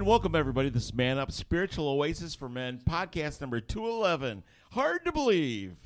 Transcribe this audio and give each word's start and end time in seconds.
And 0.00 0.08
welcome 0.08 0.34
everybody 0.34 0.70
This 0.70 0.84
is 0.84 0.94
Man 0.94 1.18
Up 1.18 1.30
Spiritual 1.30 1.86
Oasis 1.86 2.34
for 2.34 2.48
Men 2.48 2.80
podcast 2.88 3.42
number 3.42 3.60
211. 3.60 4.42
Hard 4.70 5.04
to 5.04 5.12
believe. 5.12 5.76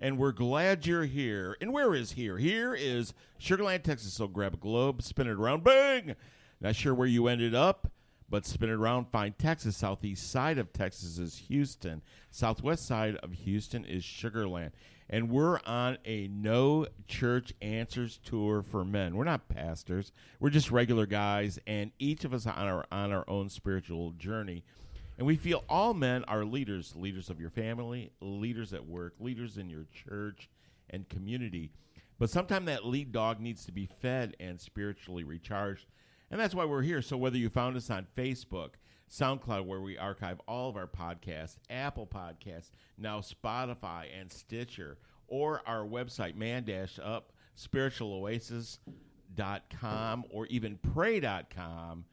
And 0.00 0.16
we're 0.16 0.30
glad 0.30 0.86
you're 0.86 1.06
here. 1.06 1.56
And 1.60 1.72
where 1.72 1.92
is 1.92 2.12
here? 2.12 2.38
Here 2.38 2.76
is 2.76 3.14
Sugarland, 3.40 3.82
Texas. 3.82 4.12
So 4.12 4.28
grab 4.28 4.54
a 4.54 4.58
globe, 4.58 5.02
spin 5.02 5.26
it 5.26 5.32
around, 5.32 5.64
bang! 5.64 6.14
Not 6.60 6.76
sure 6.76 6.94
where 6.94 7.08
you 7.08 7.26
ended 7.26 7.52
up, 7.52 7.90
but 8.30 8.46
spin 8.46 8.70
it 8.70 8.74
around, 8.74 9.06
find 9.06 9.36
Texas. 9.36 9.76
Southeast 9.76 10.30
side 10.30 10.58
of 10.58 10.72
Texas 10.72 11.18
is 11.18 11.36
Houston. 11.48 12.00
Southwest 12.30 12.86
side 12.86 13.16
of 13.24 13.32
Houston 13.32 13.84
is 13.84 14.04
Sugarland. 14.04 14.70
And 15.10 15.30
we're 15.30 15.60
on 15.66 15.98
a 16.04 16.28
no 16.28 16.86
church 17.06 17.52
answers 17.60 18.18
tour 18.24 18.62
for 18.62 18.84
men. 18.84 19.16
We're 19.16 19.24
not 19.24 19.48
pastors. 19.48 20.12
We're 20.40 20.50
just 20.50 20.70
regular 20.70 21.06
guys, 21.06 21.58
and 21.66 21.92
each 21.98 22.24
of 22.24 22.32
us 22.32 22.46
on 22.46 22.54
our 22.56 22.86
on 22.90 23.12
our 23.12 23.24
own 23.28 23.50
spiritual 23.50 24.12
journey. 24.12 24.64
And 25.18 25.26
we 25.26 25.36
feel 25.36 25.62
all 25.68 25.94
men 25.94 26.24
are 26.24 26.44
leaders, 26.44 26.94
leaders 26.96 27.30
of 27.30 27.40
your 27.40 27.50
family, 27.50 28.10
leaders 28.20 28.72
at 28.72 28.84
work, 28.84 29.14
leaders 29.20 29.58
in 29.58 29.70
your 29.70 29.86
church 29.92 30.48
and 30.90 31.08
community. 31.08 31.70
But 32.18 32.30
sometimes 32.30 32.66
that 32.66 32.84
lead 32.84 33.12
dog 33.12 33.40
needs 33.40 33.64
to 33.66 33.72
be 33.72 33.86
fed 33.86 34.36
and 34.40 34.60
spiritually 34.60 35.24
recharged. 35.24 35.86
And 36.30 36.40
that's 36.40 36.54
why 36.54 36.64
we're 36.64 36.82
here. 36.82 37.02
So 37.02 37.16
whether 37.16 37.36
you 37.36 37.48
found 37.48 37.76
us 37.76 37.90
on 37.90 38.06
Facebook, 38.16 38.70
SoundCloud, 39.14 39.66
where 39.66 39.80
we 39.80 39.96
archive 39.96 40.40
all 40.48 40.68
of 40.68 40.76
our 40.76 40.86
podcasts, 40.86 41.56
Apple 41.70 42.06
Podcasts, 42.06 42.70
now 42.98 43.20
Spotify 43.20 44.06
and 44.18 44.30
Stitcher, 44.30 44.98
or 45.28 45.62
our 45.66 45.84
website, 45.84 46.36
man 46.36 46.64
up 47.02 47.32
spiritualoasis.com 47.56 50.24
or 50.30 50.46
even 50.46 50.78
pray.com, 50.92 52.04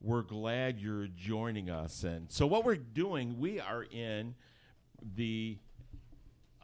we're 0.00 0.22
glad 0.22 0.78
you're 0.78 1.08
joining 1.08 1.68
us. 1.70 2.04
And 2.04 2.30
so 2.30 2.46
what 2.46 2.64
we're 2.64 2.76
doing, 2.76 3.38
we 3.38 3.60
are 3.60 3.84
in 3.84 4.34
the 5.16 5.58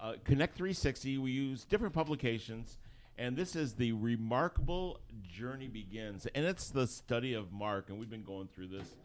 uh, 0.00 0.14
Connect 0.24 0.56
360. 0.56 1.18
We 1.18 1.32
use 1.32 1.64
different 1.64 1.94
publications, 1.94 2.78
and 3.18 3.36
this 3.36 3.56
is 3.56 3.74
the 3.74 3.92
Remarkable 3.92 5.00
Journey 5.22 5.68
Begins, 5.68 6.26
and 6.34 6.44
it's 6.44 6.70
the 6.70 6.86
study 6.86 7.34
of 7.34 7.52
Mark, 7.52 7.88
and 7.88 7.98
we've 7.98 8.10
been 8.10 8.24
going 8.24 8.48
through 8.48 8.68
this, 8.68 8.96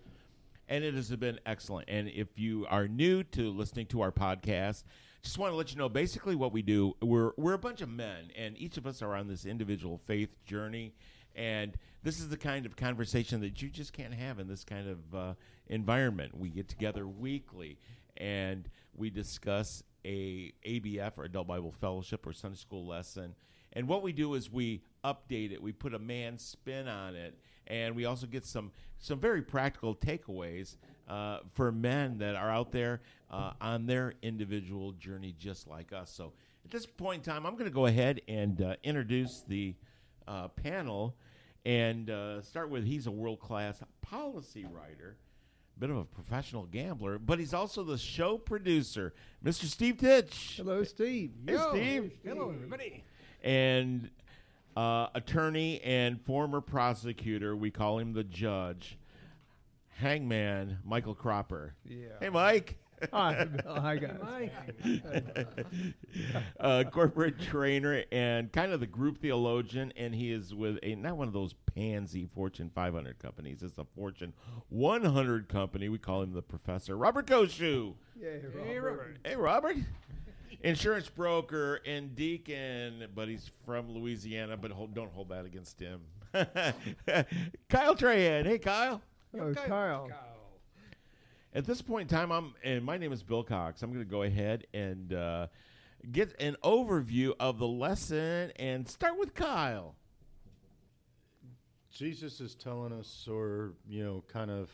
and 0.70 0.84
it 0.84 0.94
has 0.94 1.10
been 1.16 1.40
excellent. 1.46 1.90
And 1.90 2.10
if 2.10 2.38
you 2.38 2.66
are 2.70 2.88
new 2.88 3.24
to 3.24 3.52
listening 3.52 3.86
to 3.88 4.02
our 4.02 4.12
podcast, 4.12 4.84
just 5.24 5.38
want 5.38 5.52
to 5.52 5.58
let 5.58 5.72
you 5.72 5.78
know 5.78 5.90
basically 5.90 6.36
what 6.36 6.54
we 6.54 6.62
do. 6.62 6.96
We're 7.02 7.32
we're 7.38 7.54
a 7.54 7.60
bunch 7.60 7.82
of 7.82 7.90
men, 7.90 8.32
and 8.38 8.58
each 8.58 8.78
of 8.78 8.86
us 8.88 9.02
are 9.02 9.16
on 9.16 9.28
this 9.28 9.46
individual 9.46 10.00
faith 10.06 10.30
journey. 10.46 10.94
And 11.36 11.78
this 12.04 12.20
is 12.20 12.30
the 12.30 12.38
kind 12.38 12.66
of 12.66 12.76
conversation 12.76 13.42
that 13.42 13.62
you 13.62 13.70
just 13.70 13.94
can't 13.94 14.14
have 14.14 14.40
in 14.40 14.48
this 14.48 14.64
kind 14.64 14.88
of 14.90 15.16
uh, 15.16 15.34
environment. 15.68 16.36
We 16.36 16.50
get 16.50 16.68
together 16.68 17.08
weekly 17.08 17.78
and 18.18 18.68
we 18.96 19.12
discuss 19.12 19.84
a 20.04 20.52
ABF 20.66 21.18
or 21.18 21.26
Adult 21.26 21.48
Bible 21.48 21.72
Fellowship 21.72 22.26
or 22.26 22.34
Sunday 22.34 22.58
School 22.58 22.88
lesson. 22.88 23.36
And 23.74 23.88
what 23.88 24.02
we 24.02 24.14
do 24.14 24.34
is 24.34 24.52
we 24.52 24.82
update 25.04 25.52
it. 25.52 25.62
We 25.62 25.72
put 25.72 25.94
a 25.94 26.00
man 26.00 26.40
spin 26.40 26.88
on 26.88 27.16
it, 27.16 27.38
and 27.68 27.96
we 27.96 28.06
also 28.06 28.26
get 28.28 28.46
some 28.46 28.72
some 29.00 29.20
very 29.20 29.42
practical 29.42 29.96
takeaways 29.96 30.76
uh, 31.08 31.40
for 31.54 31.72
men 31.72 32.18
that 32.18 32.36
are 32.36 32.50
out 32.50 32.72
there 32.72 33.02
uh, 33.30 33.54
on 33.62 33.86
their 33.86 34.14
individual 34.22 34.92
journey, 34.94 35.36
just 35.38 35.68
like 35.68 35.94
us. 35.94 36.12
So 36.12 36.34
at 36.66 36.72
this 36.72 36.86
point 36.86 37.26
in 37.26 37.34
time, 37.34 37.46
I'm 37.46 37.54
going 37.54 37.66
to 37.66 37.72
go 37.72 37.86
ahead 37.86 38.22
and 38.28 38.62
uh, 38.62 38.76
introduce 38.84 39.42
the 39.48 39.76
uh, 40.28 40.50
panel 40.50 41.16
and 41.66 42.10
uh, 42.10 42.42
start 42.42 42.70
with 42.70 42.86
he's 42.86 43.08
a 43.08 43.12
world 43.12 43.40
class 43.40 43.82
policy 44.02 44.66
writer, 44.72 45.18
a 45.76 45.80
bit 45.80 45.90
of 45.90 45.98
a 45.98 46.06
professional 46.06 46.64
gambler, 46.64 47.20
but 47.20 47.40
he's 47.40 47.54
also 47.54 47.84
the 47.84 47.98
show 47.98 48.38
producer, 48.38 49.14
Mr. 49.44 49.66
Steve 49.66 49.98
Titch. 49.98 50.56
Hello, 50.58 50.84
Steve. 50.84 51.32
Hey, 51.46 51.58
Steve. 51.70 52.12
Hello, 52.24 52.50
everybody. 52.50 53.04
And 53.44 54.10
uh, 54.78 55.10
attorney 55.16 55.82
and 55.82 56.22
former 56.22 56.62
prosecutor, 56.62 57.56
we 57.56 57.72
call 57.72 57.98
him 57.98 58.14
the 58.14 58.24
judge, 58.24 59.00
hangman 59.90 60.78
Michael 60.86 61.16
Cropper. 61.16 61.74
Yeah. 61.84 62.10
Hey, 62.20 62.30
Mike. 62.30 62.78
Hi, 63.14 63.44
Bill. 63.46 63.80
Hi, 63.80 63.98
guys. 63.98 65.02
uh, 66.60 66.84
corporate 66.92 67.40
trainer 67.40 68.04
and 68.12 68.52
kind 68.52 68.72
of 68.72 68.80
the 68.80 68.88
group 68.88 69.20
theologian, 69.20 69.94
and 69.98 70.14
he 70.14 70.32
is 70.32 70.54
with 70.54 70.78
a 70.84 70.94
not 70.94 71.18
one 71.18 71.28
of 71.28 71.34
those 71.34 71.54
pansy 71.76 72.28
Fortune 72.36 72.72
500 72.74 73.18
companies. 73.18 73.64
It's 73.64 73.80
a 73.80 73.86
Fortune 73.96 74.34
100 74.70 75.48
company. 75.48 75.90
We 75.90 75.98
call 75.98 76.22
him 76.22 76.34
the 76.34 76.42
professor, 76.44 76.96
Robert 76.98 77.26
Koshu. 77.26 77.96
Yeah, 78.20 78.30
Hey, 78.64 78.78
Robert. 78.78 78.98
Robert. 78.98 79.18
Hey, 79.24 79.36
Robert. 79.36 79.78
Insurance 80.62 81.10
broker 81.10 81.82
and 81.86 82.16
deacon, 82.16 83.06
but 83.14 83.28
he's 83.28 83.52
from 83.66 83.92
Louisiana. 83.92 84.58
But 84.58 84.72
hold, 84.72 84.94
don't 84.94 85.12
hold 85.12 85.30
that 85.30 85.46
against 85.46 85.80
him. 85.80 86.02
Kyle 86.34 87.96
Trahan. 87.96 88.46
Hey, 88.46 88.58
Kyle. 88.58 89.02
Oh, 89.40 89.54
Kyle. 89.54 90.10
At 91.54 91.66
this 91.66 91.82
point 91.82 92.12
in 92.12 92.18
time, 92.18 92.32
I'm 92.32 92.54
and 92.64 92.84
my 92.84 92.98
name 92.98 93.14
is 93.14 93.24
Bill 93.24 93.44
Cox. 93.44 93.82
I'm 93.82 93.92
going 93.92 94.04
to 94.04 94.10
go 94.10 94.24
ahead 94.24 94.68
and 94.74 95.14
uh, 95.14 95.48
get 96.12 96.36
an 96.40 96.56
overview 96.64 97.34
of 97.40 97.60
the 97.60 97.68
lesson 97.68 98.52
and 98.58 98.88
start 98.88 99.18
with 99.18 99.34
Kyle. 99.34 99.96
Jesus 101.92 102.40
is 102.42 102.54
telling 102.54 102.94
us, 102.94 103.28
or, 103.30 103.74
you 103.90 104.04
know, 104.04 104.24
kind 104.28 104.52
of 104.52 104.70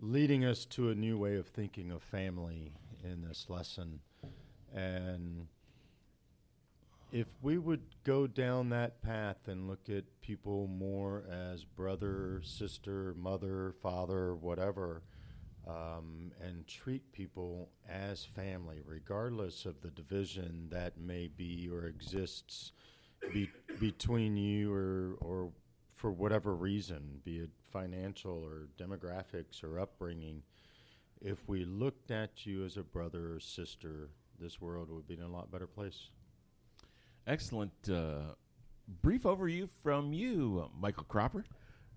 leading 0.00 0.44
us 0.44 0.64
to 0.64 0.90
a 0.90 0.94
new 0.94 1.16
way 1.16 1.36
of 1.36 1.46
thinking 1.46 1.92
of 1.92 2.02
family 2.02 2.72
in 3.04 3.22
this 3.22 3.46
lesson. 3.48 4.00
And 4.74 5.46
if 7.12 7.28
we 7.42 7.58
would 7.58 7.82
go 8.02 8.26
down 8.26 8.70
that 8.70 9.00
path 9.00 9.46
and 9.46 9.68
look 9.68 9.88
at 9.88 10.04
people 10.20 10.66
more 10.66 11.24
as 11.30 11.64
brother, 11.64 12.40
sister, 12.42 13.14
mother, 13.16 13.74
father, 13.80 14.34
whatever, 14.34 15.02
um, 15.68 16.32
and 16.44 16.66
treat 16.66 17.10
people 17.12 17.70
as 17.88 18.24
family, 18.24 18.82
regardless 18.84 19.64
of 19.64 19.80
the 19.80 19.90
division 19.90 20.66
that 20.70 20.98
may 20.98 21.28
be 21.28 21.68
or 21.72 21.86
exists 21.86 22.72
be, 23.32 23.48
between 23.78 24.36
you 24.36 24.72
or, 24.72 25.14
or 25.20 25.52
for 25.94 26.10
whatever 26.10 26.54
reason, 26.54 27.20
be 27.24 27.38
it 27.38 27.50
financial 27.72 28.44
or 28.44 28.68
demographics 28.76 29.62
or 29.62 29.78
upbringing, 29.78 30.42
if 31.22 31.38
we 31.48 31.64
looked 31.64 32.10
at 32.10 32.44
you 32.44 32.64
as 32.64 32.76
a 32.76 32.82
brother 32.82 33.34
or 33.34 33.40
sister, 33.40 34.10
this 34.40 34.60
world 34.60 34.90
would 34.90 35.06
be 35.06 35.14
in 35.14 35.22
a 35.22 35.28
lot 35.28 35.50
better 35.50 35.66
place. 35.66 36.08
Excellent. 37.26 37.72
Uh, 37.88 38.34
brief 39.02 39.22
overview 39.22 39.68
from 39.82 40.12
you, 40.12 40.64
uh, 40.64 40.68
Michael 40.78 41.04
Cropper. 41.04 41.44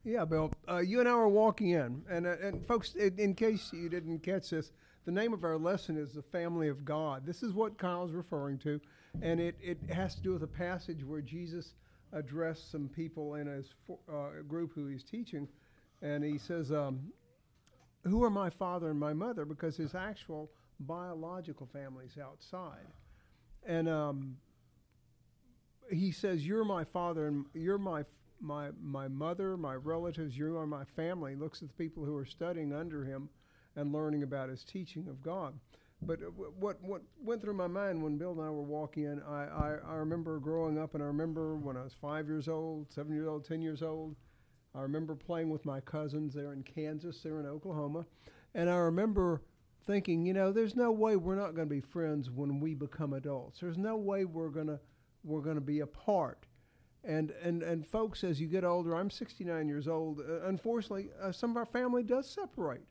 Yeah, 0.04 0.24
Bill. 0.24 0.51
Uh, 0.69 0.78
you 0.78 1.00
and 1.01 1.10
I 1.10 1.16
were 1.16 1.28
walking 1.28 1.72
in, 1.72 2.04
and 2.10 2.25
uh, 2.25 2.36
and 2.42 2.66
folks, 2.66 2.95
in, 2.95 3.19
in 3.19 3.34
case 3.36 3.72
you 3.74 3.89
didn't 3.89 4.19
catch 4.19 4.51
this, 4.51 4.72
the 5.06 5.12
name 5.12 5.34
of 5.34 5.44
our 5.44 5.57
lesson 5.57 5.98
is 5.98 6.13
the 6.13 6.22
family 6.22 6.69
of 6.69 6.86
God. 6.86 7.25
This 7.25 7.44
is 7.44 7.54
what 7.54 7.78
Kyle's 7.78 8.13
referring 8.13 8.57
to, 8.60 8.80
and 9.22 9.39
it, 9.39 9.57
it 9.62 9.78
has 9.89 10.16
to 10.16 10.22
do 10.22 10.31
with 10.31 10.44
a 10.44 10.48
passage 10.48 11.04
where 11.04 11.22
Jesus 11.22 11.74
addressed 12.13 12.72
some 12.72 12.88
people 12.88 13.36
in 13.36 13.48
his 13.48 13.68
fo- 13.86 14.00
uh, 14.10 14.42
group 14.48 14.72
who 14.74 14.88
he's 14.88 15.04
teaching, 15.04 15.48
and 16.01 16.24
he 16.24 16.38
says, 16.38 16.72
um, 16.72 17.12
"Who 18.06 18.24
are 18.24 18.30
my 18.30 18.50
father 18.50 18.89
and 18.89 19.00
my 19.00 19.13
mother?" 19.13 19.44
Because 19.44 19.75
his 19.75 19.94
actual 19.94 20.50
biological 20.79 21.68
families 21.68 22.18
outside, 22.21 22.88
and 23.65 23.88
um, 23.89 24.38
he 25.91 26.12
says, 26.12 26.45
"You're 26.45 26.65
my 26.65 26.83
father 26.83 27.27
and 27.27 27.45
you're 27.53 27.77
my 27.77 28.06
my 28.39 28.69
my 28.81 29.07
mother, 29.07 29.57
my 29.57 29.75
relatives. 29.75 30.38
You 30.38 30.57
are 30.57 30.68
my 30.68 30.85
family." 30.85 31.35
Looks 31.35 31.62
at 31.62 31.69
the 31.69 31.74
people 31.74 32.06
who 32.06 32.15
are 32.15 32.25
studying 32.25 32.74
under 32.74 33.03
him 33.03 33.29
and 33.75 33.94
learning 33.94 34.24
about 34.24 34.50
his 34.50 34.63
teaching 34.63 35.07
of 35.07 35.21
God. 35.21 35.53
But 36.01 36.21
uh, 36.21 36.25
what 36.25 36.81
what 36.83 37.01
went 37.24 37.41
through 37.41 37.56
my 37.56 37.68
mind 37.68 38.01
when 38.01 38.18
Bill 38.18 38.31
and 38.31 38.41
I 38.41 38.50
were 38.50 38.62
walking 38.62 39.06
in, 39.06 39.21
I, 39.24 39.45
I, 39.45 39.77
I 39.88 39.94
remember 39.95 40.39
growing 40.39 40.77
up, 40.77 40.94
and 40.94 41.01
I 41.03 41.07
remember 41.07 41.56
when 41.56 41.77
I 41.77 41.83
was 41.83 41.94
five 41.94 42.27
years 42.27 42.47
old, 42.47 42.91
seven 42.91 43.13
years 43.13 43.27
old, 43.27 43.45
ten 43.45 43.62
years 43.62 43.81
old. 43.81 44.15
I 44.75 44.81
remember 44.81 45.15
playing 45.15 45.50
with 45.50 45.65
my 45.65 45.79
cousins. 45.79 46.33
They're 46.33 46.53
in 46.53 46.63
Kansas. 46.63 47.21
They're 47.24 47.39
in 47.39 47.47
Oklahoma, 47.47 48.06
and 48.53 48.69
I 48.69 48.75
remember 48.75 49.41
thinking, 49.88 50.25
you 50.25 50.34
know, 50.34 50.51
there's 50.51 50.75
no 50.75 50.92
way 50.92 51.16
we're 51.16 51.36
not 51.36 51.56
going 51.56 51.68
to 51.68 51.74
be 51.74 51.80
friends 51.80 52.30
when 52.30 52.60
we 52.60 52.75
become 52.75 53.13
adults. 53.13 53.62
There's 53.62 53.78
no 53.78 53.95
way 53.95 54.25
we're 54.25 54.50
going 54.50 54.68
to 54.68 54.80
we're 55.24 55.42
going 55.42 55.56
to 55.56 55.62
be 55.62 55.80
apart. 55.80 56.45
And, 57.04 57.31
and 57.42 57.63
and 57.63 57.88
folks, 57.88 58.24
as 58.24 58.39
you 58.39 58.48
get 58.48 58.66
older, 58.66 58.95
I'm 58.95 59.10
69 59.10 59.68
years 59.68 59.88
old. 59.88 60.19
Uh, 60.19 60.45
unfortunately, 60.45 61.10
uh, 61.22 61.31
some 61.31 61.51
of 61.51 61.57
our 61.57 61.66
family 61.66 62.04
does 62.04 62.30
separate, 62.30 62.84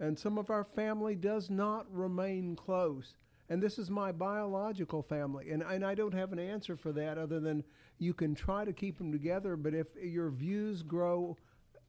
and 0.00 0.18
some 0.18 0.36
of 0.36 0.50
our 0.50 0.64
family 0.64 1.14
does 1.14 1.48
not 1.48 1.86
remain 1.90 2.54
close. 2.54 3.16
And 3.48 3.62
this 3.62 3.78
is 3.78 3.88
my 3.88 4.12
biological 4.12 5.02
family, 5.02 5.50
and 5.50 5.62
and 5.62 5.84
I 5.84 5.94
don't 5.94 6.12
have 6.12 6.32
an 6.32 6.38
answer 6.38 6.76
for 6.76 6.92
that 6.92 7.16
other 7.16 7.40
than 7.40 7.64
you 7.98 8.12
can 8.12 8.34
try 8.34 8.66
to 8.66 8.72
keep 8.72 8.98
them 8.98 9.10
together. 9.10 9.56
But 9.56 9.74
if 9.74 9.86
your 9.96 10.30
views 10.30 10.82
grow 10.82 11.38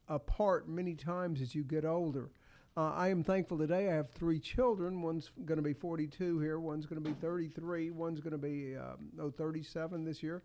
apart 0.08 0.66
many 0.66 0.94
times 0.94 1.42
as 1.42 1.54
you 1.54 1.62
get 1.62 1.84
older, 1.84 2.30
uh, 2.80 2.94
I 2.94 3.08
am 3.08 3.22
thankful 3.22 3.58
today. 3.58 3.90
I 3.90 3.94
have 3.94 4.08
three 4.10 4.38
children. 4.38 5.02
One's 5.02 5.30
going 5.44 5.58
to 5.58 5.62
be 5.62 5.74
42 5.74 6.38
here. 6.38 6.58
One's 6.58 6.86
going 6.86 7.02
to 7.02 7.06
be 7.06 7.14
33. 7.20 7.90
One's 7.90 8.20
going 8.20 8.32
to 8.32 8.38
be 8.38 8.74
oh, 9.20 9.30
37 9.30 10.02
this 10.04 10.22
year. 10.22 10.42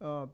Uh, 0.00 0.26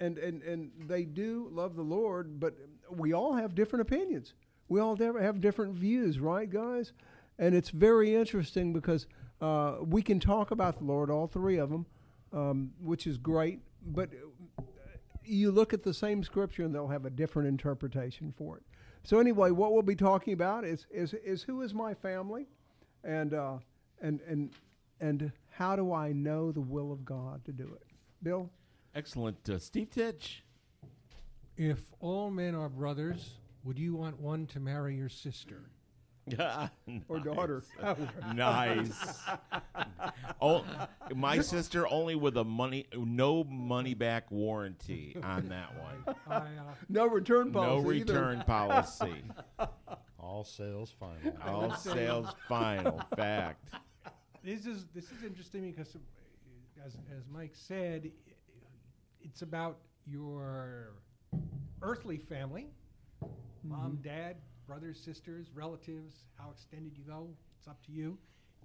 and, 0.00 0.16
and, 0.16 0.42
and 0.42 0.70
they 0.86 1.04
do 1.04 1.48
love 1.52 1.76
the 1.76 1.82
Lord, 1.82 2.40
but 2.40 2.54
we 2.88 3.12
all 3.12 3.34
have 3.34 3.54
different 3.54 3.82
opinions. 3.82 4.32
We 4.68 4.80
all 4.80 4.96
have- 4.96 5.20
have 5.20 5.42
different 5.42 5.74
views, 5.74 6.18
right, 6.18 6.48
guys? 6.48 6.92
And 7.38 7.54
it's 7.54 7.70
very 7.70 8.14
interesting 8.14 8.72
because 8.72 9.06
uh, 9.42 9.76
we 9.82 10.00
can 10.00 10.18
talk 10.18 10.50
about 10.50 10.78
the 10.78 10.84
Lord, 10.84 11.10
all 11.10 11.26
three 11.26 11.58
of 11.58 11.68
them, 11.68 11.84
um, 12.32 12.72
which 12.80 13.06
is 13.06 13.18
great. 13.18 13.60
But 13.84 14.10
uh, 14.58 14.62
you 15.24 15.50
look 15.50 15.74
at 15.74 15.82
the 15.82 15.92
same 15.92 16.24
scripture 16.24 16.64
and 16.64 16.74
they'll 16.74 16.88
have 16.88 17.04
a 17.04 17.10
different 17.10 17.48
interpretation 17.48 18.32
for 18.32 18.56
it. 18.56 18.62
So 19.02 19.18
anyway, 19.18 19.50
what 19.50 19.72
we'll 19.72 19.82
be 19.82 19.96
talking 19.96 20.32
about 20.32 20.64
is 20.64 20.86
is, 20.90 21.14
is 21.14 21.42
who 21.42 21.62
is 21.62 21.74
my 21.74 21.94
family, 21.94 22.46
and 23.04 23.34
uh, 23.34 23.58
and 24.00 24.20
and 24.26 24.50
and 25.00 25.32
how 25.50 25.76
do 25.76 25.92
I 25.92 26.12
know 26.12 26.52
the 26.52 26.60
will 26.60 26.92
of 26.92 27.04
God 27.04 27.44
to 27.46 27.52
do 27.52 27.64
it? 27.64 27.86
Bill, 28.22 28.50
Excellent. 28.94 29.48
Uh, 29.48 29.58
Steve 29.58 29.90
Titch. 29.90 30.42
If 31.56 31.78
all 32.00 32.30
men 32.30 32.54
are 32.54 32.68
brothers, 32.68 33.34
would 33.64 33.78
you 33.78 33.94
want 33.94 34.18
one 34.18 34.46
to 34.48 34.60
marry 34.60 34.96
your 34.96 35.08
sister? 35.08 35.70
or 37.08 37.18
daughter? 37.20 37.62
nice. 38.34 39.18
oh, 40.40 40.64
my 41.14 41.40
sister 41.40 41.86
only 41.88 42.14
with 42.14 42.36
a 42.36 42.44
money, 42.44 42.86
no 42.94 43.44
money 43.44 43.94
back 43.94 44.30
warranty 44.30 45.16
on 45.22 45.48
that 45.48 45.70
one. 45.78 46.16
I, 46.28 46.36
uh, 46.36 46.44
no 46.88 47.06
return 47.06 47.52
No 47.52 47.60
policy. 47.60 48.00
either. 48.00 48.12
return 48.14 48.42
policy. 48.46 49.22
All 50.18 50.44
sales 50.44 50.92
final. 50.98 51.36
All 51.46 51.74
sales 51.74 52.28
final. 52.48 53.00
Fact. 53.16 53.74
this 54.44 54.66
is 54.66 54.86
this 54.94 55.04
is 55.10 55.24
interesting 55.24 55.70
because, 55.70 55.96
as 56.84 56.94
as 57.16 57.24
Mike 57.32 57.52
said, 57.54 58.10
it's 59.22 59.42
about 59.42 59.78
your 60.06 60.92
earthly 61.82 62.18
family, 62.18 62.66
mom, 63.64 63.98
dad, 64.02 64.36
brothers, 64.70 65.00
sisters, 65.04 65.48
relatives. 65.52 66.14
How 66.38 66.52
extended 66.52 66.96
you 66.96 67.02
go, 67.02 67.26
it's 67.58 67.66
up 67.66 67.84
to 67.86 67.90
you, 67.90 68.16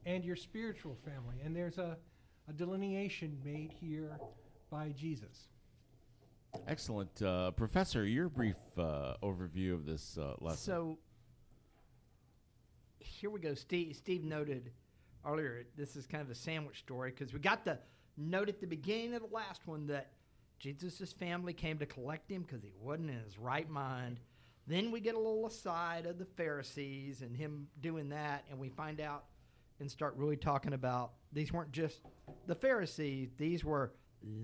and 0.06 0.24
your 0.24 0.36
spiritual 0.36 0.96
family. 1.04 1.38
And 1.44 1.56
there's 1.56 1.80
a, 1.80 1.98
a 2.48 2.54
delineation 2.54 3.40
made 3.44 3.72
here 3.72 4.20
by 4.70 4.90
Jesus. 4.90 5.48
Excellent. 6.68 7.24
Uh, 7.24 7.50
Professor, 7.50 8.06
your 8.06 8.30
brief 8.30 8.56
uh, 8.78 9.16
overview 9.24 9.74
of 9.74 9.88
this 9.88 10.20
uh, 10.20 10.36
lesson. 10.42 10.60
So 10.60 10.98
here 13.00 13.32
we 13.32 13.40
go. 13.40 13.56
Steve, 13.56 13.96
Steve 13.96 14.24
noted 14.24 14.72
earlier 15.26 15.66
this 15.76 15.96
is 15.96 16.06
kind 16.06 16.22
of 16.22 16.30
a 16.30 16.36
sandwich 16.36 16.78
story 16.78 17.16
because 17.18 17.34
we 17.34 17.40
got 17.40 17.66
the 17.66 17.80
note 18.16 18.48
at 18.48 18.62
the 18.62 18.68
beginning 18.68 19.16
of 19.16 19.24
the 19.24 19.36
last 19.36 19.66
one 19.66 19.88
that 19.88 20.12
Jesus' 20.60 21.12
family 21.14 21.52
came 21.52 21.80
to 21.80 21.88
collect 21.88 22.30
him 22.30 22.44
because 22.44 22.62
he 22.62 22.74
wasn't 22.80 23.10
in 23.10 23.20
his 23.24 23.40
right 23.40 23.68
mind. 23.68 24.20
Then 24.68 24.92
we 24.92 25.00
get 25.00 25.16
a 25.16 25.20
little 25.20 25.46
aside 25.46 26.06
of 26.06 26.18
the 26.18 26.26
Pharisees 26.26 27.22
and 27.22 27.36
him 27.36 27.68
doing 27.82 28.10
that, 28.10 28.46
and 28.50 28.60
we 28.60 28.70
find 28.70 29.00
out 29.00 29.26
and 29.80 29.90
start 29.90 30.16
really 30.18 30.38
talking 30.38 30.74
about 30.74 31.12
these 31.32 31.52
weren't 31.52 31.72
just 31.72 32.00
the 32.48 32.56
Pharisees, 32.56 33.30
these 33.38 33.64
were 33.64 33.94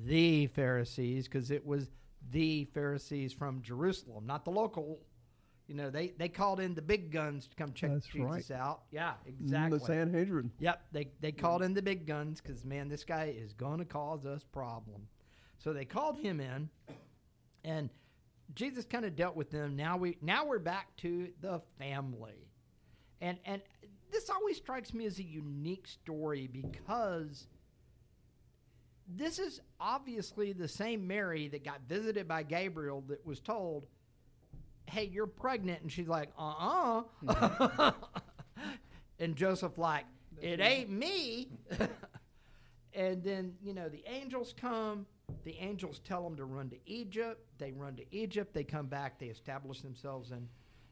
the 0.06 0.48
Pharisees 0.48 1.28
because 1.28 1.52
it 1.52 1.66
was 1.66 1.90
the 2.32 2.66
Pharisees 2.66 3.34
from 3.34 3.62
Jerusalem, 3.62 4.26
not 4.26 4.46
the 4.46 4.52
local. 4.52 5.00
You 5.68 5.76
know, 5.76 5.90
they, 5.90 6.10
they 6.18 6.28
called 6.28 6.60
in 6.60 6.76
the 6.76 6.82
big 6.82 7.12
guns 7.12 7.48
to 7.48 7.56
come 7.56 7.72
check 7.72 7.92
That's 7.94 8.08
Jesus 8.08 8.50
right. 8.50 8.52
out. 8.52 8.82
Yeah, 8.92 9.14
exactly. 9.26 9.80
The 9.80 9.86
Sanhedrin. 9.86 10.52
Yep, 10.60 10.82
they 10.92 11.12
they 11.22 11.32
called 11.32 11.62
in 11.62 11.74
the 11.74 11.82
big 11.82 12.06
guns 12.06 12.42
because 12.42 12.66
man, 12.66 12.90
this 12.90 13.06
guy 13.06 13.34
is 13.38 13.54
going 13.54 13.80
to 13.80 13.86
cause 13.86 14.26
us 14.26 14.44
problem. 14.44 15.08
So 15.60 15.72
they 15.72 15.86
called 15.86 16.18
him 16.18 16.42
in, 16.42 16.70
and 17.64 17.90
Jesus 18.56 18.86
kind 18.86 19.06
of 19.06 19.16
dealt 19.16 19.36
with 19.36 19.50
them. 19.52 19.76
Now 19.76 19.98
we 19.98 20.18
now 20.22 20.46
we're 20.46 20.60
back 20.60 20.96
to 20.98 21.30
the 21.42 21.62
family, 21.78 22.48
and 23.22 23.38
and 23.46 23.62
this 24.12 24.30
always 24.30 24.58
strikes 24.58 24.94
me 24.94 25.06
as 25.06 25.20
a 25.20 25.24
unique 25.24 25.88
story 25.88 26.48
because 26.48 27.48
this 29.08 29.40
is 29.40 29.62
obviously 29.80 30.54
the 30.54 30.68
same 30.68 31.08
Mary 31.08 31.48
that 31.50 31.64
got 31.64 31.82
visited 31.88 32.28
by 32.28 32.44
Gabriel 32.44 33.04
that 33.08 33.26
was 33.26 33.40
told, 33.40 33.88
"Hey, 34.86 35.06
you're 35.06 35.28
pregnant," 35.28 35.82
and 35.82 35.92
she's 35.92 36.08
like, 36.08 36.30
"Uh 36.38 37.04
uh 37.28 37.92
and 39.20 39.36
Joseph 39.36 39.78
like, 39.78 40.06
"It 40.42 40.60
ain't 40.60 40.90
me." 40.90 41.50
and 42.94 43.24
then 43.24 43.56
you 43.62 43.74
know 43.74 43.90
the 43.90 44.04
angels 44.08 44.54
come. 44.60 45.06
The 45.44 45.58
angels 45.58 46.00
tell 46.00 46.24
them 46.24 46.36
to 46.38 46.46
run 46.46 46.70
to 46.70 46.78
Egypt. 46.86 47.46
They 47.58 47.72
run 47.72 47.96
to 47.96 48.16
Egypt. 48.16 48.54
They 48.54 48.64
come 48.64 48.88
back. 48.88 49.20
They 49.20 49.28
establish 49.28 49.82
themselves 49.82 50.32
in 50.32 50.48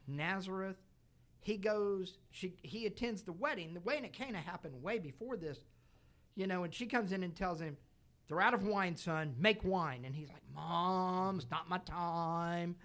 Nazareth. 0.06 0.76
He 1.40 1.56
goes. 1.56 2.18
She 2.30 2.54
he 2.62 2.86
attends 2.86 3.22
the 3.22 3.32
wedding. 3.32 3.74
The 3.74 3.80
wedding 3.80 4.04
at 4.04 4.12
Cana 4.12 4.38
happened 4.38 4.82
way 4.82 4.98
before 4.98 5.36
this, 5.36 5.58
you 6.34 6.46
know. 6.46 6.64
And 6.64 6.74
she 6.74 6.86
comes 6.86 7.12
in 7.12 7.22
and 7.22 7.34
tells 7.34 7.60
him, 7.60 7.76
"They're 8.28 8.40
out 8.40 8.54
of 8.54 8.64
wine, 8.64 8.96
son. 8.96 9.34
Make 9.38 9.64
wine." 9.64 10.04
And 10.04 10.14
he's 10.14 10.28
like, 10.28 10.42
"Mom, 10.54 11.38
it's 11.38 11.50
not 11.50 11.68
my 11.68 11.78
time." 11.78 12.76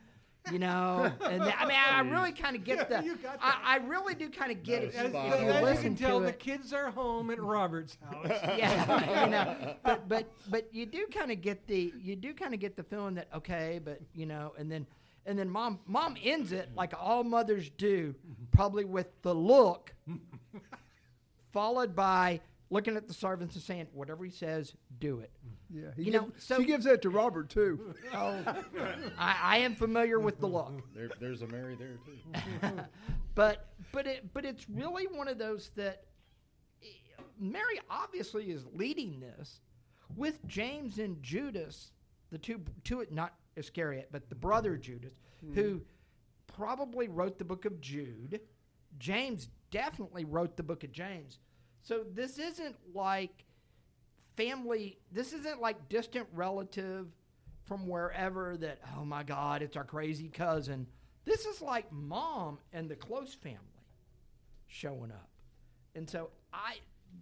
You 0.51 0.59
know, 0.59 1.11
and 1.25 1.41
I 1.41 1.65
mean, 1.65 1.77
I 1.77 1.99
really 2.01 2.31
kind 2.31 2.55
of 2.55 2.63
get 2.63 2.87
the. 2.89 3.03
you 3.03 3.15
got 3.15 3.39
I, 3.41 3.57
I 3.63 3.77
really 3.77 4.13
do 4.13 4.29
kind 4.29 4.51
of 4.51 4.61
get 4.63 4.83
it 4.83 4.93
As, 4.93 5.07
if 5.07 5.13
you 5.13 5.65
listen 5.65 5.83
can 5.83 5.95
tell, 5.95 6.19
to 6.19 6.25
the 6.25 6.29
it. 6.29 6.39
kids 6.39 6.71
are 6.71 6.91
home 6.91 7.31
at 7.31 7.41
Robert's 7.41 7.97
house. 8.11 8.27
yeah, 8.57 9.25
you 9.25 9.31
know, 9.31 9.75
but 9.83 10.07
but 10.07 10.31
but 10.49 10.67
you 10.71 10.85
do 10.85 11.07
kind 11.11 11.31
of 11.31 11.41
get 11.41 11.65
the 11.67 11.91
you 11.99 12.15
do 12.15 12.33
kind 12.33 12.53
of 12.53 12.59
get 12.59 12.75
the 12.75 12.83
feeling 12.83 13.15
that 13.15 13.27
okay, 13.35 13.79
but 13.83 13.99
you 14.13 14.25
know, 14.27 14.53
and 14.57 14.71
then 14.71 14.85
and 15.25 15.37
then 15.39 15.49
mom 15.49 15.79
mom 15.87 16.15
ends 16.23 16.51
it 16.51 16.69
like 16.75 16.93
all 16.99 17.23
mothers 17.23 17.69
do, 17.77 18.13
probably 18.51 18.85
with 18.85 19.07
the 19.23 19.33
look, 19.33 19.93
followed 21.51 21.95
by 21.95 22.39
looking 22.69 22.95
at 22.95 23.07
the 23.07 23.13
servants 23.13 23.55
and 23.55 23.63
saying 23.63 23.87
whatever 23.93 24.23
he 24.25 24.31
says, 24.31 24.73
do 24.99 25.19
it. 25.19 25.31
Yeah, 25.73 25.89
he 25.95 26.03
You 26.03 26.11
gives, 26.11 26.23
know, 26.25 26.31
so- 26.37 26.57
she 26.59 26.65
gives 26.65 26.85
that 26.85 27.01
to 27.03 27.09
Robert 27.09 27.49
too. 27.49 27.93
Oh, 28.13 28.39
I, 29.17 29.37
I 29.41 29.57
am 29.57 29.75
familiar 29.75 30.19
with 30.19 30.39
the 30.39 30.47
look. 30.47 30.81
There, 30.93 31.09
there's 31.19 31.41
a 31.41 31.47
Mary 31.47 31.75
there 31.75 31.97
too. 32.05 32.69
but 33.35 33.69
but 33.91 34.07
it 34.07 34.33
but 34.33 34.45
it's 34.45 34.69
really 34.69 35.05
one 35.07 35.27
of 35.27 35.37
those 35.37 35.71
that 35.75 36.03
eh, 36.83 36.87
Mary 37.39 37.79
obviously 37.89 38.51
is 38.51 38.65
leading 38.73 39.19
this 39.19 39.59
with 40.15 40.45
James 40.47 40.99
and 40.99 41.21
Judas, 41.23 41.91
the 42.31 42.37
two 42.37 42.61
two 42.83 43.05
not 43.11 43.33
Iscariot, 43.55 44.09
but 44.11 44.29
the 44.29 44.35
brother 44.35 44.77
Judas, 44.77 45.13
who 45.53 45.81
probably 46.47 47.07
wrote 47.07 47.37
the 47.37 47.45
book 47.45 47.65
of 47.65 47.79
Jude. 47.81 48.39
James 48.99 49.49
definitely 49.71 50.23
wrote 50.25 50.55
the 50.55 50.63
book 50.63 50.83
of 50.83 50.91
James. 50.91 51.39
So 51.81 52.03
this 52.13 52.37
isn't 52.39 52.75
like 52.93 53.44
family 54.35 54.97
this 55.11 55.33
isn't 55.33 55.61
like 55.61 55.89
distant 55.89 56.27
relative 56.33 57.07
from 57.63 57.87
wherever 57.87 58.57
that 58.57 58.79
oh 58.97 59.05
my 59.05 59.23
god 59.23 59.61
it's 59.61 59.77
our 59.77 59.83
crazy 59.83 60.29
cousin. 60.29 60.87
This 61.25 61.45
is 61.45 61.59
like 61.61 61.91
mom 61.91 62.59
and 62.71 62.87
the 62.87 62.95
close 62.95 63.33
family 63.33 63.59
showing 64.67 65.11
up. 65.11 65.29
And 65.95 66.09
so 66.09 66.29
i 66.53 66.75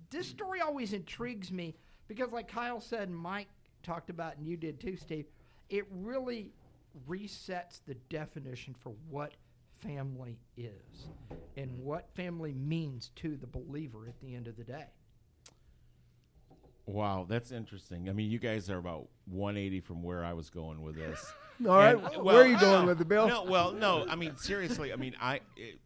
this 0.10 0.28
story 0.28 0.62
always 0.62 0.94
intrigues 0.94 1.52
me 1.52 1.76
because 2.08 2.32
like 2.32 2.48
kyle 2.48 2.80
said 2.80 3.08
and 3.08 3.18
mike 3.18 3.48
talked 3.84 4.10
about 4.10 4.38
and 4.38 4.48
you 4.48 4.58
did 4.58 4.80
too 4.80 4.96
steve 4.96 5.26
it 5.70 5.86
really 5.92 6.52
resets 7.08 7.82
the 7.86 7.96
definition 8.10 8.76
for 8.80 8.94
what 9.10 9.34
family 9.80 10.40
is 10.58 11.08
and 11.58 11.72
what 11.80 12.10
family 12.16 12.54
means 12.54 13.12
to 13.16 13.36
the 13.36 13.48
believer 13.48 14.08
at 14.08 14.20
the 14.22 14.34
end 14.36 14.48
of 14.48 14.56
the 14.56 14.64
day 14.64 14.86
Wow, 16.86 17.26
that's 17.30 17.52
interesting. 17.52 18.10
I 18.10 18.14
mean, 18.14 18.30
you 18.30 18.40
guys 18.40 18.70
are 18.70 18.78
about 18.78 19.08
180 19.26 19.80
from 19.80 20.04
where 20.04 20.26
I 20.26 20.34
was 20.34 20.50
going 20.50 20.82
with 20.82 20.96
this. 20.96 21.34
All 21.68 21.78
right, 21.78 21.96
And, 21.96 22.24
where 22.24 22.38
are 22.38 22.48
you 22.48 22.60
going 22.60 22.82
no, 22.82 22.88
with 22.88 22.98
the 22.98 23.06
Bill? 23.06 23.28
No, 23.28 23.44
well, 23.44 23.72
no. 23.72 24.06
I 24.10 24.16
mean, 24.16 24.36
seriously. 24.36 24.92
I 24.92 24.98
mean, 24.98 25.16
I 25.22 25.40
it, 25.56 25.80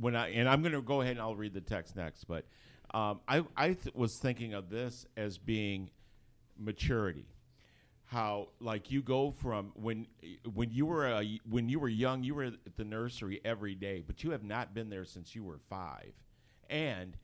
when 0.00 0.16
I 0.16 0.28
and 0.30 0.48
I'm 0.48 0.62
going 0.62 0.72
to 0.72 0.80
go 0.80 1.00
ahead 1.00 1.12
and 1.12 1.20
I'll 1.20 1.36
read 1.36 1.52
the 1.52 1.60
text 1.60 1.96
next, 1.96 2.24
but 2.24 2.46
um, 2.94 3.20
I 3.28 3.44
I 3.56 3.68
th- 3.74 3.94
was 3.94 4.16
thinking 4.16 4.54
of 4.54 4.70
this 4.70 5.06
as 5.16 5.36
being 5.36 5.90
maturity. 6.58 7.26
How 8.06 8.48
like 8.58 8.90
you 8.90 9.02
go 9.02 9.32
from 9.32 9.72
when 9.74 10.06
when 10.54 10.70
you 10.70 10.86
were 10.86 11.06
a, 11.06 11.38
when 11.48 11.68
you 11.68 11.78
were 11.78 11.88
young, 11.88 12.22
you 12.24 12.34
were 12.34 12.44
at 12.44 12.76
the 12.76 12.84
nursery 12.84 13.40
every 13.44 13.74
day, 13.74 14.02
but 14.06 14.24
you 14.24 14.30
have 14.30 14.44
not 14.44 14.72
been 14.72 14.88
there 14.88 15.04
since 15.04 15.34
you 15.34 15.44
were 15.44 15.58
five, 15.68 16.12
and 16.70 17.16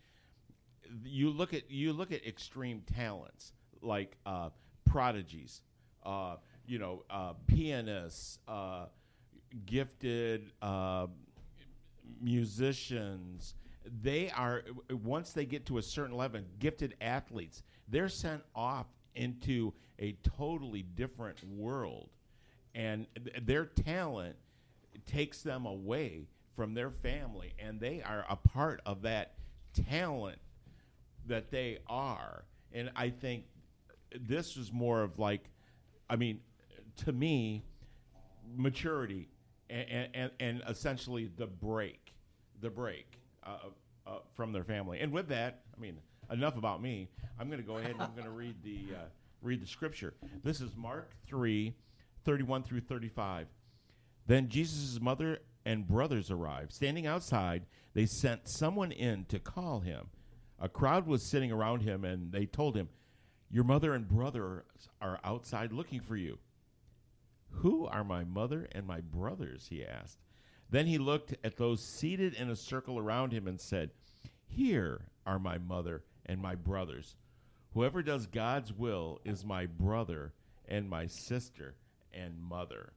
you 1.04 1.30
look 1.30 1.54
at 1.54 1.70
you 1.70 1.92
look 1.92 2.12
at 2.12 2.26
extreme 2.26 2.82
talents 2.94 3.52
like 3.80 4.16
uh, 4.26 4.50
prodigies, 4.84 5.62
uh, 6.04 6.36
you 6.66 6.78
know, 6.78 7.04
uh, 7.10 7.32
pianists, 7.46 8.38
uh, 8.48 8.86
gifted 9.66 10.52
uh, 10.62 11.06
musicians. 12.20 13.54
They 14.02 14.30
are 14.30 14.62
once 14.90 15.32
they 15.32 15.44
get 15.44 15.66
to 15.66 15.78
a 15.78 15.82
certain 15.82 16.16
level, 16.16 16.40
gifted 16.58 16.94
athletes. 17.00 17.62
They're 17.88 18.08
sent 18.08 18.42
off 18.54 18.86
into 19.14 19.74
a 19.98 20.12
totally 20.36 20.82
different 20.82 21.36
world, 21.48 22.08
and 22.74 23.06
th- 23.14 23.44
their 23.44 23.66
talent 23.66 24.36
takes 25.06 25.42
them 25.42 25.66
away 25.66 26.26
from 26.56 26.72
their 26.72 26.90
family, 26.90 27.52
and 27.58 27.78
they 27.78 28.00
are 28.02 28.24
a 28.28 28.36
part 28.36 28.80
of 28.86 29.02
that 29.02 29.34
talent 29.88 30.38
that 31.26 31.50
they 31.50 31.78
are. 31.88 32.44
And 32.72 32.90
I 32.96 33.10
think 33.10 33.44
this 34.20 34.56
is 34.56 34.72
more 34.72 35.02
of 35.02 35.18
like, 35.18 35.50
I 36.08 36.16
mean, 36.16 36.40
to 37.04 37.12
me, 37.12 37.64
maturity 38.56 39.28
and, 39.70 40.08
and, 40.14 40.30
and 40.40 40.62
essentially 40.68 41.30
the 41.36 41.46
break, 41.46 42.12
the 42.60 42.70
break 42.70 43.18
uh, 43.44 43.58
uh, 44.06 44.18
from 44.34 44.52
their 44.52 44.64
family. 44.64 45.00
And 45.00 45.12
with 45.12 45.28
that, 45.28 45.62
I 45.76 45.80
mean, 45.80 45.98
enough 46.30 46.56
about 46.56 46.82
me. 46.82 47.08
I'm 47.38 47.48
going 47.48 47.60
to 47.60 47.66
go 47.66 47.78
ahead 47.78 47.92
and 47.92 48.02
I'm 48.02 48.12
going 48.12 48.24
to 48.24 48.30
read 48.30 48.56
the 48.62 48.94
uh, 48.94 49.04
read 49.42 49.60
the 49.60 49.66
scripture. 49.66 50.14
This 50.42 50.60
is 50.60 50.74
Mark 50.76 51.10
3, 51.26 51.74
31 52.24 52.62
through 52.62 52.80
35. 52.80 53.46
Then 54.26 54.48
Jesus' 54.48 55.00
mother 55.00 55.40
and 55.66 55.86
brothers 55.86 56.30
arrived. 56.30 56.72
Standing 56.72 57.06
outside, 57.06 57.66
they 57.94 58.06
sent 58.06 58.40
someone 58.44 58.92
in 58.92 59.24
to 59.26 59.38
call 59.38 59.80
him. 59.80 60.06
A 60.60 60.68
crowd 60.68 61.06
was 61.06 61.22
sitting 61.22 61.52
around 61.52 61.82
him, 61.82 62.04
and 62.04 62.32
they 62.32 62.46
told 62.46 62.76
him, 62.76 62.88
Your 63.50 63.64
mother 63.64 63.94
and 63.94 64.08
brothers 64.08 64.62
are 65.00 65.20
outside 65.24 65.72
looking 65.72 66.00
for 66.00 66.16
you. 66.16 66.38
Who 67.50 67.86
are 67.86 68.04
my 68.04 68.24
mother 68.24 68.68
and 68.72 68.86
my 68.86 69.00
brothers? 69.00 69.66
he 69.68 69.84
asked. 69.84 70.18
Then 70.70 70.86
he 70.86 70.98
looked 70.98 71.34
at 71.44 71.56
those 71.56 71.82
seated 71.82 72.34
in 72.34 72.50
a 72.50 72.56
circle 72.56 72.98
around 72.98 73.32
him 73.32 73.46
and 73.46 73.60
said, 73.60 73.90
Here 74.46 75.02
are 75.26 75.38
my 75.38 75.58
mother 75.58 76.02
and 76.26 76.40
my 76.40 76.54
brothers. 76.54 77.16
Whoever 77.74 78.02
does 78.02 78.26
God's 78.26 78.72
will 78.72 79.20
is 79.24 79.44
my 79.44 79.66
brother 79.66 80.32
and 80.68 80.88
my 80.88 81.06
sister 81.06 81.74
and 82.12 82.40
mother. 82.40 82.92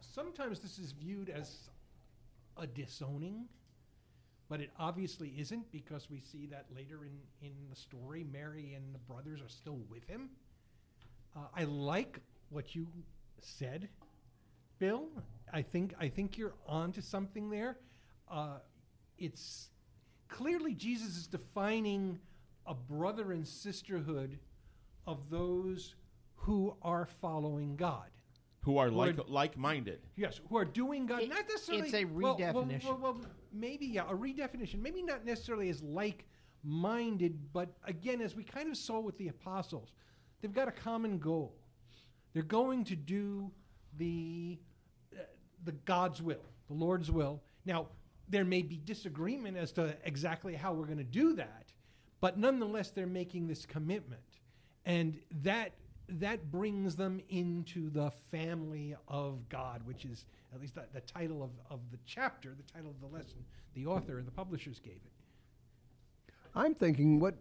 Sometimes 0.00 0.60
this 0.60 0.78
is 0.78 0.92
viewed 0.92 1.30
as 1.30 1.70
a 2.58 2.66
disowning, 2.66 3.46
but 4.48 4.60
it 4.60 4.70
obviously 4.78 5.34
isn't 5.38 5.70
because 5.70 6.08
we 6.10 6.20
see 6.20 6.46
that 6.46 6.66
later 6.74 7.04
in, 7.04 7.46
in 7.46 7.52
the 7.68 7.76
story, 7.76 8.24
Mary 8.32 8.74
and 8.74 8.94
the 8.94 8.98
brothers 8.98 9.40
are 9.40 9.48
still 9.48 9.80
with 9.90 10.06
him. 10.06 10.30
Uh, 11.36 11.40
I 11.54 11.64
like 11.64 12.18
what 12.50 12.74
you 12.74 12.86
said, 13.40 13.88
Bill. 14.78 15.08
I 15.52 15.62
think 15.62 15.94
I 16.00 16.08
think 16.08 16.38
you're 16.38 16.54
onto 16.66 17.00
something 17.00 17.50
there. 17.50 17.76
Uh, 18.30 18.58
it's 19.18 19.68
clearly 20.28 20.74
Jesus 20.74 21.16
is 21.16 21.26
defining 21.26 22.18
a 22.66 22.74
brother 22.74 23.32
and 23.32 23.46
sisterhood 23.46 24.38
of 25.06 25.30
those 25.30 25.94
who 26.36 26.76
are 26.82 27.06
following 27.20 27.76
God. 27.76 28.10
Who 28.62 28.76
are 28.78 28.90
like 28.90 29.16
Word. 29.16 29.28
like 29.28 29.56
minded. 29.56 30.00
Yes, 30.16 30.40
who 30.48 30.56
are 30.58 30.64
doing 30.64 31.06
God, 31.06 31.22
It- 31.22 31.28
not 31.30 31.48
necessarily. 31.48 31.84
it's 31.86 31.94
a 31.94 32.04
well, 32.04 32.36
well, 32.38 32.54
redefinition. 32.64 32.84
Well, 32.84 32.98
well, 33.00 33.20
maybe 33.52 33.86
yeah, 33.86 34.10
a 34.10 34.14
redefinition. 34.14 34.80
Maybe 34.80 35.02
not 35.02 35.24
necessarily 35.24 35.68
as 35.68 35.82
like-minded, 35.82 37.52
but 37.52 37.76
again, 37.84 38.20
as 38.20 38.34
we 38.34 38.42
kind 38.44 38.68
of 38.68 38.76
saw 38.76 39.00
with 39.00 39.16
the 39.18 39.28
apostles, 39.28 39.92
they've 40.40 40.52
got 40.52 40.68
a 40.68 40.72
common 40.72 41.18
goal. 41.18 41.54
They're 42.32 42.42
going 42.42 42.84
to 42.84 42.96
do 42.96 43.50
the 43.96 44.58
uh, 45.14 45.22
the 45.64 45.72
God's 45.72 46.20
will, 46.20 46.44
the 46.66 46.74
Lord's 46.74 47.10
will. 47.10 47.42
Now, 47.64 47.88
there 48.28 48.44
may 48.44 48.62
be 48.62 48.76
disagreement 48.76 49.56
as 49.56 49.72
to 49.72 49.96
exactly 50.04 50.54
how 50.54 50.72
we're 50.74 50.84
going 50.84 50.98
to 50.98 51.04
do 51.04 51.34
that, 51.36 51.72
but 52.20 52.38
nonetheless, 52.38 52.90
they're 52.90 53.06
making 53.06 53.46
this 53.46 53.64
commitment, 53.64 54.40
and 54.84 55.18
that 55.42 55.72
that 56.08 56.50
brings 56.50 56.96
them 56.96 57.20
into 57.28 57.90
the 57.90 58.10
family 58.30 58.94
of 59.08 59.48
God, 59.48 59.82
which 59.84 60.04
is 60.04 60.24
at 60.54 60.60
least 60.60 60.74
the, 60.74 60.84
the 60.94 61.00
title 61.00 61.42
of, 61.42 61.50
of 61.70 61.80
the 61.90 61.98
chapter, 62.06 62.54
the 62.56 62.72
title 62.72 62.90
of 62.90 63.00
the 63.00 63.14
lesson 63.16 63.44
the 63.74 63.86
author 63.86 64.18
and 64.18 64.26
the 64.26 64.32
publishers 64.32 64.80
gave 64.80 64.94
it. 64.94 66.32
I'm 66.54 66.74
thinking, 66.74 67.20
what? 67.20 67.34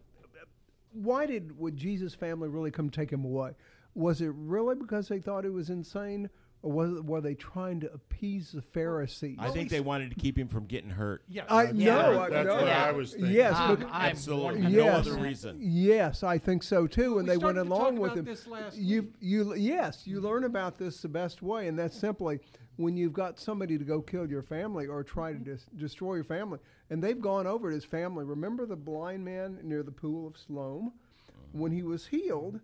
Why 0.91 1.25
did 1.25 1.57
would 1.57 1.75
Jesus' 1.75 2.13
family 2.13 2.47
really 2.47 2.71
come 2.71 2.89
take 2.89 3.11
him 3.11 3.25
away? 3.25 3.51
Was 3.95 4.21
it 4.21 4.31
really 4.35 4.75
because 4.75 5.07
they 5.07 5.19
thought 5.19 5.43
he 5.43 5.49
was 5.49 5.69
insane, 5.69 6.29
or 6.67 6.71
was 6.71 6.93
it, 6.97 7.05
were 7.05 7.21
they 7.21 7.33
trying 7.35 7.79
to 7.79 7.93
appease 7.93 8.51
the 8.51 8.61
Pharisees? 8.61 9.37
I 9.39 9.49
think 9.49 9.69
they 9.69 9.79
wanted 9.79 10.09
to 10.09 10.15
keep 10.15 10.37
him 10.37 10.47
from 10.47 10.65
getting 10.65 10.89
hurt. 10.89 11.23
Yeah, 11.29 11.43
I 11.49 11.65
That's 11.67 11.77
no, 11.77 11.95
what- 12.19 12.19
I, 12.19 12.29
that's 12.29 12.47
no. 12.47 12.55
what 12.55 12.65
Yeah. 12.65 12.85
I 12.85 12.91
was 12.91 13.13
thinking. 13.13 13.31
Yes, 13.31 13.55
I'm- 13.55 13.75
bec- 13.77 13.87
I'm 13.91 14.09
Absolutely, 14.09 14.61
100% 14.61 14.71
no 14.73 14.83
Yes. 14.83 15.07
other 15.07 15.17
reason. 15.21 15.57
Yes, 15.61 16.23
I 16.23 16.37
think 16.37 16.63
so 16.63 16.87
too. 16.87 17.19
And 17.19 17.27
We 17.27 17.33
they 17.33 17.37
went 17.37 17.55
started 17.55 17.63
to 17.63 17.69
talk 17.69 17.79
along 17.79 17.95
with 17.99 18.11
about 18.11 18.17
him. 18.19 18.25
this 18.25 18.47
last 18.47 18.77
you, 18.77 19.01
week. 19.03 19.13
you, 19.19 19.53
yes, 19.55 20.05
you 20.05 20.19
learn 20.21 20.43
about 20.43 20.77
this 20.77 21.01
the 21.01 21.07
best 21.09 21.41
way, 21.41 21.67
and 21.67 21.77
that's 21.79 21.97
simply 21.97 22.39
when 22.75 22.95
you've 22.97 23.13
got 23.13 23.39
somebody 23.39 23.77
to 23.77 23.83
go 23.83 24.01
kill 24.01 24.29
your 24.29 24.43
family 24.43 24.85
or 24.87 25.03
try 25.03 25.31
to 25.33 25.39
dis- 25.39 25.65
destroy 25.77 26.15
your 26.15 26.23
family, 26.23 26.59
and 26.89 27.03
they've 27.03 27.21
gone 27.21 27.47
over 27.47 27.69
to 27.69 27.75
his 27.75 27.85
family. 27.85 28.23
Remember 28.25 28.65
the 28.65 28.75
blind 28.75 29.23
man 29.25 29.59
near 29.63 29.81
the 29.83 29.91
pool 29.91 30.27
of 30.27 30.37
Siloam? 30.37 30.91
When 31.53 31.71
he 31.71 31.81
was 31.81 32.05
healed, 32.07 32.59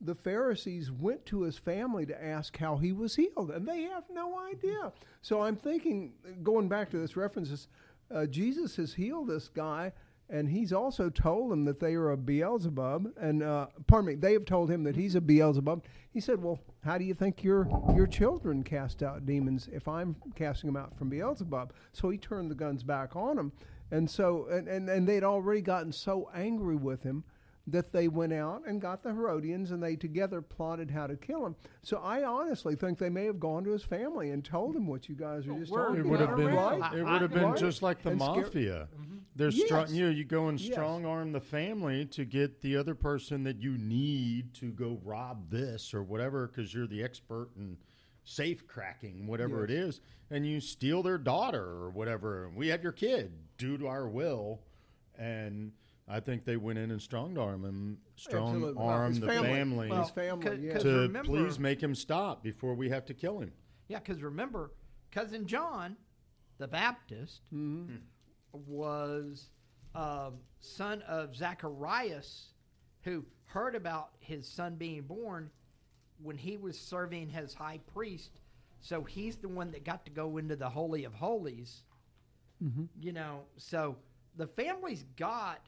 the 0.00 0.14
Pharisees 0.14 0.92
went 0.92 1.24
to 1.26 1.42
his 1.42 1.58
family 1.58 2.06
to 2.06 2.24
ask 2.24 2.56
how 2.56 2.76
he 2.76 2.92
was 2.92 3.16
healed, 3.16 3.50
and 3.50 3.66
they 3.66 3.82
have 3.82 4.04
no 4.10 4.38
idea. 4.38 4.92
So 5.22 5.42
I'm 5.42 5.56
thinking, 5.56 6.12
going 6.42 6.68
back 6.68 6.90
to 6.90 6.98
this 6.98 7.16
references, 7.16 7.68
uh, 8.10 8.26
Jesus 8.26 8.76
has 8.76 8.94
healed 8.94 9.28
this 9.28 9.48
guy, 9.48 9.92
and 10.30 10.48
he's 10.48 10.72
also 10.72 11.10
told 11.10 11.50
them 11.50 11.64
that 11.64 11.80
they 11.80 11.94
are 11.94 12.10
a 12.10 12.16
Beelzebub, 12.16 13.12
and 13.18 13.42
uh, 13.42 13.66
pardon 13.86 14.08
me, 14.08 14.14
they 14.14 14.34
have 14.34 14.44
told 14.44 14.70
him 14.70 14.84
that 14.84 14.94
he's 14.94 15.14
a 15.14 15.20
Beelzebub. 15.20 15.82
He 16.10 16.20
said, 16.20 16.42
"Well, 16.42 16.60
how 16.84 16.98
do 16.98 17.04
you 17.04 17.14
think 17.14 17.42
your 17.42 17.68
your 17.94 18.06
children 18.06 18.62
cast 18.62 19.02
out 19.02 19.26
demons 19.26 19.68
if 19.72 19.88
I'm 19.88 20.16
casting 20.34 20.68
them 20.68 20.76
out 20.76 20.96
from 20.96 21.08
Beelzebub?" 21.08 21.72
So 21.92 22.10
he 22.10 22.18
turned 22.18 22.50
the 22.50 22.54
guns 22.54 22.82
back 22.82 23.16
on 23.16 23.38
him, 23.38 23.52
and 23.90 24.08
so 24.08 24.46
and 24.50 24.68
and, 24.68 24.88
and 24.88 25.08
they'd 25.08 25.24
already 25.24 25.60
gotten 25.60 25.92
so 25.92 26.30
angry 26.34 26.76
with 26.76 27.02
him 27.02 27.24
that 27.70 27.92
they 27.92 28.08
went 28.08 28.32
out 28.32 28.62
and 28.66 28.80
got 28.80 29.02
the 29.02 29.10
Herodians 29.10 29.70
and 29.72 29.82
they 29.82 29.94
together 29.94 30.40
plotted 30.40 30.90
how 30.90 31.06
to 31.06 31.16
kill 31.16 31.44
him. 31.44 31.54
So 31.82 31.98
I 31.98 32.24
honestly 32.24 32.74
think 32.74 32.98
they 32.98 33.10
may 33.10 33.26
have 33.26 33.38
gone 33.38 33.62
to 33.64 33.70
his 33.70 33.82
family 33.82 34.30
and 34.30 34.42
told 34.44 34.74
him 34.74 34.86
what 34.86 35.08
you 35.08 35.14
guys 35.14 35.46
are 35.46 35.52
just 35.58 35.70
Word 35.70 35.88
talking 35.88 36.00
It 36.00 36.06
would 36.06 36.20
about. 36.20 36.28
have 36.30 36.38
been. 36.38 36.54
right? 36.54 36.94
It 36.94 37.04
would 37.04 37.20
have 37.22 37.32
been 37.32 37.42
right. 37.50 37.56
just 37.58 37.82
like 37.82 38.02
the 38.02 38.10
And 38.10 38.20
scare- 38.22 38.34
mafia. 38.36 38.88
Mm-hmm. 38.98 39.16
They're 39.36 39.50
strong. 39.50 39.80
Yes. 39.82 39.92
You 39.92 40.04
know, 40.06 40.10
you 40.10 40.24
go 40.24 40.48
and 40.48 40.58
Yes. 40.60 40.72
strong 40.72 41.04
arm 41.04 41.32
the 41.32 41.40
family 41.40 42.06
to 42.06 42.24
get 42.24 42.60
the 42.62 42.76
other 42.76 42.94
person 42.94 43.44
that 43.44 43.60
you 43.60 43.76
need 43.78 44.54
to 44.54 44.72
go 44.72 44.98
rob 45.04 45.50
this 45.50 45.92
or 45.94 46.02
whatever 46.02 46.46
because 46.48 46.72
you're 46.74 46.86
the 46.88 47.02
expert 47.04 47.50
in 47.56 47.76
safe 48.24 48.66
cracking, 48.66 49.26
whatever 49.26 49.62
it 49.64 49.70
is, 49.70 50.00
and 50.30 50.46
you 50.46 50.60
steal 50.60 51.02
their 51.02 51.18
daughter 51.18 51.62
or 51.64 51.90
whatever. 51.90 52.50
We 52.54 52.68
have 52.68 52.82
your 52.82 52.92
kid. 52.92 53.32
Do 53.58 53.76
to 53.78 53.86
our 53.88 54.08
will, 54.08 54.60
and. 55.18 55.72
I 56.08 56.20
think 56.20 56.44
they 56.44 56.56
went 56.56 56.78
in 56.78 56.90
and 56.90 57.00
strong 57.02 57.36
arm 57.36 57.64
him, 57.64 57.98
strong 58.16 58.48
Absolutely. 58.54 58.74
Well, 58.82 58.88
arm 58.88 59.10
his 59.10 59.20
the 59.20 59.26
family. 59.26 59.48
family, 59.50 59.88
Well, 59.90 60.00
his 60.02 60.10
family, 60.10 60.56
c- 60.56 60.62
yeah. 60.66 60.72
'cause 60.72 60.82
to 60.84 60.98
remember- 61.00 61.28
please 61.28 61.58
make 61.58 61.82
him 61.82 61.94
stop 61.94 62.42
before 62.42 62.74
we 62.74 62.88
have 62.88 63.04
to 63.06 63.14
kill 63.14 63.40
him. 63.40 63.52
Yeah, 63.88 63.98
because 63.98 64.22
remember, 64.22 64.72
cousin 65.10 65.46
John, 65.46 65.96
the 66.58 66.66
Baptist, 66.68 67.42
Mm-hmm. 67.52 67.96
was 68.52 69.50
um, 69.94 70.38
son 70.60 71.02
of 71.02 71.34
Zacharias, 71.34 72.52
who 73.02 73.24
heard 73.44 73.74
about 73.74 74.10
his 74.20 74.46
son 74.46 74.76
being 74.76 75.02
born 75.02 75.50
when 76.22 76.36
he 76.36 76.56
was 76.56 76.78
serving 76.78 77.32
as 77.34 77.54
high 77.54 77.78
priest. 77.92 78.40
So 78.80 79.02
he's 79.02 79.36
the 79.38 79.48
one 79.48 79.70
that 79.72 79.84
got 79.84 80.04
to 80.04 80.10
go 80.10 80.36
into 80.36 80.56
the 80.56 80.68
holy 80.68 81.04
of 81.04 81.14
holies. 81.14 81.82
Mm-hmm. 82.62 82.84
You 83.00 83.12
know, 83.12 83.44
so 83.56 83.96
the 84.36 84.46
family's 84.46 85.04
got 85.16 85.60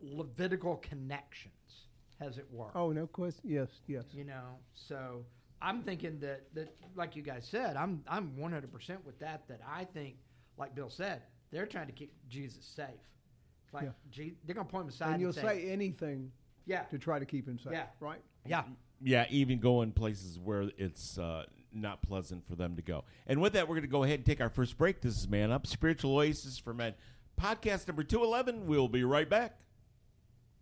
Levitical 0.00 0.76
connections, 0.76 1.52
as 2.20 2.38
it 2.38 2.46
were. 2.50 2.70
Oh 2.74 2.92
no 2.92 3.06
question. 3.06 3.42
Yes, 3.44 3.68
yes. 3.86 4.04
You 4.12 4.24
know, 4.24 4.58
so 4.74 5.24
I'm 5.60 5.82
thinking 5.82 6.18
that 6.20 6.42
that 6.54 6.74
like 6.94 7.16
you 7.16 7.22
guys 7.22 7.46
said, 7.50 7.76
I'm 7.76 8.02
I'm 8.08 8.36
100 8.36 8.72
percent 8.72 9.04
with 9.04 9.18
that. 9.20 9.46
That 9.48 9.60
I 9.68 9.84
think, 9.84 10.16
like 10.56 10.74
Bill 10.74 10.90
said, 10.90 11.22
they're 11.50 11.66
trying 11.66 11.86
to 11.86 11.92
keep 11.92 12.12
Jesus 12.28 12.64
safe. 12.64 12.86
Like 13.72 13.84
Yeah. 13.84 13.90
Je- 14.10 14.34
they're 14.44 14.54
gonna 14.54 14.68
point 14.68 14.84
him 14.84 14.88
aside 14.90 15.06
and 15.06 15.14
and, 15.14 15.22
you'll 15.22 15.32
say, 15.32 15.42
say 15.42 15.70
anything 15.70 16.30
"Yeah, 16.64 16.82
to 16.82 16.98
try 16.98 17.18
to 17.18 17.26
keep 17.26 17.46
him 17.48 17.58
safe. 17.58 17.72
Yeah. 17.72 17.86
Right. 18.00 18.22
yeah." 18.46 18.62
Yeah, 19.00 19.26
even 19.30 19.60
going 19.60 19.92
places 19.92 20.40
where 20.40 20.70
it's 20.76 21.18
uh, 21.18 21.44
not 21.72 22.02
pleasant 22.02 22.46
for 22.48 22.56
them 22.56 22.74
to 22.74 22.82
go. 22.82 23.04
And 23.28 23.40
with 23.40 23.52
that, 23.52 23.68
we're 23.68 23.76
going 23.76 23.82
to 23.82 23.88
go 23.88 24.02
ahead 24.02 24.16
and 24.16 24.26
take 24.26 24.40
our 24.40 24.48
first 24.48 24.76
break. 24.76 25.00
This 25.00 25.16
is 25.16 25.28
Man 25.28 25.52
Up, 25.52 25.68
Spiritual 25.68 26.16
Oasis 26.16 26.58
for 26.58 26.74
Men, 26.74 26.94
podcast 27.40 27.86
number 27.86 28.02
211. 28.02 28.66
We'll 28.66 28.88
be 28.88 29.04
right 29.04 29.30
back. 29.30 29.56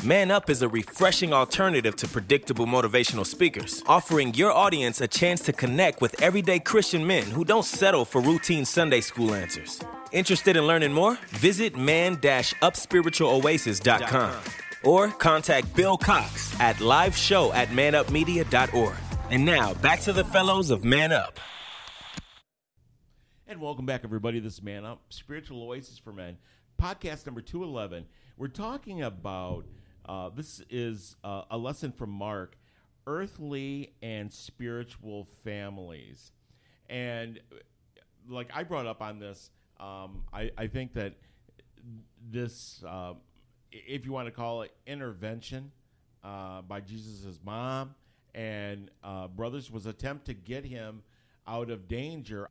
Man 0.00 0.32
Up 0.32 0.50
is 0.50 0.62
a 0.62 0.68
refreshing 0.68 1.32
alternative 1.32 1.94
to 1.96 2.08
predictable 2.08 2.66
motivational 2.66 3.24
speakers, 3.24 3.84
offering 3.86 4.34
your 4.34 4.50
audience 4.50 5.00
a 5.00 5.06
chance 5.06 5.40
to 5.42 5.52
connect 5.52 6.00
with 6.00 6.20
everyday 6.20 6.58
Christian 6.58 7.06
men 7.06 7.22
who 7.22 7.44
don't 7.44 7.64
settle 7.64 8.04
for 8.04 8.20
routine 8.20 8.64
Sunday 8.64 9.00
school 9.00 9.32
answers. 9.32 9.80
Interested 10.10 10.56
in 10.56 10.66
learning 10.66 10.92
more? 10.92 11.16
Visit 11.28 11.76
man-upspiritualoasis.com 11.76 14.42
or 14.82 15.06
contact 15.08 15.72
Bill 15.76 15.96
Cox 15.96 16.60
at 16.60 16.80
live 16.80 17.16
show 17.16 17.52
at 17.52 17.68
manupmedia.org. 17.68 18.96
And 19.30 19.44
now, 19.44 19.74
back 19.74 20.00
to 20.00 20.12
the 20.12 20.24
fellows 20.24 20.70
of 20.70 20.84
Man 20.84 21.12
Up. 21.12 21.38
And 23.46 23.60
welcome 23.60 23.86
back, 23.86 24.00
everybody. 24.02 24.40
This 24.40 24.54
is 24.54 24.62
Man 24.64 24.84
Up, 24.84 25.00
Spiritual 25.10 25.62
Oasis 25.62 25.98
for 25.98 26.12
Men, 26.12 26.38
podcast 26.80 27.24
number 27.24 27.40
211. 27.40 28.04
We're 28.36 28.48
talking 28.48 29.02
about 29.02 29.64
uh, 30.06 30.30
this 30.30 30.62
is 30.70 31.16
uh, 31.24 31.42
a 31.50 31.58
lesson 31.58 31.92
from 31.92 32.10
Mark 32.10 32.56
earthly 33.06 33.94
and 34.02 34.32
spiritual 34.32 35.26
families. 35.44 36.32
And 36.88 37.40
like 38.28 38.50
I 38.54 38.62
brought 38.62 38.86
up 38.86 39.02
on 39.02 39.18
this, 39.18 39.50
um, 39.80 40.24
I, 40.32 40.50
I 40.56 40.66
think 40.66 40.94
that 40.94 41.14
this, 42.30 42.82
uh, 42.86 43.14
if 43.70 44.04
you 44.04 44.12
want 44.12 44.26
to 44.26 44.32
call 44.32 44.62
it 44.62 44.72
intervention 44.86 45.72
uh, 46.22 46.62
by 46.62 46.80
Jesus' 46.80 47.38
mom 47.44 47.94
and 48.34 48.90
uh, 49.02 49.28
brothers, 49.28 49.70
was 49.70 49.86
attempt 49.86 50.26
to 50.26 50.34
get 50.34 50.64
him 50.64 51.02
out 51.46 51.70
of 51.70 51.88
danger. 51.88 52.48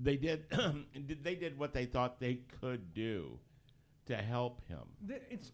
They 0.00 0.16
did. 0.16 0.44
they 1.22 1.34
did 1.34 1.58
what 1.58 1.72
they 1.72 1.86
thought 1.86 2.20
they 2.20 2.40
could 2.60 2.94
do 2.94 3.38
to 4.06 4.16
help 4.16 4.60
him. 4.68 4.80
It's. 5.30 5.52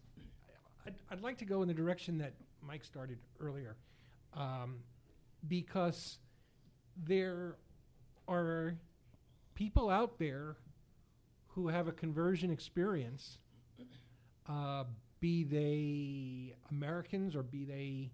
I'd, 0.87 0.95
I'd 1.11 1.21
like 1.21 1.37
to 1.39 1.45
go 1.45 1.61
in 1.61 1.67
the 1.67 1.73
direction 1.73 2.17
that 2.19 2.33
Mike 2.65 2.85
started 2.85 3.17
earlier, 3.41 3.75
um, 4.33 4.77
because 5.47 6.17
there 7.03 7.57
are 8.27 8.73
people 9.53 9.89
out 9.89 10.17
there 10.17 10.55
who 11.47 11.67
have 11.67 11.89
a 11.89 11.91
conversion 11.91 12.51
experience, 12.51 13.39
uh, 14.47 14.85
be 15.19 15.43
they 15.43 16.55
Americans 16.71 17.35
or 17.35 17.43
be 17.43 17.65
they, 17.65 18.11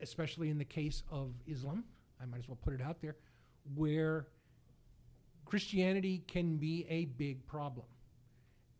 especially 0.00 0.50
in 0.50 0.58
the 0.58 0.64
case 0.64 1.02
of 1.10 1.32
Islam, 1.46 1.84
I 2.20 2.26
might 2.26 2.40
as 2.40 2.48
well 2.48 2.58
put 2.62 2.74
it 2.74 2.82
out 2.82 3.00
there, 3.00 3.16
where 3.74 4.26
Christianity 5.46 6.24
can 6.26 6.58
be 6.58 6.84
a 6.90 7.06
big 7.06 7.46
problem. 7.46 7.86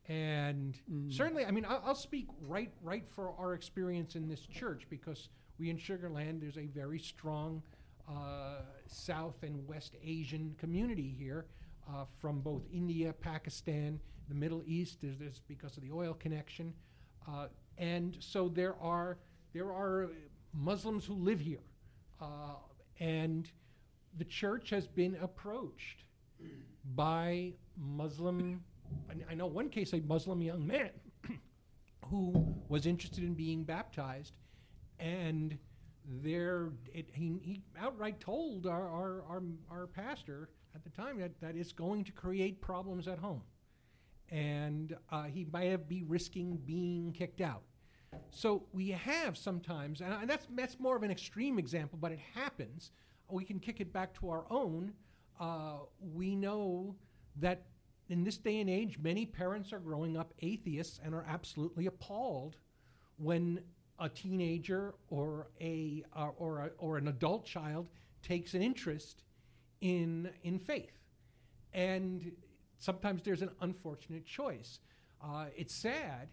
And 0.09 0.79
certainly, 1.09 1.45
I 1.45 1.51
mean, 1.51 1.65
I'll, 1.65 1.83
I'll 1.85 1.95
speak 1.95 2.29
right, 2.47 2.71
right 2.83 3.05
for 3.09 3.35
our 3.39 3.55
experience 3.55 4.15
in 4.15 4.29
this 4.29 4.41
church 4.47 4.87
because 4.89 5.29
we 5.59 5.71
in 5.71 5.79
Sugarland, 5.79 6.41
there's 6.41 6.59
a 6.59 6.67
very 6.67 6.99
strong 6.99 7.63
uh, 8.09 8.59
South 8.87 9.43
and 9.43 9.67
West 9.67 9.97
Asian 10.05 10.55
community 10.59 11.15
here, 11.19 11.47
uh, 11.89 12.05
from 12.21 12.41
both 12.41 12.63
India, 12.73 13.13
Pakistan, 13.13 13.99
the 14.29 14.35
Middle 14.35 14.63
East. 14.67 14.99
There's 15.01 15.19
this 15.19 15.41
because 15.47 15.77
of 15.77 15.83
the 15.83 15.93
oil 15.93 16.15
connection, 16.15 16.73
uh, 17.29 17.47
and 17.79 18.17
so 18.21 18.49
there 18.49 18.77
are 18.81 19.19
there 19.53 19.71
are 19.71 20.11
Muslims 20.53 21.05
who 21.05 21.15
live 21.15 21.41
here, 21.41 21.65
uh, 22.21 22.57
and 23.01 23.51
the 24.19 24.25
church 24.25 24.71
has 24.71 24.87
been 24.87 25.17
approached 25.21 26.05
by 26.95 27.53
Muslim. 27.77 28.63
I- 29.31 29.35
know 29.35 29.47
one 29.47 29.69
case 29.69 29.93
a 29.93 30.01
Muslim 30.01 30.41
young 30.43 30.67
man 30.67 30.91
who 32.07 32.55
was 32.69 32.87
interested 32.87 33.25
in 33.25 33.35
being 33.35 33.65
baptized, 33.65 34.35
and 34.99 35.59
there 36.23 36.71
it, 36.95 37.09
he, 37.13 37.39
he 37.43 37.63
outright 37.79 38.21
told 38.21 38.67
our, 38.67 38.89
our, 38.89 39.23
our, 39.29 39.43
our 39.71 39.87
pastor 39.89 40.49
at 40.75 40.85
the 40.85 40.91
time 40.91 41.19
that, 41.19 41.33
that 41.41 41.57
it's 41.57 41.73
going 41.73 42.05
to 42.05 42.13
create 42.13 42.61
problems 42.61 43.09
at 43.09 43.19
home, 43.19 43.43
and 44.31 44.97
uh, 45.11 45.25
he 45.25 45.47
might 45.53 45.71
have 45.71 45.89
be 45.89 46.03
risking 46.03 46.57
being 46.65 47.13
kicked 47.13 47.41
out. 47.41 47.63
So 48.31 48.65
we 48.73 48.91
have 48.91 49.37
sometimes, 49.37 50.01
and 50.01 50.13
I- 50.15 50.25
that's 50.27 50.47
that's 50.55 50.79
more 50.79 50.97
of 50.97 51.03
an 51.03 51.11
extreme 51.11 51.59
example, 51.59 51.99
but 52.01 52.13
it 52.13 52.21
happens. 52.35 52.93
We 53.31 53.45
can 53.45 53.59
kick 53.59 53.81
it 53.81 53.93
back 53.93 54.15
to 54.21 54.31
our 54.31 54.45
own. 54.51 54.93
Uh, 55.41 55.79
we 56.15 56.37
know 56.37 56.95
that 57.41 57.63
in 58.09 58.25
this 58.25 58.37
day 58.37 58.61
and 58.61 58.71
age, 58.71 58.99
many 58.99 59.27
parents 59.27 59.73
are 59.73 59.79
growing 59.79 60.17
up 60.17 60.33
atheists 60.41 61.01
and 61.03 61.15
are 61.15 61.25
absolutely 61.29 61.87
appalled 61.87 62.57
when 63.19 63.61
a 63.99 64.09
teenager 64.09 64.95
or 65.09 65.49
a 65.61 66.05
uh, 66.15 66.29
or 66.37 66.59
a, 66.61 66.71
or 66.79 66.99
an 66.99 67.09
adult 67.09 67.45
child 67.45 67.89
takes 68.23 68.55
an 68.55 68.63
interest 68.63 69.25
in 69.81 70.31
in 70.43 70.59
faith, 70.59 70.99
and 71.73 72.33
sometimes 72.79 73.23
there's 73.23 73.43
an 73.43 73.51
unfortunate 73.61 74.25
choice. 74.25 74.81
Uh, 75.23 75.47
it's 75.57 75.75
sad, 75.75 76.29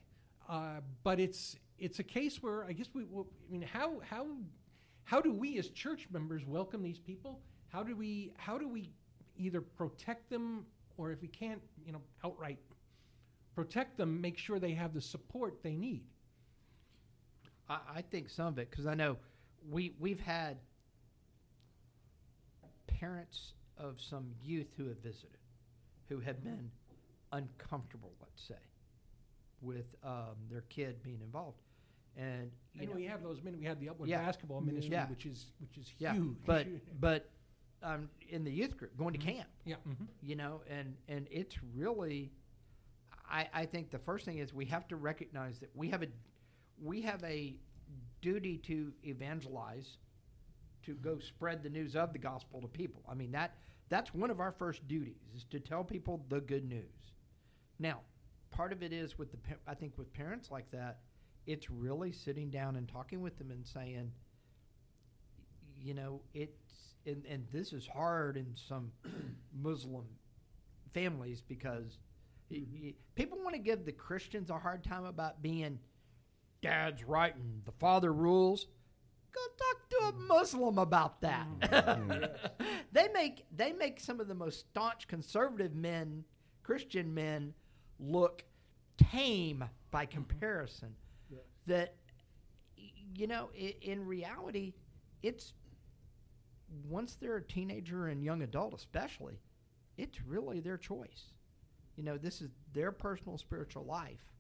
uh, 0.50 0.82
but 1.04 1.20
it's 1.20 1.56
it's 1.80 2.00
a 2.00 2.04
case 2.04 2.44
where 2.44 2.66
I 2.66 2.74
guess 2.74 2.88
we. 2.94 3.04
I 3.04 3.52
mean, 3.52 3.62
how 3.62 4.02
how 4.10 4.28
how 5.06 5.22
do 5.22 5.34
we 5.34 5.58
as 5.58 5.70
church 5.70 6.08
members 6.12 6.46
welcome 6.46 6.84
these 6.84 7.00
people? 7.00 7.42
How 7.70 7.84
do 7.84 7.96
we 7.96 8.34
how 8.38 8.58
do 8.58 8.68
we 8.68 8.92
either 9.38 9.62
protect 9.62 10.30
them 10.30 10.66
or 10.98 11.12
if 11.12 11.22
we 11.22 11.28
can't, 11.28 11.62
you 11.86 11.92
know, 11.92 12.02
outright 12.24 12.60
protect 13.56 13.98
them, 13.98 14.20
make 14.22 14.38
sure 14.38 14.60
they 14.60 14.74
have 14.74 14.94
the 14.94 15.02
support 15.02 15.62
they 15.64 15.76
need? 15.76 16.04
I, 17.70 17.80
I 17.98 18.02
think 18.02 18.30
some 18.30 18.48
of 18.48 18.58
it 18.58 18.70
because 18.70 18.86
I 18.88 18.96
know 18.96 19.18
we 19.70 19.94
we've 20.00 20.20
had 20.20 20.58
parents 22.88 23.54
of 23.78 24.00
some 24.00 24.32
youth 24.44 24.68
who 24.78 24.88
have 24.88 24.98
visited, 25.00 25.38
who 26.10 26.20
have 26.20 26.44
been 26.44 26.70
uncomfortable, 27.32 28.14
let's 28.22 28.42
say, 28.48 28.62
with 29.62 29.96
um, 30.04 30.36
their 30.50 30.62
kid 30.70 31.02
being 31.04 31.20
involved, 31.22 31.58
and 32.16 32.52
you 32.74 32.82
And 32.82 32.90
know, 32.90 32.96
we 32.96 33.06
have 33.06 33.24
those 33.24 33.42
men. 33.42 33.58
We 33.60 33.66
have 33.66 33.80
the 33.80 33.90
upward 33.90 34.10
Yeah. 34.10 34.22
basketball 34.22 34.62
ministry, 34.62 34.94
Yeah. 34.94 35.08
which 35.10 35.26
is 35.26 35.48
which 35.60 35.78
is 35.78 35.94
yeah, 35.98 36.14
huge. 36.14 36.38
but 36.46 36.68
but 37.00 37.30
um, 37.84 38.10
in 38.30 38.44
the 38.44 38.52
youth 38.52 38.78
group, 38.78 38.98
going 38.98 39.14
to 39.14 39.20
camp, 39.20 39.50
yeah, 39.66 39.76
mhm. 39.88 40.08
you 40.22 40.36
know, 40.36 40.62
and 40.70 40.96
and 41.08 41.28
it's 41.30 41.58
really, 41.76 42.32
I 43.30 43.48
I 43.54 43.66
think 43.66 43.92
the 43.92 44.00
first 44.00 44.26
thing 44.26 44.40
is 44.40 44.54
we 44.54 44.66
have 44.66 44.88
to 44.90 44.96
recognize 44.96 45.60
that 45.60 45.70
we 45.76 45.90
have 45.90 46.04
a 46.04 46.08
we 46.82 47.02
have 47.02 47.24
a 47.24 47.56
duty 48.22 48.58
to 48.60 48.94
evangelize, 49.04 49.98
to 50.84 50.96
go 50.96 51.20
spread 51.20 51.64
the 51.64 51.70
news 51.70 51.96
of 51.96 52.14
the 52.14 52.20
gospel 52.20 52.62
to 52.62 52.68
people. 52.68 53.04
I 53.10 53.14
mean 53.16 53.32
that 53.32 53.56
that's 53.90 54.14
one 54.14 54.32
of 54.32 54.40
our 54.40 54.52
first 54.52 54.88
duties 54.88 55.22
is 55.36 55.44
to 55.52 55.60
tell 55.60 55.84
people 55.84 56.26
the 56.30 56.42
good 56.42 56.66
news. 56.66 57.14
Now, 57.80 58.02
part 58.52 58.72
of 58.72 58.82
it 58.84 58.94
is 58.94 59.18
with 59.18 59.32
the 59.32 59.38
I 59.68 59.74
think 59.76 59.98
with 59.98 60.12
parents 60.14 60.52
like 60.52 60.70
that, 60.72 61.00
it's 61.46 61.70
really 61.70 62.12
sitting 62.12 62.50
down 62.50 62.76
and 62.76 62.88
talking 62.88 63.22
with 63.22 63.38
them 63.38 63.52
and 63.52 63.66
saying, 63.66 64.12
you 65.80 65.94
know, 65.94 66.22
it's 66.34 66.93
and, 67.06 67.24
and 67.30 67.46
this 67.52 67.74
is 67.74 67.88
hard 67.88 68.38
in 68.38 68.48
some 68.56 68.92
Muslim 69.62 70.06
families 70.94 71.42
because 71.42 71.98
y- 72.50 72.58
mm-hmm. 72.58 72.90
people 73.16 73.38
want 73.42 73.56
to 73.56 73.62
give 73.62 73.86
the 73.86 73.92
Christians 73.92 74.50
a 74.50 74.58
hard 74.58 74.84
time 74.84 75.06
about 75.06 75.42
being 75.42 75.80
dad's 76.62 77.04
right 77.04 77.36
and 77.36 77.62
the 77.66 77.72
father 77.74 78.14
rules. 78.14 78.68
Go 79.34 79.42
talk 79.58 79.90
to 79.90 79.96
a 80.08 80.12
mm. 80.14 80.28
Muslim 80.28 80.78
about 80.78 81.22
that. 81.22 81.48
Mm. 81.60 82.30
they 82.92 83.08
make 83.14 83.46
they 83.56 83.74
make 83.74 84.00
some 84.00 84.20
of 84.20 84.28
the 84.28 84.36
most 84.36 84.60
staunch 84.70 85.08
conservative 85.08 85.74
men 85.74 86.24
Christian 86.62 87.14
men 87.14 87.54
look 88.00 88.44
tame 88.98 89.64
by 89.92 90.06
mm-hmm. 90.06 90.16
comparison. 90.16 90.96
That, 91.66 91.96
you 93.16 93.26
know, 93.26 93.50
in 93.54 94.06
reality, 94.06 94.74
it's 95.22 95.54
once 96.90 97.18
they're 97.20 97.38
a 97.38 97.44
teenager 97.44 98.08
and 98.08 98.24
young 98.24 98.42
adult, 98.42 98.74
especially, 98.74 99.40
it's 99.98 100.22
really 100.26 100.60
their 100.60 100.78
choice. 100.78 101.32
You 101.96 102.04
know, 102.04 102.18
this 102.18 102.42
is 102.42 102.50
their 102.74 102.92
personal 102.92 103.38
spiritual 103.38 103.86
life. 103.86 104.32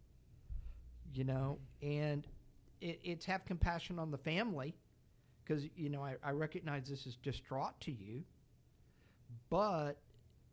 You 1.13 1.25
know, 1.25 1.59
and 1.81 2.25
it, 2.81 2.99
it's 3.03 3.25
have 3.25 3.45
compassion 3.45 3.99
on 3.99 4.09
the 4.09 4.17
family 4.17 4.75
because 5.43 5.63
you 5.75 5.89
know 5.89 6.03
I, 6.03 6.15
I 6.23 6.31
recognize 6.31 6.89
this 6.89 7.05
is 7.05 7.17
distraught 7.17 7.79
to 7.81 7.91
you, 7.91 8.23
but 9.49 9.99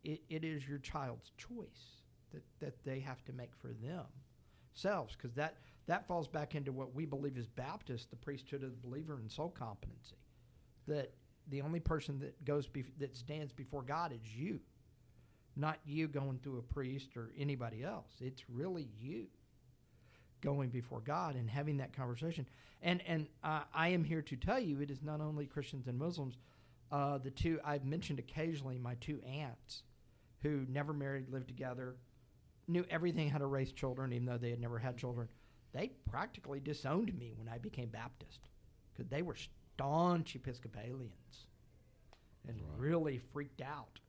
it, 0.03 0.21
it 0.29 0.43
is 0.43 0.67
your 0.67 0.77
child's 0.79 1.31
choice 1.37 2.01
that, 2.31 2.43
that 2.59 2.75
they 2.85 2.99
have 2.99 3.23
to 3.25 3.33
make 3.33 3.49
for 3.59 3.69
themselves 3.81 5.15
because 5.15 5.33
that 5.35 5.57
that 5.87 6.07
falls 6.07 6.27
back 6.27 6.55
into 6.55 6.71
what 6.71 6.93
we 6.93 7.05
believe 7.05 7.37
is 7.37 7.47
Baptist, 7.47 8.09
the 8.11 8.15
priesthood 8.15 8.63
of 8.63 8.69
the 8.69 8.87
believer 8.87 9.17
and 9.19 9.31
soul 9.31 9.49
competency. 9.49 10.15
That 10.87 11.11
the 11.49 11.61
only 11.61 11.79
person 11.79 12.19
that 12.19 12.43
goes 12.45 12.67
bef- 12.67 12.97
that 12.99 13.15
stands 13.15 13.51
before 13.51 13.81
God 13.81 14.13
is 14.13 14.35
you, 14.35 14.59
not 15.55 15.79
you 15.85 16.07
going 16.07 16.39
through 16.39 16.59
a 16.59 16.73
priest 16.73 17.17
or 17.17 17.31
anybody 17.37 17.83
else. 17.83 18.11
It's 18.19 18.43
really 18.49 18.87
you 18.99 19.27
going 20.41 20.69
before 20.69 21.01
God 21.01 21.35
and 21.35 21.49
having 21.49 21.77
that 21.77 21.95
conversation. 21.95 22.47
And 22.81 23.01
and 23.07 23.27
uh, 23.43 23.61
I 23.73 23.89
am 23.89 24.03
here 24.03 24.21
to 24.23 24.35
tell 24.35 24.59
you, 24.59 24.81
it 24.81 24.91
is 24.91 25.01
not 25.03 25.21
only 25.21 25.45
Christians 25.45 25.87
and 25.87 25.97
Muslims. 25.97 26.37
Uh, 26.91 27.17
the 27.19 27.31
two 27.31 27.59
I've 27.63 27.85
mentioned 27.85 28.19
occasionally, 28.19 28.77
my 28.77 28.95
two 28.95 29.21
aunts, 29.21 29.83
who 30.41 30.65
never 30.67 30.91
married, 30.91 31.29
lived 31.29 31.47
together, 31.47 31.95
knew 32.67 32.85
everything 32.89 33.29
how 33.29 33.37
to 33.37 33.45
raise 33.45 33.71
children, 33.71 34.11
even 34.11 34.25
though 34.25 34.37
they 34.37 34.49
had 34.49 34.59
never 34.59 34.77
had 34.77 34.97
children. 34.97 35.29
They 35.73 35.91
practically 36.09 36.59
disowned 36.59 37.17
me 37.17 37.31
when 37.35 37.47
I 37.47 37.59
became 37.59 37.87
Baptist 37.89 38.49
because 38.91 39.09
they 39.09 39.21
were 39.21 39.35
staunch 39.73 40.35
Episcopalians 40.35 41.47
and 42.47 42.57
really 42.77 43.19
freaked 43.33 43.61
out 43.61 43.99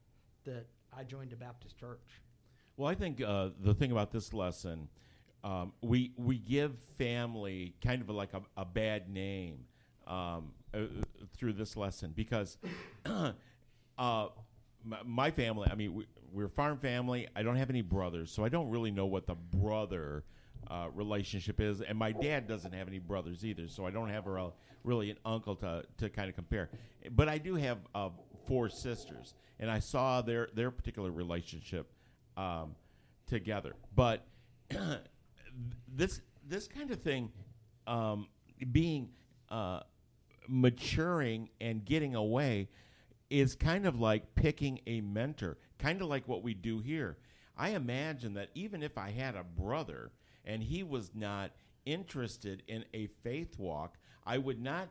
that 0.44 0.66
I 0.96 1.04
joined 1.04 1.32
a 1.32 1.36
Baptist 1.36 1.78
church. 1.78 2.20
Well, 2.76 2.88
I 2.88 2.94
think 2.94 3.22
uh, 3.22 3.50
the 3.60 3.74
thing 3.74 3.92
about 3.92 4.10
this 4.10 4.32
lesson, 4.32 4.88
um, 5.44 5.72
we 5.82 6.12
we 6.16 6.38
give 6.38 6.78
family 6.98 7.74
kind 7.84 8.00
of 8.00 8.08
like 8.10 8.32
a, 8.32 8.42
a 8.56 8.64
bad 8.64 9.08
name 9.08 9.64
um, 10.06 10.52
uh, 10.72 10.84
through 11.36 11.52
this 11.52 11.76
lesson 11.76 12.12
because 12.14 12.58
uh, 13.06 13.32
my, 14.84 14.98
my 15.04 15.30
family. 15.30 15.68
I 15.70 15.74
mean, 15.74 15.94
we, 15.94 16.06
we're 16.32 16.46
a 16.46 16.50
farm 16.50 16.78
family. 16.78 17.28
I 17.36 17.42
don't 17.42 17.56
have 17.56 17.70
any 17.70 17.82
brothers, 17.82 18.30
so 18.30 18.44
I 18.44 18.48
don't 18.48 18.70
really 18.70 18.90
know 18.90 19.06
what 19.06 19.26
the 19.26 19.34
brother 19.34 20.24
uh, 20.72 20.88
relationship 20.94 21.60
is, 21.60 21.82
and 21.82 21.98
my 21.98 22.12
dad 22.12 22.48
doesn't 22.48 22.72
have 22.72 22.88
any 22.88 22.98
brothers 22.98 23.44
either, 23.44 23.68
so 23.68 23.84
I 23.84 23.90
don't 23.90 24.08
have 24.08 24.26
a, 24.26 24.52
really 24.84 25.10
an 25.10 25.18
uncle 25.24 25.54
to 25.56 25.84
to 25.98 26.08
kind 26.08 26.30
of 26.30 26.34
compare. 26.34 26.70
But 27.10 27.28
I 27.28 27.36
do 27.36 27.56
have 27.56 27.78
uh, 27.94 28.08
four 28.46 28.70
sisters, 28.70 29.34
and 29.60 29.70
I 29.70 29.78
saw 29.78 30.22
their 30.22 30.48
their 30.54 30.70
particular 30.70 31.10
relationship 31.10 31.92
um, 32.38 32.74
together. 33.26 33.74
But 33.94 34.26
this 35.88 36.22
this 36.48 36.68
kind 36.68 36.90
of 36.90 37.02
thing, 37.02 37.30
um, 37.86 38.28
being 38.70 39.10
uh, 39.50 39.80
maturing 40.48 41.50
and 41.60 41.84
getting 41.84 42.14
away, 42.14 42.70
is 43.28 43.54
kind 43.54 43.86
of 43.86 44.00
like 44.00 44.34
picking 44.34 44.80
a 44.86 45.02
mentor, 45.02 45.58
kind 45.78 46.00
of 46.00 46.08
like 46.08 46.26
what 46.26 46.42
we 46.42 46.54
do 46.54 46.78
here. 46.78 47.18
I 47.58 47.70
imagine 47.70 48.32
that 48.34 48.48
even 48.54 48.82
if 48.82 48.96
I 48.96 49.10
had 49.10 49.36
a 49.36 49.44
brother 49.44 50.10
and 50.44 50.62
he 50.62 50.82
was 50.82 51.10
not 51.14 51.52
interested 51.84 52.62
in 52.68 52.84
a 52.94 53.08
faith 53.22 53.58
walk, 53.58 53.98
I 54.24 54.38
would 54.38 54.60
not 54.60 54.88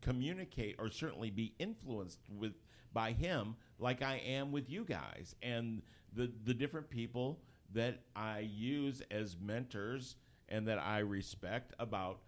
communicate 0.00 0.76
or 0.78 0.90
certainly 0.90 1.30
be 1.30 1.54
influenced 1.58 2.20
with 2.30 2.52
by 2.92 3.12
him 3.12 3.56
like 3.78 4.02
I 4.02 4.22
am 4.24 4.52
with 4.52 4.70
you 4.70 4.84
guys 4.84 5.34
and 5.42 5.82
the 6.14 6.32
the 6.44 6.54
different 6.54 6.88
people 6.88 7.40
that 7.74 8.00
I 8.14 8.38
use 8.38 9.02
as 9.10 9.36
mentors 9.38 10.16
and 10.48 10.66
that 10.68 10.78
I 10.78 11.00
respect 11.00 11.74
about 11.78 12.20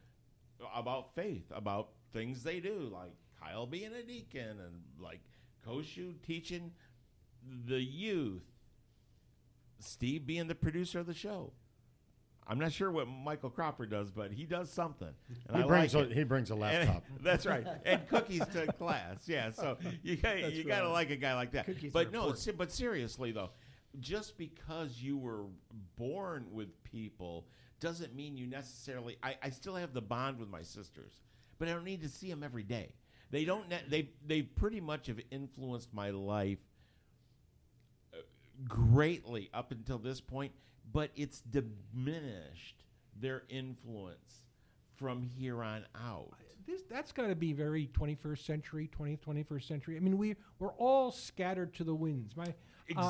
about 0.74 1.14
faith, 1.14 1.44
about 1.54 1.90
things 2.12 2.42
they 2.42 2.60
do, 2.60 2.90
like 2.92 3.12
Kyle 3.40 3.66
being 3.66 3.92
a 3.94 4.02
deacon 4.02 4.58
and 4.60 4.82
like 4.98 5.20
Koshu 5.66 6.14
teaching 6.22 6.72
the 7.66 7.80
youth, 7.80 8.44
Steve 9.78 10.26
being 10.26 10.48
the 10.48 10.54
producer 10.54 10.98
of 10.98 11.06
the 11.06 11.14
show. 11.14 11.52
I'm 12.48 12.58
not 12.60 12.72
sure 12.72 12.90
what 12.92 13.08
Michael 13.08 13.50
Cropper 13.50 13.86
does, 13.86 14.10
but 14.12 14.30
he 14.32 14.44
does 14.44 14.70
something. 14.70 15.08
And 15.48 15.56
He 15.56 15.62
I 15.64 15.66
brings 15.66 15.94
like 15.94 16.10
a- 16.10 16.14
he 16.14 16.22
brings 16.24 16.50
a 16.50 16.54
And- 16.54 16.60
laptop. 16.60 17.04
that's 17.20 17.44
right, 17.46 17.66
and 17.84 18.06
cookies 18.08 18.46
to 18.52 18.66
class. 18.78 19.26
Yeah, 19.26 19.50
so 19.50 19.76
you 20.02 20.16
got 20.22 20.52
you 20.52 20.64
got 20.64 20.80
to 20.82 20.88
like 20.90 21.10
a 21.10 21.16
guy 21.16 21.34
like 21.34 21.50
that. 21.52 21.66
Cookies 21.66 21.92
but 21.92 22.12
no, 22.12 22.32
se- 22.34 22.52
but 22.52 22.70
seriously 22.70 23.32
though, 23.32 23.50
just 24.00 24.38
because 24.38 25.02
you 25.02 25.16
were 25.18 25.44
born 25.96 26.46
with 26.52 26.68
people 26.84 27.46
doesn't 27.80 28.14
mean 28.14 28.36
you 28.36 28.46
necessarily. 28.46 29.16
I, 29.22 29.36
I 29.42 29.50
still 29.50 29.74
have 29.74 29.92
the 29.92 30.00
bond 30.02 30.38
with 30.38 30.48
my 30.48 30.62
sisters, 30.62 31.20
but 31.58 31.68
I 31.68 31.72
don't 31.72 31.84
need 31.84 32.02
to 32.02 32.08
see 32.08 32.30
them 32.30 32.42
every 32.44 32.62
day. 32.62 32.92
They 33.32 33.44
don't. 33.44 33.68
Ne- 33.68 33.82
they 33.88 34.10
they 34.24 34.42
pretty 34.42 34.80
much 34.80 35.08
have 35.08 35.18
influenced 35.32 35.92
my 35.92 36.10
life 36.10 36.58
uh, 38.14 38.18
greatly 38.68 39.50
up 39.52 39.72
until 39.72 39.98
this 39.98 40.20
point, 40.20 40.52
but 40.92 41.10
it's 41.16 41.40
diminished 41.42 42.82
their 43.20 43.42
influence 43.48 44.42
from 44.96 45.22
here 45.22 45.62
on 45.62 45.84
out. 45.94 46.30
this 46.66 46.82
that's 46.88 47.12
got 47.12 47.26
to 47.28 47.34
be 47.34 47.52
very 47.52 47.88
21st 47.98 48.44
century 48.44 48.90
20th 48.98 49.20
21st 49.20 49.66
century 49.68 49.96
i 49.96 50.00
mean 50.00 50.16
we 50.18 50.34
we're 50.58 50.72
all 50.74 51.10
scattered 51.10 51.72
to 51.74 51.84
the 51.84 51.94
winds 51.94 52.36
my 52.36 52.44
uh, 52.44 52.48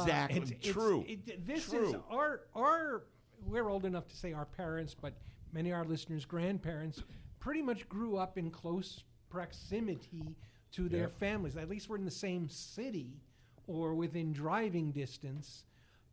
Exactly. 0.03 0.37
it's- 0.39 0.51
it's- 0.53 0.73
True. 0.73 1.05
it- 1.09 1.47
this 1.47 1.65
is 1.67 1.91
True. 1.91 2.03
our 2.11 2.43
our 2.55 3.05
we're 3.47 3.69
old 3.69 3.85
enough 3.85 4.09
to 4.09 4.17
say 4.17 4.33
our 4.33 4.47
parents 4.47 4.95
but 5.01 5.15
many 5.53 5.71
of 5.71 5.77
our 5.77 5.85
listeners 5.85 6.25
grandparents 6.25 7.03
pretty 7.41 7.63
much 7.63 7.89
grew 7.89 8.17
up 8.17 8.37
in 8.39 8.51
close 8.51 9.05
proximity 9.31 10.35
to 10.73 10.89
their 10.89 11.09
families 11.09 11.57
at 11.57 11.69
least 11.69 11.89
we're 11.89 11.97
in 11.97 12.05
the 12.05 12.11
same 12.11 12.49
city 12.49 13.21
or 13.69 13.95
within 13.95 14.33
driving 14.33 14.91
distance 14.93 15.65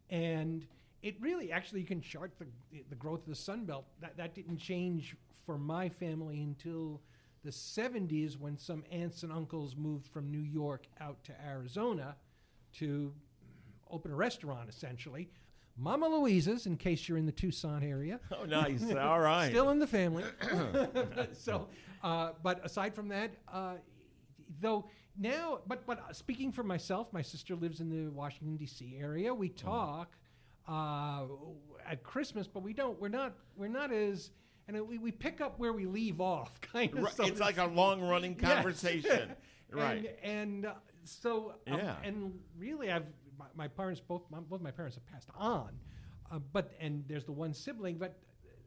and 0.09 0.65
it 1.03 1.15
really 1.19 1.51
actually 1.51 1.81
you 1.81 1.85
can 1.85 2.01
chart 2.01 2.31
the 2.39 2.47
the 2.89 2.95
growth 2.95 3.19
of 3.19 3.27
the 3.27 3.35
Sun 3.35 3.65
Belt. 3.65 3.85
That 4.01 4.17
that 4.17 4.33
didn't 4.33 4.57
change 4.57 5.15
for 5.45 5.57
my 5.57 5.89
family 5.89 6.41
until 6.41 7.01
the 7.43 7.51
70s 7.51 8.39
when 8.39 8.57
some 8.57 8.85
aunts 8.89 9.23
and 9.23 9.31
uncles 9.31 9.75
moved 9.75 10.07
from 10.07 10.31
New 10.31 10.39
York 10.41 10.87
out 11.01 11.21
to 11.25 11.33
Arizona 11.45 12.15
to 12.75 13.13
open 13.91 14.11
a 14.11 14.15
restaurant 14.15 14.69
essentially. 14.69 15.29
Mama 15.75 16.07
Louisa's, 16.07 16.67
in 16.67 16.77
case 16.77 17.09
you're 17.09 17.17
in 17.17 17.25
the 17.25 17.31
Tucson 17.31 17.83
area. 17.83 18.19
Oh, 18.31 18.45
nice. 18.45 18.83
All 18.93 19.19
right. 19.19 19.49
Still 19.49 19.71
in 19.71 19.79
the 19.79 19.87
family. 19.87 20.23
so, 21.33 21.67
uh, 22.03 22.31
but 22.43 22.63
aside 22.63 22.93
from 22.93 23.09
that, 23.09 23.31
uh, 23.51 23.75
though 24.61 24.85
now, 25.17 25.59
but 25.67 25.85
but 25.85 25.99
uh, 25.99 26.13
speaking 26.13 26.51
for 26.51 26.63
myself, 26.63 27.11
my 27.11 27.21
sister 27.21 27.55
lives 27.55 27.79
in 27.79 27.89
the 27.89 28.11
Washington 28.11 28.55
D.C. 28.55 28.97
area. 28.99 29.33
We 29.33 29.49
talk 29.49 30.15
uh, 30.67 31.23
at 31.85 32.03
Christmas, 32.03 32.47
but 32.47 32.63
we 32.63 32.73
don't. 32.73 32.99
We're 32.99 33.09
not. 33.09 33.33
We're 33.55 33.67
not 33.67 33.91
as. 33.91 34.31
And 34.67 34.87
we, 34.87 34.97
we 34.97 35.11
pick 35.11 35.41
up 35.41 35.59
where 35.59 35.73
we 35.73 35.85
leave 35.85 36.21
off, 36.21 36.61
kind 36.61 36.93
of. 36.97 37.03
Right, 37.03 37.13
so 37.13 37.25
it's 37.25 37.41
like 37.41 37.57
a 37.57 37.65
long 37.65 38.01
running 38.01 38.37
Yes. 38.41 38.53
conversation. 38.53 39.31
right. 39.71 40.15
And, 40.23 40.63
and 40.63 40.65
uh, 40.67 40.73
so, 41.03 41.55
um, 41.69 41.79
Yeah. 41.79 41.95
and 42.03 42.39
really, 42.57 42.89
I've 42.89 43.03
my, 43.37 43.45
my 43.55 43.67
parents 43.67 43.99
both 43.99 44.21
my, 44.29 44.39
both 44.39 44.61
my 44.61 44.71
parents 44.71 44.95
have 44.95 45.05
passed 45.07 45.29
on, 45.35 45.69
uh, 46.31 46.39
but 46.53 46.71
and 46.79 47.03
there's 47.09 47.25
the 47.25 47.31
one 47.33 47.53
sibling, 47.53 47.97
but 47.97 48.17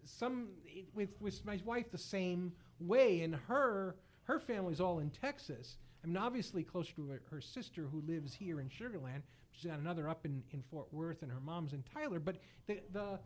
some 0.04 0.48
with 0.94 1.10
with 1.20 1.42
my 1.46 1.58
wife 1.64 1.90
the 1.90 1.96
same 1.98 2.52
way, 2.78 3.22
and 3.22 3.34
her 3.34 3.96
her 4.24 4.38
family's 4.38 4.80
all 4.80 4.98
in 4.98 5.08
Texas. 5.08 5.78
I 6.04 6.08
mean, 6.08 6.18
obviously 6.18 6.62
closer 6.62 6.92
to 6.96 7.08
her, 7.08 7.22
her 7.30 7.40
sister 7.40 7.88
who 7.90 8.02
lives 8.06 8.34
here 8.34 8.60
in 8.60 8.68
Sugarland. 8.68 9.22
She's 9.56 9.70
got 9.70 9.78
another 9.80 10.08
up 10.08 10.24
in, 10.26 10.42
in 10.52 10.62
Fort 10.70 10.92
Worth, 10.92 11.22
and 11.22 11.32
her 11.32 11.40
mom's 11.40 11.72
in 11.72 11.82
Tyler. 11.82 12.20
But 12.20 12.36
the 12.66 12.80
the 12.92 13.18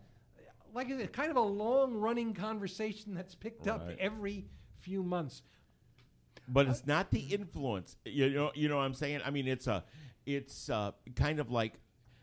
like 0.73 0.87
I 0.87 0.97
said, 0.97 1.11
kind 1.11 1.29
of 1.29 1.37
a 1.37 1.41
long 1.41 1.93
running 1.95 2.33
conversation 2.33 3.13
that's 3.13 3.35
picked 3.35 3.67
up 3.67 3.89
every 3.99 4.45
few 4.79 5.03
months. 5.03 5.41
but 6.47 6.67
it's 6.67 6.87
not 6.87 7.11
the 7.11 7.19
influence. 7.19 7.97
You 8.05 8.29
know, 8.29 8.51
you 8.55 8.69
know 8.69 8.77
what 8.77 8.83
I'm 8.83 8.93
saying? 8.93 9.21
I 9.25 9.29
mean, 9.31 9.47
it's 9.47 9.67
a, 9.67 9.83
it's 10.25 10.69
uh 10.69 10.91
kind 11.15 11.39
of 11.39 11.51
like 11.51 11.73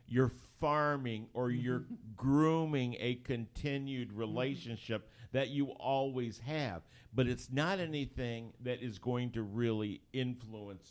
you're 0.07 0.33
farming 0.61 1.29
or 1.35 1.51
you're 1.51 1.85
grooming 2.17 2.97
a 2.99 3.17
continued 3.17 4.13
relationship 4.15 5.11
that 5.33 5.49
you 5.51 5.67
always 5.73 6.39
have, 6.39 6.83
but 7.13 7.27
it's 7.27 7.51
not 7.53 7.79
anything 7.79 8.55
that 8.63 8.83
is 8.83 8.99
going 8.99 9.31
to 9.33 9.43
really 9.43 10.01
influence 10.15 10.91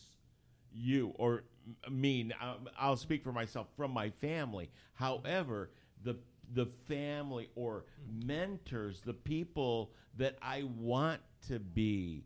you 0.78 1.14
or 1.16 1.44
me. 1.90 2.32
um, 2.42 2.70
I'll 2.78 2.98
speak 2.98 3.24
for 3.24 3.32
myself 3.32 3.68
from 3.76 3.92
my 3.92 4.10
family. 4.10 4.70
However, 4.94 5.72
the 6.04 6.18
the 6.54 6.68
family 6.88 7.50
or 7.56 7.86
mentors, 8.26 9.02
the 9.02 9.14
people 9.14 9.92
that 10.18 10.38
I 10.42 10.64
want 10.78 11.22
to 11.48 11.60
be 11.60 12.24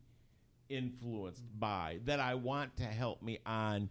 influenced 0.69 1.43
by, 1.59 1.99
that 2.05 2.19
I 2.19 2.35
want 2.35 2.77
to 2.77 2.83
help 2.83 3.21
me 3.21 3.39
on 3.45 3.89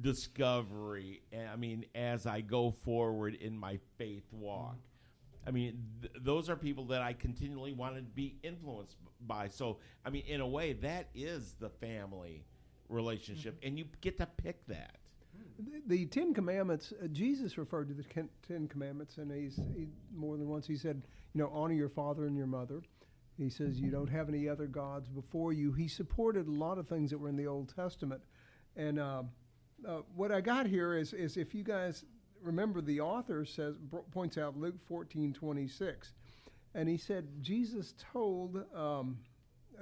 discovery. 0.00 1.22
I 1.52 1.56
mean, 1.56 1.84
as 1.94 2.26
I 2.26 2.40
go 2.40 2.70
forward 2.70 3.34
in 3.34 3.56
my 3.56 3.78
faith 3.98 4.24
walk. 4.32 4.76
I 5.46 5.50
mean, 5.50 5.82
th- 6.00 6.14
those 6.20 6.48
are 6.48 6.56
people 6.56 6.84
that 6.86 7.02
I 7.02 7.12
continually 7.14 7.72
want 7.72 7.96
to 7.96 8.02
be 8.02 8.36
influenced 8.44 8.96
by. 9.26 9.48
So, 9.48 9.78
I 10.04 10.10
mean, 10.10 10.22
in 10.26 10.40
a 10.40 10.46
way, 10.46 10.72
that 10.74 11.08
is 11.14 11.54
the 11.58 11.68
family 11.68 12.44
relationship, 12.92 13.58
and 13.62 13.78
you 13.78 13.86
get 14.00 14.16
to 14.18 14.26
pick 14.26 14.66
that. 14.66 14.96
The, 15.58 15.82
the 15.86 16.06
Ten 16.06 16.34
Commandments, 16.34 16.92
uh, 17.02 17.06
Jesus 17.08 17.58
referred 17.58 17.88
to 17.88 17.94
the 17.94 18.04
Ten 18.46 18.68
Commandments, 18.68 19.18
and 19.18 19.30
he's 19.30 19.56
he, 19.76 19.88
more 20.14 20.36
than 20.36 20.48
once 20.48 20.66
he 20.66 20.76
said, 20.76 21.02
you 21.34 21.40
know, 21.40 21.50
honor 21.52 21.74
your 21.74 21.88
father 21.88 22.26
and 22.26 22.36
your 22.36 22.46
mother. 22.46 22.82
He 23.38 23.48
says 23.48 23.80
you 23.80 23.90
don't 23.90 24.10
have 24.10 24.28
any 24.28 24.48
other 24.48 24.66
gods 24.66 25.08
before 25.08 25.52
you. 25.52 25.72
He 25.72 25.88
supported 25.88 26.46
a 26.46 26.50
lot 26.50 26.78
of 26.78 26.86
things 26.86 27.10
that 27.10 27.18
were 27.18 27.28
in 27.28 27.36
the 27.36 27.46
Old 27.46 27.74
Testament, 27.74 28.22
and 28.76 28.98
uh, 28.98 29.22
uh, 29.88 30.00
what 30.14 30.30
I 30.30 30.40
got 30.40 30.66
here 30.66 30.94
is 30.94 31.12
is 31.12 31.36
if 31.36 31.54
you 31.54 31.64
guys 31.64 32.04
remember, 32.42 32.80
the 32.80 33.00
author 33.00 33.44
says 33.44 33.76
bro- 33.78 34.04
points 34.10 34.36
out 34.36 34.56
Luke 34.56 34.76
fourteen 34.86 35.32
twenty 35.32 35.66
six, 35.66 36.14
and 36.74 36.88
he 36.88 36.98
said 36.98 37.26
Jesus 37.40 37.94
told 38.12 38.64
um, 38.74 39.18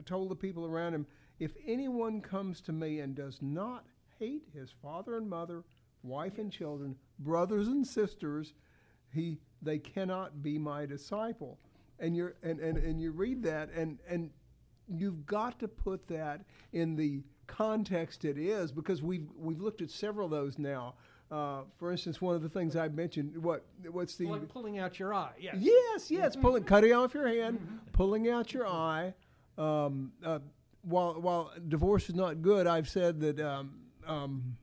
told 0.04 0.30
the 0.30 0.36
people 0.36 0.64
around 0.64 0.94
him, 0.94 1.06
if 1.40 1.56
anyone 1.66 2.20
comes 2.20 2.60
to 2.60 2.72
me 2.72 3.00
and 3.00 3.16
does 3.16 3.38
not 3.40 3.86
hate 4.18 4.44
his 4.54 4.70
father 4.82 5.16
and 5.16 5.28
mother, 5.28 5.64
wife 6.02 6.38
and 6.38 6.52
children, 6.52 6.94
brothers 7.18 7.66
and 7.66 7.84
sisters, 7.84 8.52
he 9.12 9.38
they 9.62 9.78
cannot 9.78 10.42
be 10.42 10.58
my 10.58 10.86
disciple. 10.86 11.58
And 11.98 12.14
you're 12.16 12.34
and, 12.42 12.60
and, 12.60 12.78
and 12.78 13.00
you 13.00 13.10
read 13.10 13.42
that 13.42 13.70
and 13.72 13.98
and 14.08 14.30
you've 14.86 15.26
got 15.26 15.58
to 15.60 15.68
put 15.68 16.06
that 16.08 16.42
in 16.72 16.94
the 16.94 17.22
context 17.46 18.24
it 18.24 18.38
is 18.38 18.70
because 18.70 19.02
we've 19.02 19.26
we've 19.36 19.60
looked 19.60 19.82
at 19.82 19.90
several 19.90 20.26
of 20.26 20.30
those 20.30 20.58
now. 20.58 20.94
Uh, 21.30 21.62
for 21.78 21.92
instance, 21.92 22.20
one 22.20 22.34
of 22.34 22.42
the 22.42 22.48
things 22.48 22.74
I 22.74 22.88
mentioned, 22.88 23.36
what 23.42 23.64
what's 23.90 24.16
the 24.16 24.26
Pull- 24.26 24.40
pulling 24.40 24.78
out 24.78 24.98
your 24.98 25.14
eye. 25.14 25.32
Yes. 25.38 25.56
Yes, 25.58 26.10
yes, 26.10 26.36
pulling, 26.36 26.64
cutting 26.64 26.92
off 26.92 27.14
your 27.14 27.28
hand, 27.28 27.80
pulling 27.92 28.28
out 28.28 28.52
your 28.52 28.66
eye. 28.66 29.14
Um, 29.56 30.12
uh, 30.24 30.40
while 30.82 31.20
while 31.20 31.52
divorce 31.68 32.08
is 32.08 32.14
not 32.14 32.42
good, 32.42 32.66
I've 32.66 32.88
said 32.88 33.20
that 33.20 33.40
um, 33.40 33.74
um, 34.06 34.56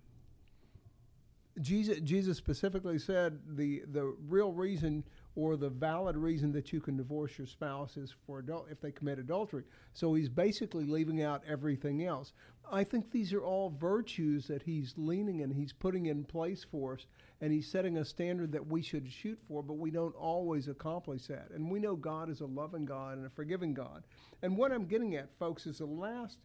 Jesus 1.61 1.99
Jesus 2.01 2.37
specifically 2.37 2.99
said 2.99 3.39
the 3.47 3.83
the 3.91 4.15
real 4.27 4.51
reason 4.51 5.03
or 5.37 5.55
the 5.55 5.69
valid 5.69 6.17
reason 6.17 6.51
that 6.51 6.73
you 6.73 6.81
can 6.81 6.97
divorce 6.97 7.37
your 7.37 7.45
spouse 7.45 7.95
is 7.95 8.11
for 8.25 8.39
adult 8.39 8.67
if 8.71 8.81
they 8.81 8.91
commit 8.91 9.19
adultery. 9.19 9.63
So 9.93 10.15
he's 10.15 10.29
basically 10.29 10.85
leaving 10.85 11.21
out 11.21 11.43
everything 11.47 12.03
else. 12.03 12.33
I 12.71 12.83
think 12.83 13.11
these 13.11 13.31
are 13.33 13.43
all 13.43 13.69
virtues 13.69 14.47
that 14.47 14.63
he's 14.63 14.95
leaning 14.97 15.43
and 15.43 15.53
he's 15.53 15.71
putting 15.71 16.07
in 16.07 16.23
place 16.23 16.65
for 16.69 16.95
us, 16.95 17.05
and 17.39 17.53
he's 17.53 17.71
setting 17.71 17.97
a 17.97 18.03
standard 18.03 18.51
that 18.51 18.65
we 18.65 18.81
should 18.81 19.07
shoot 19.07 19.37
for, 19.47 19.61
but 19.61 19.77
we 19.77 19.91
don't 19.91 20.15
always 20.15 20.69
accomplish 20.69 21.27
that. 21.27 21.51
And 21.53 21.69
we 21.69 21.79
know 21.79 21.95
God 21.95 22.31
is 22.31 22.41
a 22.41 22.47
loving 22.47 22.85
God 22.85 23.17
and 23.17 23.27
a 23.27 23.29
forgiving 23.29 23.75
God. 23.75 24.05
And 24.41 24.57
what 24.57 24.71
I'm 24.71 24.85
getting 24.87 25.15
at, 25.17 25.29
folks, 25.37 25.67
is 25.67 25.77
the 25.77 25.85
last 25.85 26.39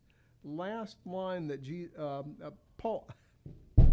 last 0.44 0.98
line 1.06 1.46
that 1.48 1.60
um, 1.98 2.36
uh, 2.44 2.50
Paul. 2.76 3.08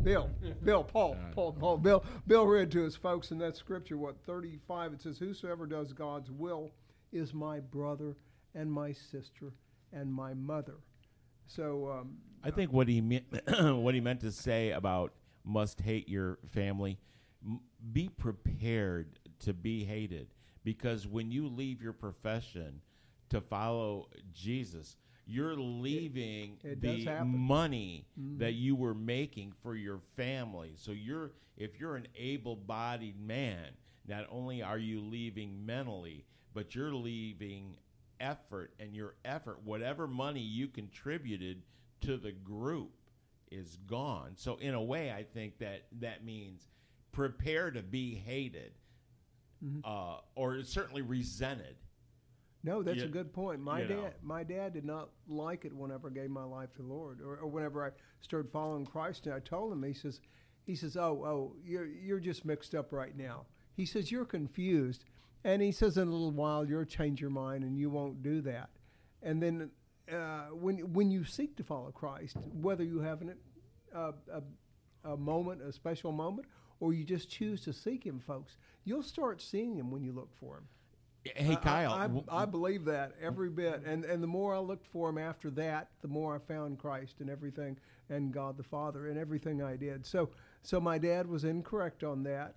Bill, 0.10 0.32
Bill, 0.63 0.84
Paul, 0.84 1.15
Paul, 1.36 1.54
Paul, 1.54 1.78
Bill, 1.78 2.04
Bill 2.26 2.48
read 2.48 2.72
to 2.72 2.82
his 2.82 2.95
folks, 2.95 3.30
in 3.30 3.38
that 3.38 3.56
scripture, 3.56 3.95
what, 3.95 4.15
35, 4.26 4.93
it 4.93 5.02
says, 5.04 5.19
Whosoever 5.19 5.67
does 5.67 5.93
God's 5.93 6.32
will 6.32 6.72
is 7.12 7.32
my 7.32 7.60
brother 7.60 8.17
and 8.56 8.72
my 8.72 8.91
sister 8.91 9.54
and 9.93 10.12
my 10.12 10.34
mother. 10.34 10.78
So, 11.45 11.91
um, 11.91 12.17
I 12.43 12.50
think 12.50 12.74
what 12.74 12.88
he 12.88 13.02
meant, 13.02 13.26
what 13.60 13.93
he 13.93 14.02
meant 14.02 14.22
to 14.22 14.32
say 14.32 14.72
about 14.72 15.13
must 15.43 15.80
hate 15.80 16.10
your 16.10 16.39
family, 16.54 16.98
m- 17.45 17.60
be 17.91 18.10
prepared 18.10 19.19
to 19.41 19.54
be 19.54 19.84
hated, 19.84 20.30
because 20.63 21.06
when 21.06 21.30
you 21.30 21.48
leave 21.48 21.84
your 21.84 21.93
profession 21.93 22.82
to 23.30 23.41
follow 23.41 24.10
Jesus, 24.34 24.98
you're 25.29 25.55
leaving 25.55 26.57
it 26.63 26.81
does 26.81 27.05
the 27.05 27.25
money 27.25 28.05
that 28.39 28.53
you 28.53 28.75
were 28.75 28.95
making 28.95 29.53
for 29.61 29.75
your 29.75 29.99
family. 30.15 30.73
So 30.75 30.91
you're 30.91 31.31
if 31.57 31.79
you're 31.79 31.95
an 31.95 32.07
able-bodied 32.17 33.19
man, 33.19 33.67
not 34.07 34.25
only 34.31 34.61
are 34.63 34.77
you 34.77 35.01
leaving 35.01 35.65
mentally, 35.65 36.25
but 36.53 36.73
you're 36.73 36.93
leaving 36.93 37.75
effort 38.19 38.73
and 38.79 38.95
your 38.95 39.15
effort, 39.25 39.59
whatever 39.63 40.07
money 40.07 40.39
you 40.39 40.67
contributed 40.67 41.61
to 42.01 42.17
the 42.17 42.31
group 42.31 42.91
is 43.51 43.77
gone. 43.87 44.31
So 44.35 44.57
in 44.57 44.73
a 44.73 44.81
way, 44.81 45.11
I 45.11 45.23
think 45.23 45.59
that 45.59 45.83
that 45.99 46.23
means 46.23 46.67
prepare 47.11 47.71
to 47.71 47.81
be 47.81 48.15
hated, 48.15 48.71
uh, 49.83 50.17
or 50.35 50.63
certainly 50.63 51.01
resented. 51.01 51.75
No, 52.63 52.84
that's 52.84 53.00
You- 53.00 53.06
a 53.06 53.10
good 53.10 53.32
point. 53.32 53.62
My 53.62 53.82
dad, 53.82 53.89
know. 53.89 54.10
my 54.22 54.43
dad 54.43 54.74
did 54.74 54.84
not 54.84 55.10
like 55.28 55.63
it 55.65 55.74
whenever 55.74 56.10
I 56.10 56.13
gave 56.13 56.30
my 56.30 56.43
life 56.43 56.74
to 56.74 56.82
the 56.82 56.88
Lord, 56.88 57.22
or, 57.22 57.38
or 57.38 57.48
whenever 57.48 57.86
I 57.86 57.91
started 58.22 58.52
following 58.52 58.86
Christ. 58.86 59.26
And 59.28 59.34
I 59.36 59.39
told 59.39 59.72
him, 59.72 59.82
he 59.84 59.93
says, 59.93 60.19
he 60.65 60.76
says, 60.76 60.98
oh, 60.98 61.24
oh, 61.26 61.56
you're 61.63 61.86
you're 61.88 62.19
just 62.19 62.43
mixed 62.45 62.76
up 62.76 62.91
right 62.91 63.15
now. 63.17 63.45
He 63.76 63.86
says 63.86 64.12
you're 64.12 64.26
confused, 64.26 65.06
and 65.45 65.62
he 65.62 65.72
says 65.72 65.98
in 65.98 66.08
a 66.08 66.12
little 66.12 66.32
while 66.32 66.65
you'll 66.67 66.84
change 66.86 67.22
your 67.22 67.30
mind 67.30 67.63
and 67.63 67.78
you 67.78 67.89
won't 67.89 68.22
do 68.22 68.41
that. 68.41 68.69
And 69.24 69.41
then 69.41 69.72
uh, 70.12 70.48
when 70.52 70.80
when 70.93 71.10
you 71.12 71.24
seek 71.24 71.56
to 71.58 71.63
follow 71.63 71.91
Christ, 71.91 72.36
whether 72.62 72.84
you 72.84 73.00
have 73.00 73.22
an, 73.22 73.36
uh, 73.95 74.12
a 74.34 74.43
a 75.06 75.15
moment, 75.15 75.62
a 75.62 75.72
special 75.72 76.12
moment, 76.12 76.45
or 76.82 76.91
you 76.93 77.06
just 77.06 77.30
choose 77.30 77.62
to 77.62 77.72
seek 77.72 78.06
Him, 78.06 78.19
folks, 78.19 78.58
you'll 78.84 79.02
start 79.02 79.41
seeing 79.41 79.78
Him 79.78 79.91
when 79.91 80.04
you 80.04 80.12
look 80.12 80.34
for 80.36 80.58
Him. 80.58 80.67
Hey, 81.25 81.55
Kyle, 81.55 81.58
I- 81.58 81.58
Kyle. 81.58 81.91
I, 81.93 82.01
w- 82.03 82.23
I, 82.29 82.43
I 82.43 82.45
believe 82.45 82.86
that 82.86 83.13
every 83.21 83.49
bit, 83.49 83.84
and 83.86 84.05
and 84.05 84.23
the 84.23 84.27
more 84.27 84.55
I 84.55 84.60
looked 84.60 84.88
for 84.88 85.10
him 85.10 85.17
after 85.17 85.49
that, 85.51 85.89
the 86.01 86.08
more 86.08 86.36
I 86.36 86.39
found 86.53 86.79
Christ 86.79 87.15
and 87.19 87.29
everything, 87.29 87.77
and 88.10 88.32
God 88.34 88.58
the 88.58 88.63
Father 88.63 89.10
and 89.10 89.17
everything 89.17 89.62
I 89.62 89.75
did. 89.75 90.05
So 90.05 90.29
so 90.63 90.79
my 90.79 90.97
dad 90.97 91.27
was 91.27 91.43
incorrect 91.43 92.03
on 92.03 92.23
that. 92.23 92.55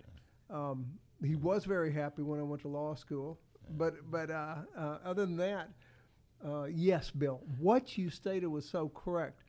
Um, 0.49 0.85
he 1.23 1.35
was 1.35 1.65
very 1.65 1.91
happy 1.91 2.21
when 2.21 2.39
I 2.39 2.43
went 2.43 2.61
to 2.63 2.67
law 2.69 2.95
school, 2.95 3.39
but 3.71 3.95
but 4.09 4.29
uh, 4.31 4.55
uh, 4.77 4.97
other 5.03 5.25
than 5.25 5.37
that, 5.37 5.69
uh, 6.45 6.65
yes, 6.65 7.11
Bill, 7.11 7.41
what 7.59 7.97
you 7.97 8.09
stated 8.09 8.47
was 8.47 8.67
so 8.67 8.89
correct. 8.89 9.43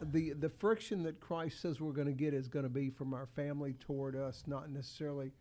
The 0.00 0.32
the 0.34 0.48
friction 0.48 1.02
that 1.04 1.20
Christ 1.20 1.60
says 1.60 1.80
we're 1.80 1.92
going 1.92 2.06
to 2.06 2.12
get 2.12 2.34
is 2.34 2.48
going 2.48 2.64
to 2.64 2.68
be 2.70 2.90
from 2.90 3.14
our 3.14 3.26
family 3.34 3.74
toward 3.80 4.16
us, 4.16 4.44
not 4.46 4.70
necessarily 4.70 5.32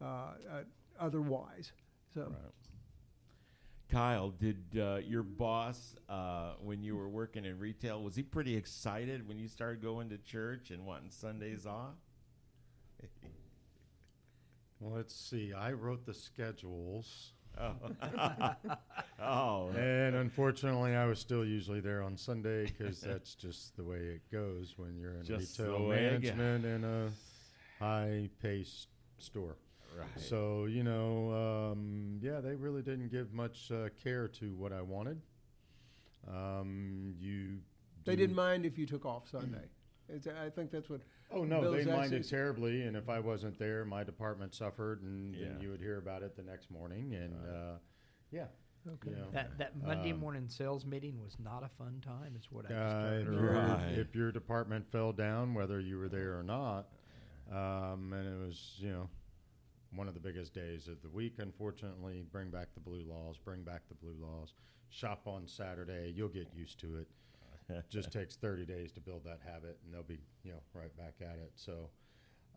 uh, 0.00 0.04
uh, 0.04 0.62
otherwise. 0.98 1.72
So. 2.14 2.32
Kyle, 3.90 4.30
did 4.30 4.78
uh, 4.78 4.98
your 5.04 5.24
boss, 5.24 5.96
uh, 6.08 6.52
when 6.62 6.82
you 6.82 6.96
were 6.96 7.08
working 7.08 7.44
in 7.44 7.58
retail, 7.58 8.02
was 8.02 8.14
he 8.14 8.22
pretty 8.22 8.56
excited 8.56 9.26
when 9.26 9.38
you 9.38 9.48
started 9.48 9.82
going 9.82 10.10
to 10.10 10.18
church 10.18 10.70
and 10.70 10.86
wanting 10.86 11.10
Sundays 11.10 11.66
off? 11.66 11.94
Well, 14.82 14.96
let's 14.96 15.14
see. 15.14 15.52
I 15.52 15.72
wrote 15.72 16.06
the 16.06 16.14
schedules, 16.14 17.34
Oh, 17.58 17.74
oh. 19.22 19.68
and 19.76 20.14
unfortunately, 20.16 20.94
I 20.94 21.06
was 21.06 21.18
still 21.18 21.44
usually 21.44 21.80
there 21.80 22.02
on 22.02 22.16
Sunday 22.16 22.66
because 22.66 23.00
that's 23.00 23.34
just 23.34 23.76
the 23.76 23.84
way 23.84 23.98
it 23.98 24.22
goes 24.30 24.74
when 24.76 24.96
you're 24.96 25.14
in 25.14 25.24
Just 25.24 25.58
the 25.58 25.64
retail 25.64 25.86
way 25.86 26.04
it 26.04 26.22
management 26.22 26.64
in 26.64 26.84
a 26.84 27.10
high-paced 27.78 28.88
store. 29.18 29.56
Right. 29.98 30.08
So 30.16 30.66
you 30.66 30.82
know, 30.82 31.70
um, 31.72 32.18
yeah, 32.22 32.40
they 32.40 32.54
really 32.54 32.82
didn't 32.82 33.08
give 33.10 33.32
much 33.32 33.70
uh, 33.72 33.88
care 34.02 34.28
to 34.28 34.54
what 34.56 34.72
I 34.72 34.82
wanted. 34.82 35.20
Um, 36.28 37.14
you 37.18 37.58
They 38.04 38.16
didn't 38.16 38.36
mind 38.36 38.66
if 38.66 38.78
you 38.78 38.86
took 38.86 39.04
off 39.04 39.28
Sunday. 39.28 39.64
It's, 40.12 40.26
I 40.26 40.50
think 40.50 40.72
that's 40.72 40.90
what. 40.90 41.02
Oh 41.30 41.44
no, 41.44 41.60
Bill's 41.60 41.84
they 41.84 41.92
minded 41.92 42.22
actually- 42.22 42.36
terribly, 42.36 42.82
and 42.82 42.96
if 42.96 43.08
I 43.08 43.20
wasn't 43.20 43.56
there, 43.60 43.84
my 43.84 44.02
department 44.02 44.52
suffered, 44.52 45.02
and, 45.02 45.36
Yeah. 45.36 45.46
and 45.46 45.62
you 45.62 45.70
would 45.70 45.78
hear 45.78 45.98
about 45.98 46.24
it 46.24 46.34
the 46.34 46.42
next 46.42 46.68
morning. 46.68 47.14
And 47.14 47.32
uh, 47.48 47.74
yeah, 48.32 48.46
Okay. 48.88 49.10
you 49.10 49.14
know, 49.18 49.28
That 49.30 49.56
that 49.58 49.80
Monday 49.80 50.10
Um, 50.10 50.18
morning 50.18 50.48
sales 50.48 50.84
meeting 50.84 51.20
was 51.22 51.36
not 51.38 51.62
a 51.62 51.68
fun 51.68 52.00
time. 52.04 52.34
Is 52.36 52.50
what 52.50 52.68
I 52.68 52.74
uh, 52.74 53.12
if, 53.20 53.26
your, 53.28 53.52
Right. 53.52 53.92
if 53.98 54.12
your 54.16 54.32
department 54.32 54.84
fell 54.90 55.12
down, 55.12 55.54
whether 55.54 55.78
you 55.78 55.96
were 55.96 56.08
there 56.08 56.36
or 56.36 56.42
not, 56.42 56.88
um, 57.52 58.12
and 58.12 58.26
it 58.26 58.44
was 58.44 58.78
you 58.80 58.90
know 58.90 59.08
one 59.92 60.08
of 60.08 60.14
the 60.14 60.20
biggest 60.20 60.54
days 60.54 60.88
of 60.88 61.02
the 61.02 61.08
week. 61.08 61.34
Unfortunately, 61.38 62.24
bring 62.30 62.50
back 62.50 62.68
the 62.74 62.80
blue 62.80 63.04
laws, 63.08 63.36
bring 63.44 63.62
back 63.62 63.82
the 63.88 63.94
blue 63.94 64.16
laws. 64.20 64.54
Shop 64.90 65.22
on 65.26 65.46
Saturday, 65.46 66.12
you'll 66.14 66.28
get 66.28 66.48
used 66.54 66.80
to 66.80 66.98
it. 66.98 67.08
just 67.90 68.12
takes 68.12 68.36
30 68.36 68.66
days 68.66 68.92
to 68.92 69.00
build 69.00 69.24
that 69.24 69.40
habit, 69.44 69.78
and 69.84 69.94
they'll 69.94 70.02
be 70.02 70.18
you 70.42 70.52
know 70.52 70.58
right 70.74 70.96
back 70.96 71.14
at 71.20 71.36
it. 71.36 71.52
So, 71.54 71.88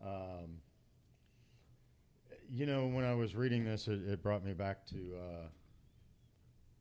um, 0.04 0.58
you 2.50 2.66
know, 2.66 2.86
when 2.86 3.04
I 3.04 3.14
was 3.14 3.34
reading 3.34 3.64
this, 3.64 3.88
it, 3.88 4.00
it 4.08 4.22
brought 4.22 4.44
me 4.44 4.52
back 4.52 4.86
to. 4.86 4.96
Uh, 4.96 5.46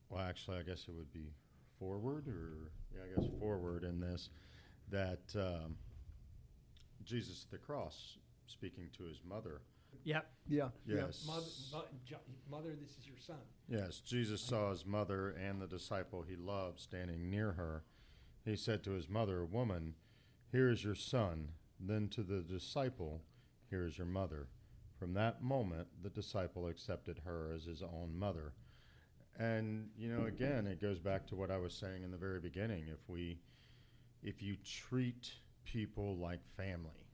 well, 0.10 0.22
actually, 0.22 0.58
I 0.58 0.64
guess 0.64 0.86
it 0.88 0.94
would 0.96 1.12
be 1.12 1.32
forward, 1.80 2.28
or 2.28 2.72
yeah, 2.94 3.02
I 3.04 3.22
guess 3.22 3.30
forward 3.40 3.84
in 3.84 4.00
this 4.00 4.30
that 4.90 5.24
um, 5.36 5.76
Jesus 7.04 7.46
at 7.46 7.52
the 7.52 7.58
cross 7.58 8.18
speaking 8.48 8.90
to 8.98 9.04
his 9.04 9.22
mother. 9.28 9.62
Yep. 10.04 10.26
Yeah. 10.50 10.70
Yes. 10.86 11.26
Mother, 11.28 11.46
mo- 11.72 11.86
Jo- 12.06 12.18
mother, 12.50 12.76
this 12.80 12.98
is 12.98 13.08
your 13.08 13.18
son. 13.18 13.38
Yes, 13.70 14.00
Jesus 14.00 14.42
saw 14.42 14.72
his 14.72 14.86
mother 14.86 15.30
and 15.30 15.62
the 15.62 15.68
disciple 15.68 16.24
he 16.28 16.36
loved 16.36 16.80
standing 16.80 17.30
near 17.30 17.54
her. 17.54 17.84
He 18.44 18.56
said 18.56 18.84
to 18.84 18.92
his 18.92 19.10
mother, 19.10 19.46
Woman, 19.46 19.96
here 20.52 20.70
is 20.70 20.84
your 20.84 20.96
son. 20.96 21.50
Then 21.80 22.08
to 22.10 22.24
the 22.24 22.42
disciple, 22.42 23.22
Here 23.70 23.86
is 23.86 23.98
your 23.98 24.08
mother. 24.08 24.48
From 25.00 25.14
that 25.14 25.42
moment, 25.42 25.88
the 26.02 26.10
disciple 26.10 26.68
accepted 26.68 27.20
her 27.26 27.52
as 27.56 27.64
his 27.66 27.82
own 27.82 28.18
mother. 28.18 28.54
And, 29.38 29.90
you 29.98 30.10
know, 30.10 30.26
again, 30.26 30.68
it 30.68 30.80
goes 30.82 31.00
back 31.00 31.26
to 31.28 31.36
what 31.36 31.50
I 31.50 31.58
was 31.58 31.74
saying 31.74 32.04
in 32.04 32.12
the 32.12 32.18
very 32.18 32.40
beginning. 32.40 32.86
If 32.88 33.00
we, 33.10 33.40
if 34.22 34.42
you 34.44 34.56
treat 34.64 35.32
people 35.66 36.18
like 36.18 36.40
family, 36.56 37.08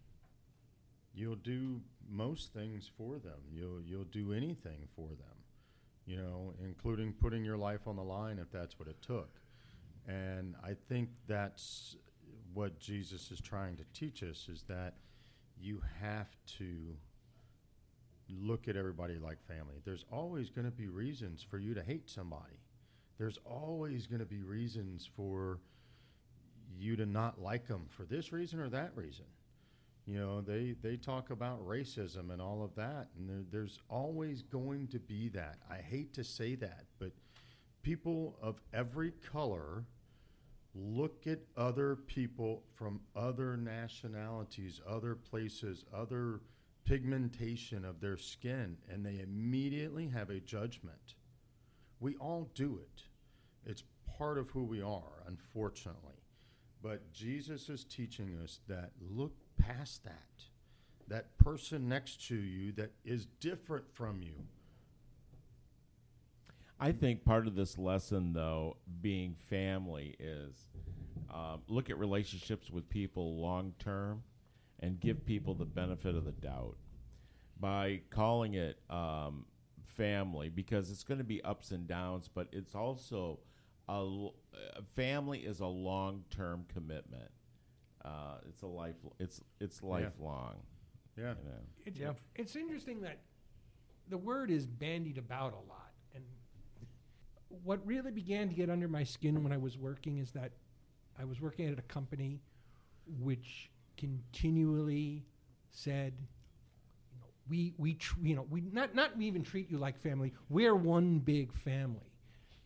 you'll 1.14 1.36
do 1.36 1.82
most 2.10 2.54
things 2.54 2.90
for 2.98 3.20
them. 3.20 3.40
You'll, 3.52 3.82
you'll 3.82 4.04
do 4.06 4.34
anything 4.34 4.88
for 4.96 5.10
them 5.10 5.40
you 6.10 6.18
know, 6.18 6.56
including 6.66 7.14
putting 7.14 7.46
your 7.46 7.56
life 7.56 7.82
on 7.86 7.96
the 7.96 8.04
line 8.04 8.40
if 8.40 8.52
that's 8.52 8.80
what 8.80 8.88
it 8.88 9.00
took. 9.00 9.30
And 10.08 10.56
I 10.64 10.74
think 10.88 11.10
that's 11.28 11.98
what 12.52 12.80
Jesus 12.80 13.30
is 13.30 13.40
trying 13.40 13.78
to 13.78 13.84
teach 13.94 14.24
us 14.24 14.50
is 14.50 14.64
that 14.64 14.96
you 15.62 15.84
have 16.02 16.36
to 16.58 16.96
look 18.28 18.68
at 18.68 18.76
everybody 18.76 19.20
like 19.20 19.38
family. 19.48 19.76
There's 19.86 20.04
always 20.12 20.50
going 20.50 20.66
to 20.66 20.72
be 20.72 20.88
reasons 20.88 21.46
for 21.48 21.60
you 21.60 21.76
to 21.76 21.84
hate 21.84 22.10
somebody. 22.10 22.58
There's 23.20 23.38
always 23.46 24.08
going 24.08 24.20
to 24.20 24.26
be 24.26 24.42
reasons 24.42 25.08
for 25.16 25.60
you 26.76 26.96
to 26.96 27.06
not 27.06 27.40
like 27.40 27.68
them 27.68 27.86
for 27.88 28.04
this 28.06 28.32
reason 28.32 28.60
or 28.60 28.70
that 28.70 28.94
reason. 28.96 29.26
You 30.10 30.20
know, 30.20 30.42
they, 30.42 30.74
they 30.82 30.98
talk 30.98 31.30
about 31.30 31.64
racism 31.68 32.32
and 32.32 32.42
all 32.42 32.64
of 32.64 32.74
that, 32.74 33.10
and 33.16 33.30
there, 33.30 33.44
there's 33.52 33.78
always 33.90 34.42
going 34.42 34.88
to 34.88 34.98
be 34.98 35.30
that. 35.30 35.58
I 35.70 35.78
hate 35.78 36.16
to 36.16 36.24
say 36.24 36.56
that, 36.56 36.86
but 36.98 37.12
people 37.84 38.36
of 38.42 38.60
every 38.74 39.12
color 39.32 39.84
look 40.74 41.28
at 41.28 41.38
other 41.56 41.96
people 41.96 42.64
from 42.74 43.00
other 43.16 43.56
nationalities, 43.56 44.82
other 44.90 45.14
places, 45.14 45.86
other 45.94 46.42
pigmentation 46.86 47.86
of 47.86 48.02
their 48.02 48.18
skin, 48.18 48.78
and 48.92 49.06
they 49.06 49.20
immediately 49.20 50.08
have 50.08 50.32
a 50.32 50.40
judgment. 50.40 51.14
We 52.00 52.16
all 52.16 52.50
do 52.56 52.80
it. 52.82 53.04
It's 53.64 53.84
part 54.18 54.40
of 54.40 54.50
who 54.50 54.64
we 54.64 54.82
are, 54.82 55.24
unfortunately. 55.28 56.16
But 56.82 57.14
Jesus 57.14 57.70
is 57.70 57.84
teaching 57.84 58.40
us 58.44 58.60
that 58.68 58.90
look 59.12 59.34
past 59.60 60.04
that. 60.04 60.24
That 61.08 61.38
person 61.38 61.88
next 61.90 62.28
to 62.28 62.36
you 62.36 62.72
that 62.74 62.92
is 63.04 63.26
different 63.40 63.86
from 63.94 64.22
you. 64.22 64.34
I 66.80 66.92
think 66.92 67.26
part 67.26 67.46
of 67.46 67.56
this 67.56 67.78
lesson, 67.78 68.32
though, 68.34 68.78
being 69.02 69.36
family, 69.50 70.16
is 70.20 70.56
um, 71.34 71.62
look 71.68 71.90
at 71.90 71.98
relationships 71.98 72.70
with 72.72 72.90
people 72.90 73.40
long 73.42 73.74
term 73.80 74.24
and 74.80 75.00
give 75.00 75.26
people 75.26 75.54
the 75.54 75.66
benefit 75.66 76.16
of 76.16 76.26
the 76.26 76.32
doubt 76.32 76.78
by 77.60 78.02
calling 78.10 78.54
it 78.54 78.80
um, 78.90 79.46
family 79.84 80.48
because 80.50 80.90
it's 80.90 81.04
going 81.04 81.18
to 81.18 81.24
be 81.24 81.44
ups 81.44 81.72
and 81.72 81.88
downs, 81.88 82.30
but 82.34 82.48
it's 82.54 82.76
also 82.76 83.40
a, 83.90 83.94
l- 83.94 84.36
a 84.78 84.82
family 84.96 85.40
is 85.40 85.60
a 85.60 85.66
long 85.66 86.24
term 86.30 86.66
commitment. 86.74 87.30
Uh, 88.04 88.38
it's 88.48 88.62
a 88.62 88.68
life. 88.68 88.96
It's 89.20 89.42
it's 89.60 89.84
lifelong. 89.84 90.56
Yeah. 91.18 91.30
You 91.44 91.50
know? 91.50 91.58
It's, 91.86 92.00
Yeah. 92.00 92.12
it's 92.36 92.56
interesting 92.56 93.02
that 93.02 93.20
the 94.10 94.18
word 94.18 94.50
is 94.52 94.66
bandied 94.66 95.18
about 95.18 95.54
a 95.54 95.68
lot. 95.70 95.92
And 96.16 96.24
what 97.64 97.86
really 97.86 98.12
began 98.12 98.48
to 98.50 98.56
get 98.56 98.70
under 98.70 98.88
my 98.88 99.04
skin 99.04 99.44
when 99.44 99.52
I 99.52 99.58
was 99.58 99.78
working 99.78 100.18
is 100.18 100.32
that 100.32 100.52
I 101.20 101.26
was 101.26 101.42
working 101.42 101.68
at 101.68 101.78
a 101.78 101.84
company 101.84 102.40
which 103.20 103.70
continually 103.98 105.26
said, 105.72 106.14
you 107.12 107.20
know, 107.20 107.28
we, 107.50 107.74
we 107.78 107.96
tr- 107.96 108.20
you 108.22 108.36
know, 108.36 108.46
we 108.50 108.62
not, 108.62 108.96
not 108.96 109.18
we 109.18 109.26
even 109.26 109.44
treat 109.44 109.70
you 109.70 109.78
like 109.78 110.00
family. 110.00 110.34
We're 110.48 110.76
one 110.76 111.20
big 111.20 111.54
family. 111.54 112.14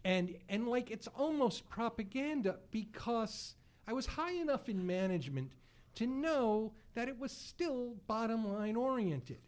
And, 0.05 0.35
and 0.49 0.67
like 0.67 0.91
it's 0.91 1.07
almost 1.07 1.67
propaganda 1.69 2.57
because 2.71 3.55
I 3.87 3.93
was 3.93 4.05
high 4.05 4.33
enough 4.33 4.69
in 4.69 4.85
management 4.85 5.51
to 5.95 6.07
know 6.07 6.73
that 6.95 7.07
it 7.07 7.19
was 7.19 7.31
still 7.31 7.95
bottom 8.07 8.47
line 8.47 8.75
oriented. 8.75 9.39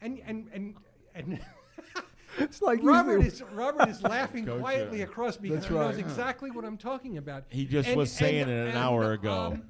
And, 0.00 0.20
and, 0.26 0.48
and, 0.52 0.74
and 1.14 1.40
It's 2.38 2.60
like 2.62 2.80
Robert 2.82 3.22
is 3.22 3.42
Robert 3.52 3.88
is 3.88 4.02
laughing 4.02 4.46
Coach, 4.46 4.60
quietly 4.60 5.02
uh, 5.02 5.06
across 5.06 5.38
me. 5.40 5.50
because 5.50 5.66
he 5.66 5.74
knows 5.74 5.98
exactly 5.98 6.50
what 6.50 6.64
I'm 6.64 6.76
talking 6.76 7.18
about. 7.18 7.44
He 7.48 7.64
just 7.64 7.94
was 7.94 8.10
saying 8.10 8.48
it 8.48 8.68
an 8.68 8.76
hour 8.76 9.12
ago. 9.12 9.32
um, 9.32 9.62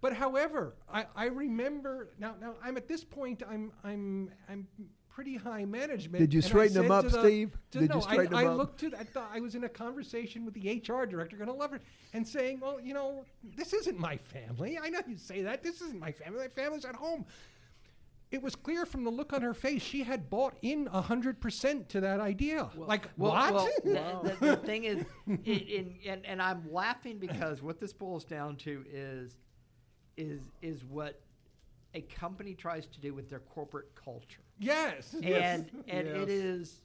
but 0.00 0.12
however, 0.12 0.74
I, 0.92 1.06
I 1.14 1.26
remember 1.26 2.10
now. 2.18 2.34
Now 2.40 2.54
I'm 2.62 2.76
at 2.76 2.88
this 2.88 3.04
point. 3.04 3.42
I'm 3.48 3.72
I'm 3.84 4.30
I'm 4.48 4.66
pretty 5.14 5.36
high 5.36 5.64
management. 5.64 6.18
Did 6.20 6.32
you 6.34 6.40
straighten 6.40 6.74
them 6.74 6.90
up, 6.90 7.04
the- 7.04 7.20
Steve? 7.20 7.56
to- 7.70 7.78
Did 7.80 7.90
no, 7.90 7.96
you 7.96 8.02
straighten 8.02 8.34
I, 8.34 8.42
him 8.42 8.48
I 8.48 8.50
up? 8.52 8.56
looked 8.58 8.80
to. 8.80 8.92
I 8.98 9.04
thought 9.04 9.30
I 9.32 9.40
was 9.40 9.54
in 9.54 9.64
a 9.64 9.68
conversation 9.68 10.44
with 10.44 10.54
the 10.54 10.68
HR 10.78 11.04
director, 11.06 11.36
going 11.36 11.48
to 11.48 11.54
love 11.54 11.70
her, 11.72 11.80
and 12.14 12.26
saying, 12.26 12.60
"Well, 12.60 12.80
you 12.80 12.94
know, 12.94 13.24
this 13.56 13.72
isn't 13.72 13.98
my 13.98 14.16
family. 14.16 14.78
I 14.82 14.88
know 14.88 15.00
you 15.06 15.16
say 15.18 15.42
that. 15.42 15.62
This 15.62 15.80
isn't 15.82 16.00
my 16.00 16.12
family. 16.12 16.38
My 16.40 16.48
family's 16.48 16.84
at 16.84 16.96
home." 16.96 17.24
It 18.30 18.42
was 18.42 18.56
clear 18.56 18.86
from 18.86 19.04
the 19.04 19.10
look 19.10 19.34
on 19.34 19.42
her 19.42 19.52
face 19.52 19.82
she 19.82 20.02
had 20.02 20.30
bought 20.30 20.54
in 20.62 20.86
hundred 20.86 21.38
percent 21.38 21.90
to 21.90 22.00
that 22.00 22.18
idea. 22.18 22.70
like 22.74 23.06
Well, 23.18 23.32
what? 23.32 23.52
well, 23.52 23.68
the, 23.84 24.36
the, 24.40 24.46
the 24.46 24.56
thing 24.56 24.84
is, 24.84 25.04
it, 25.44 25.68
in, 25.68 25.94
and, 26.08 26.24
and 26.24 26.40
I'm 26.40 26.64
laughing 26.72 27.18
because 27.18 27.60
what 27.60 27.78
this 27.78 27.92
boils 27.92 28.24
down 28.24 28.56
to 28.56 28.86
is, 28.90 29.36
is 30.16 30.40
is 30.62 30.82
what 30.86 31.20
a 31.94 32.00
company 32.00 32.54
tries 32.54 32.86
to 32.86 33.00
do 33.00 33.12
with 33.12 33.28
their 33.28 33.40
corporate 33.40 33.94
culture, 33.94 34.40
yes. 34.58 35.14
and 35.14 35.68
and 35.88 36.06
Yes. 36.06 36.16
it 36.16 36.28
is, 36.28 36.80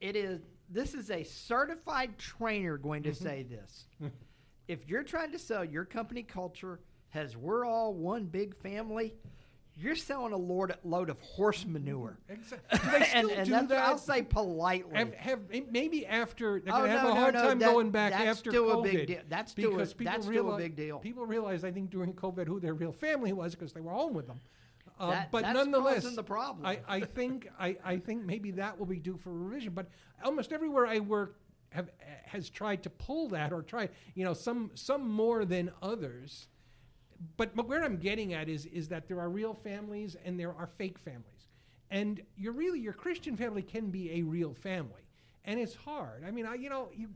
it 0.00 0.16
is. 0.16 0.40
This 0.70 0.94
is 0.94 1.10
a 1.10 1.22
certified 1.22 2.18
trainer 2.18 2.78
going 2.78 3.02
to 3.04 3.10
mm-hmm. 3.10 3.24
say 3.24 3.42
this. 3.42 3.86
if 4.68 4.88
you're 4.88 5.02
trying 5.04 5.32
to 5.32 5.38
sell 5.38 5.64
your 5.64 5.84
company 5.84 6.22
culture 6.22 6.80
as 7.14 7.36
we're 7.36 7.64
all 7.64 7.94
one 7.94 8.24
big 8.24 8.56
family. 8.56 9.14
You're 9.76 9.96
selling 9.96 10.32
a 10.32 10.36
load, 10.36 10.72
load 10.84 11.10
of 11.10 11.20
horse 11.20 11.64
mm-hmm. 11.64 11.72
manure. 11.72 12.18
Exactly. 12.28 12.78
And 13.12 13.28
and 13.30 13.52
that's 13.52 13.68
what 13.68 13.78
I'll 13.78 13.98
say 13.98 14.22
politely. 14.22 14.96
Have, 14.96 15.14
have 15.14 15.40
maybe 15.68 16.06
after 16.06 16.60
they're 16.60 16.72
Oh, 16.72 16.78
going 16.78 16.90
to 16.92 16.96
have 16.96 17.02
no, 17.02 17.10
a 17.10 17.14
no, 17.14 17.20
hard 17.20 17.34
no, 17.34 17.42
time 17.42 17.58
that- 17.58 17.72
going 17.72 17.90
back 17.90 18.12
that's 18.12 18.38
after 18.38 18.50
still 18.50 18.66
COVID. 18.66 18.78
a 18.78 18.82
big 18.92 19.06
deal. 19.08 19.20
That's 19.28 19.50
still 19.50 19.80
a- 19.80 19.86
that's 19.86 20.26
still 20.26 20.52
a 20.52 20.56
big 20.56 20.76
deal. 20.76 21.00
People 21.00 21.26
realized, 21.26 21.64
I 21.64 21.72
think, 21.72 21.90
during 21.90 22.12
COVID, 22.12 22.46
who 22.46 22.60
their 22.60 22.74
real 22.74 22.92
family 22.92 23.32
was 23.32 23.56
because 23.56 23.72
they 23.72 23.80
were 23.80 23.90
home 23.92 24.14
with 24.14 24.28
them. 24.28 24.40
Uh, 24.98 25.10
That- 25.10 25.30
but 25.30 25.42
nonetheless, 25.42 26.14
the 26.14 26.22
problem. 26.22 26.66
I, 26.66 26.80
I 26.86 27.00
think 27.00 27.48
I, 27.58 27.76
I 27.84 27.96
think 27.98 28.24
maybe 28.24 28.52
that 28.52 28.78
will 28.78 28.86
be 28.86 28.98
due 28.98 29.16
for 29.16 29.32
revision. 29.32 29.72
But 29.74 29.88
almost 30.24 30.52
everywhere 30.52 30.86
I 30.86 31.00
work 31.00 31.36
have 31.70 31.90
has 32.26 32.48
tried 32.48 32.82
to 32.84 32.90
pull 32.90 33.28
that 33.30 33.52
or 33.52 33.62
try, 33.62 33.88
you 34.14 34.24
know, 34.24 34.34
some 34.34 34.70
some 34.74 35.08
more 35.10 35.44
than 35.44 35.70
others 35.82 36.48
but, 37.36 37.54
but 37.54 37.68
where 37.68 37.82
I'm 37.84 37.96
getting 37.96 38.34
at 38.34 38.48
is 38.48 38.66
is 38.66 38.88
that 38.88 39.08
there 39.08 39.20
are 39.20 39.28
real 39.28 39.54
families 39.54 40.16
and 40.24 40.38
there 40.38 40.54
are 40.54 40.66
fake 40.66 40.98
families, 40.98 41.48
and 41.90 42.20
you're 42.36 42.52
really 42.52 42.80
your 42.80 42.92
Christian 42.92 43.36
family 43.36 43.62
can 43.62 43.90
be 43.90 44.18
a 44.18 44.22
real 44.22 44.54
family, 44.54 45.02
and 45.44 45.58
it's 45.60 45.74
hard. 45.74 46.24
I 46.26 46.30
mean, 46.30 46.46
I 46.46 46.54
you 46.54 46.68
know 46.68 46.88
you, 46.94 47.08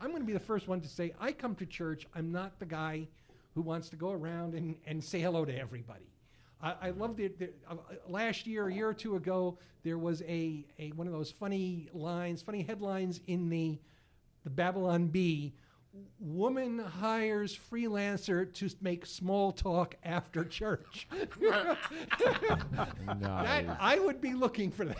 I'm 0.00 0.10
going 0.10 0.22
to 0.22 0.26
be 0.26 0.32
the 0.32 0.40
first 0.40 0.68
one 0.68 0.80
to 0.80 0.88
say 0.88 1.12
I 1.20 1.32
come 1.32 1.54
to 1.56 1.66
church. 1.66 2.06
I'm 2.14 2.30
not 2.32 2.58
the 2.58 2.66
guy 2.66 3.08
who 3.54 3.62
wants 3.62 3.88
to 3.88 3.96
go 3.96 4.10
around 4.12 4.54
and, 4.54 4.76
and 4.86 5.02
say 5.02 5.20
hello 5.20 5.44
to 5.44 5.58
everybody. 5.58 6.04
I, 6.62 6.74
I 6.82 6.90
loved 6.90 7.20
it. 7.20 7.38
The, 7.38 7.50
uh, 7.68 7.76
last 8.08 8.46
year, 8.46 8.68
a 8.68 8.74
year 8.74 8.88
or 8.88 8.94
two 8.94 9.16
ago, 9.16 9.58
there 9.82 9.98
was 9.98 10.22
a, 10.22 10.64
a 10.78 10.90
one 10.90 11.06
of 11.06 11.12
those 11.12 11.30
funny 11.30 11.88
lines, 11.92 12.42
funny 12.42 12.62
headlines 12.62 13.20
in 13.26 13.48
the 13.48 13.78
the 14.44 14.50
Babylon 14.50 15.08
Bee 15.08 15.52
woman 16.18 16.78
hires 16.78 17.58
freelancer 17.70 18.52
to 18.54 18.68
make 18.80 19.06
small 19.06 19.52
talk 19.52 19.96
after 20.04 20.44
church. 20.44 21.08
that, 21.40 21.76
I 23.80 23.98
would 23.98 24.20
be 24.20 24.34
looking 24.34 24.70
for 24.70 24.84
that. 24.84 24.96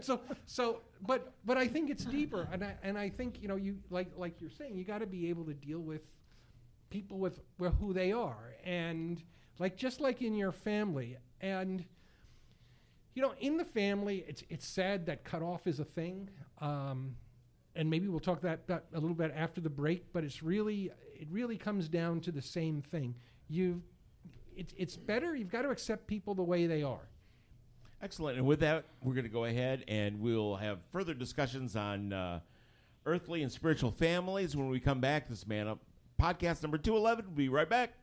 So, 0.02 0.20
so, 0.46 0.80
but, 1.06 1.32
but 1.44 1.56
I 1.56 1.66
think 1.66 1.90
it's 1.90 2.04
deeper, 2.04 2.48
and 2.52 2.64
I, 2.64 2.74
and 2.82 2.98
I 2.98 3.08
think 3.08 3.40
you 3.40 3.48
know, 3.48 3.56
you 3.56 3.78
like, 3.90 4.08
like 4.16 4.40
you're 4.40 4.50
saying, 4.50 4.76
you 4.76 4.84
got 4.84 4.98
to 4.98 5.06
be 5.06 5.28
able 5.28 5.44
to 5.44 5.54
deal 5.54 5.80
with 5.80 6.02
people 6.90 7.18
with, 7.18 7.40
with 7.58 7.74
who 7.78 7.92
they 7.92 8.12
are, 8.12 8.54
and 8.64 9.22
like 9.58 9.76
just 9.76 10.00
like 10.00 10.22
in 10.22 10.34
your 10.34 10.52
family, 10.52 11.16
and 11.40 11.84
you 13.14 13.22
know, 13.22 13.32
in 13.40 13.56
the 13.56 13.64
family, 13.64 14.24
it's 14.28 14.44
it's 14.48 14.66
sad 14.66 15.06
that 15.06 15.24
cutoff 15.24 15.66
is 15.66 15.80
a 15.80 15.84
thing, 15.84 16.28
um, 16.60 17.16
and 17.74 17.88
maybe 17.88 18.08
we'll 18.08 18.20
talk 18.20 18.42
that, 18.42 18.66
that 18.66 18.84
a 18.92 19.00
little 19.00 19.16
bit 19.16 19.32
after 19.34 19.60
the 19.60 19.70
break. 19.70 20.12
But 20.12 20.24
it's 20.24 20.42
really 20.42 20.90
it 21.14 21.28
really 21.30 21.56
comes 21.56 21.88
down 21.88 22.20
to 22.20 22.32
the 22.32 22.42
same 22.42 22.82
thing. 22.82 23.14
You, 23.48 23.82
it's 24.54 24.74
it's 24.76 24.96
better. 24.96 25.34
You've 25.34 25.50
got 25.50 25.62
to 25.62 25.70
accept 25.70 26.06
people 26.06 26.34
the 26.34 26.42
way 26.42 26.66
they 26.66 26.82
are. 26.82 27.08
Excellent. 28.02 28.36
And 28.36 28.46
with 28.46 28.60
that, 28.60 28.84
we're 29.02 29.14
going 29.14 29.24
to 29.24 29.30
go 29.30 29.44
ahead 29.46 29.82
and 29.88 30.20
we'll 30.20 30.56
have 30.56 30.78
further 30.92 31.14
discussions 31.14 31.76
on 31.76 32.12
uh, 32.12 32.40
earthly 33.06 33.42
and 33.42 33.50
spiritual 33.50 33.90
families 33.90 34.54
when 34.54 34.68
we 34.68 34.78
come 34.78 35.00
back. 35.00 35.28
This 35.28 35.46
Man 35.46 35.66
Up 35.66 35.78
podcast 36.20 36.62
number 36.62 36.76
211. 36.76 37.24
We'll 37.26 37.34
be 37.34 37.48
right 37.48 37.68
back. 37.68 37.94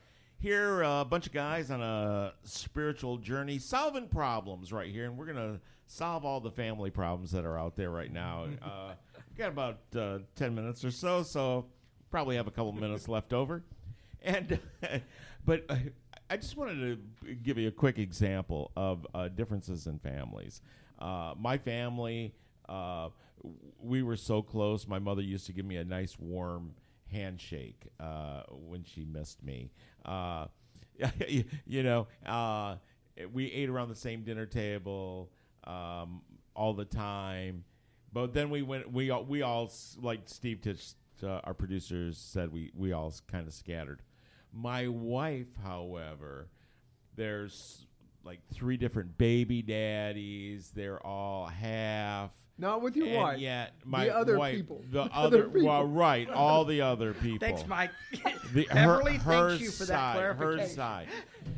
here, 0.43 0.83
uh, 0.83 1.01
a 1.01 1.05
bunch 1.05 1.25
of 1.25 1.31
guys 1.31 1.71
on 1.71 1.81
a 1.81 2.33
spiritual 2.43 3.17
journey, 3.17 3.57
solving 3.57 4.09
problems 4.09 4.73
right 4.73 4.91
here. 4.91 5.05
And 5.05 5.17
we're 5.17 5.25
going 5.25 5.37
to 5.37 5.61
solve 5.87 6.25
all 6.25 6.41
the 6.41 6.51
family 6.51 6.91
problems 6.91 7.31
that 7.31 7.45
are 7.45 7.57
out 7.57 7.77
there 7.77 7.89
right 7.89 8.11
now. 8.11 8.47
Uh, 8.61 8.93
got 9.37 9.49
about 9.49 9.79
uh, 9.97 10.19
10 10.35 10.53
minutes 10.53 10.83
or 10.83 10.91
so, 10.91 11.23
so 11.23 11.65
probably 12.11 12.35
have 12.35 12.47
a 12.47 12.51
couple 12.51 12.73
minutes 12.73 13.07
left 13.07 13.31
over. 13.31 13.63
And, 14.21 14.59
but 15.45 15.65
I 16.29 16.37
just 16.37 16.57
wanted 16.57 16.99
to 17.23 17.35
give 17.35 17.57
you 17.57 17.69
a 17.69 17.71
quick 17.71 17.97
example 17.97 18.71
of 18.75 19.07
uh, 19.15 19.29
differences 19.29 19.87
in 19.87 19.97
families. 19.97 20.61
Uh, 20.99 21.33
my 21.39 21.57
family, 21.57 22.33
uh, 22.67 23.09
we 23.79 24.03
were 24.03 24.17
so 24.17 24.41
close. 24.41 24.87
My 24.87 24.99
mother 24.99 25.21
used 25.21 25.45
to 25.45 25.53
give 25.53 25.65
me 25.65 25.77
a 25.77 25.85
nice 25.85 26.19
warm 26.19 26.73
handshake 27.13 27.87
uh, 27.99 28.41
when 28.49 28.83
she 28.83 29.05
missed 29.05 29.43
me. 29.43 29.71
Uh, 30.05 30.45
you, 31.65 31.83
know, 31.83 32.07
uh, 32.25 32.75
we 33.31 33.51
ate 33.51 33.69
around 33.69 33.89
the 33.89 33.95
same 33.95 34.23
dinner 34.23 34.45
table 34.45 35.31
um, 35.65 36.21
all 36.55 36.73
the 36.73 36.85
time. 36.85 37.63
But 38.11 38.33
then 38.33 38.49
we 38.49 38.61
went. 38.61 38.91
We 38.91 39.09
all, 39.09 39.23
we 39.23 39.41
all 39.41 39.71
like 39.99 40.21
Steve 40.25 40.61
Titch, 40.61 40.93
uh, 41.23 41.39
our 41.43 41.53
producers 41.55 42.17
said 42.17 42.51
we 42.51 42.71
we 42.75 42.91
all 42.91 43.11
kind 43.27 43.47
of 43.47 43.53
scattered. 43.53 44.03
My 44.53 44.87
wife, 44.87 45.47
however, 45.63 46.49
there's 47.15 47.87
like 48.23 48.39
three 48.53 48.77
different 48.77 49.17
baby 49.17 49.63
daddies. 49.63 50.71
They're 50.75 51.03
all 51.05 51.47
half. 51.47 52.31
Not 52.57 52.81
with 52.83 52.95
your 52.95 53.07
and 53.07 53.15
wife. 53.15 53.39
Yet 53.39 53.73
my 53.83 54.05
the 54.05 54.15
other 54.15 54.37
wife- 54.37 54.55
people. 54.55 54.83
The 54.91 55.01
other 55.03 55.11
other, 55.13 55.43
people. 55.45 55.67
well, 55.67 55.85
right, 55.87 56.29
all 56.29 56.65
the 56.65 56.81
other 56.81 57.13
people. 57.13 57.39
Thanks, 57.47 57.65
Mike. 57.67 57.89
The, 58.53 58.67
Beverly 58.73 59.17
her, 59.17 59.49
thanks 59.49 59.59
her 59.59 59.65
you 59.65 59.71
for 59.71 59.85
that 59.85 59.87
side, 59.87 60.15
Her 60.19 60.33
clarification. 60.35 60.75
side. 60.75 61.07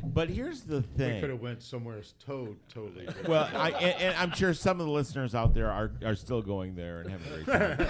But 0.04 0.30
here's 0.30 0.62
the 0.62 0.80
thing: 0.82 1.16
We 1.16 1.20
could 1.20 1.30
have 1.30 1.40
went 1.42 1.62
somewhere 1.62 2.00
to- 2.26 2.56
totally. 2.72 3.04
different. 3.06 3.28
Well, 3.28 3.48
I, 3.54 3.70
and, 3.72 4.02
and 4.02 4.16
I'm 4.16 4.32
sure 4.32 4.54
some 4.54 4.80
of 4.80 4.86
the 4.86 4.92
listeners 4.92 5.34
out 5.34 5.52
there 5.52 5.70
are, 5.70 5.92
are 6.04 6.14
still 6.16 6.40
going 6.40 6.74
there 6.74 7.00
and 7.02 7.10
having 7.10 7.32
a 7.32 7.44
great 7.44 7.78
time. 7.78 7.88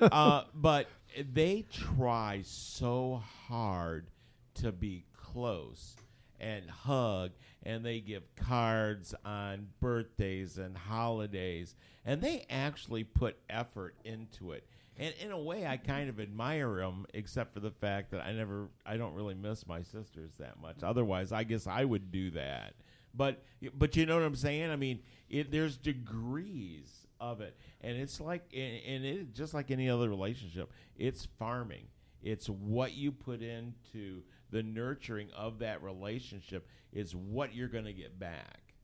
uh, 0.12 0.44
but 0.54 0.86
they 1.32 1.66
try 1.70 2.40
so 2.44 3.22
hard 3.48 4.06
to 4.54 4.72
be 4.72 5.04
close 5.14 5.96
and 6.40 6.68
hug, 6.70 7.32
and 7.62 7.84
they 7.84 8.00
give 8.00 8.22
cards 8.36 9.14
on 9.24 9.68
birthdays 9.80 10.58
and 10.58 10.76
holidays, 10.76 11.74
and 12.04 12.20
they 12.20 12.46
actually 12.50 13.04
put 13.04 13.36
effort 13.48 13.94
into 14.04 14.52
it. 14.52 14.64
And 14.98 15.14
in 15.22 15.30
a 15.30 15.38
way, 15.38 15.66
I 15.66 15.76
kind 15.76 16.08
of 16.08 16.20
admire 16.20 16.76
them, 16.76 17.06
except 17.12 17.52
for 17.52 17.60
the 17.60 17.70
fact 17.70 18.10
that 18.12 18.22
I 18.22 18.32
never, 18.32 18.68
I 18.86 18.96
don't 18.96 19.14
really 19.14 19.34
miss 19.34 19.66
my 19.66 19.82
sisters 19.82 20.32
that 20.38 20.58
much. 20.60 20.82
Otherwise, 20.82 21.32
I 21.32 21.44
guess 21.44 21.66
I 21.66 21.84
would 21.84 22.10
do 22.10 22.30
that. 22.30 22.74
But 23.14 23.42
but 23.74 23.96
you 23.96 24.06
know 24.06 24.16
what 24.16 24.24
I'm 24.24 24.36
saying? 24.36 24.70
I 24.70 24.76
mean, 24.76 25.00
it, 25.30 25.50
there's 25.50 25.76
degrees 25.76 27.06
of 27.20 27.40
it, 27.40 27.56
and 27.80 27.96
it's 27.96 28.20
like 28.20 28.42
and, 28.54 28.80
and 28.86 29.04
it 29.04 29.34
just 29.34 29.54
like 29.54 29.70
any 29.70 29.88
other 29.88 30.08
relationship. 30.08 30.70
It's 30.96 31.26
farming. 31.38 31.86
It's 32.26 32.48
what 32.48 32.94
you 32.94 33.12
put 33.12 33.40
into 33.40 34.24
the 34.50 34.60
nurturing 34.60 35.28
of 35.30 35.60
that 35.60 35.80
relationship 35.80 36.66
is 36.92 37.14
what 37.14 37.54
you're 37.54 37.68
going 37.68 37.84
to 37.84 37.92
get 37.92 38.18
back. 38.18 38.74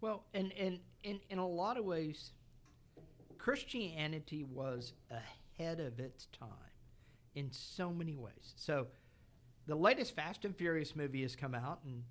Well, 0.00 0.24
and 0.32 0.50
and 0.58 0.78
in 1.04 1.20
in 1.28 1.36
a 1.36 1.46
lot 1.46 1.76
of 1.76 1.84
ways, 1.84 2.32
Christianity 3.36 4.44
was 4.44 4.94
ahead 5.10 5.78
of 5.78 6.00
its 6.00 6.24
time 6.32 6.48
in 7.34 7.52
so 7.52 7.92
many 7.92 8.16
ways. 8.16 8.54
So, 8.56 8.86
the 9.66 9.74
latest 9.74 10.16
Fast 10.16 10.46
and 10.46 10.56
Furious 10.56 10.96
movie 10.96 11.20
has 11.20 11.36
come 11.36 11.54
out, 11.54 11.80
and 11.84 12.02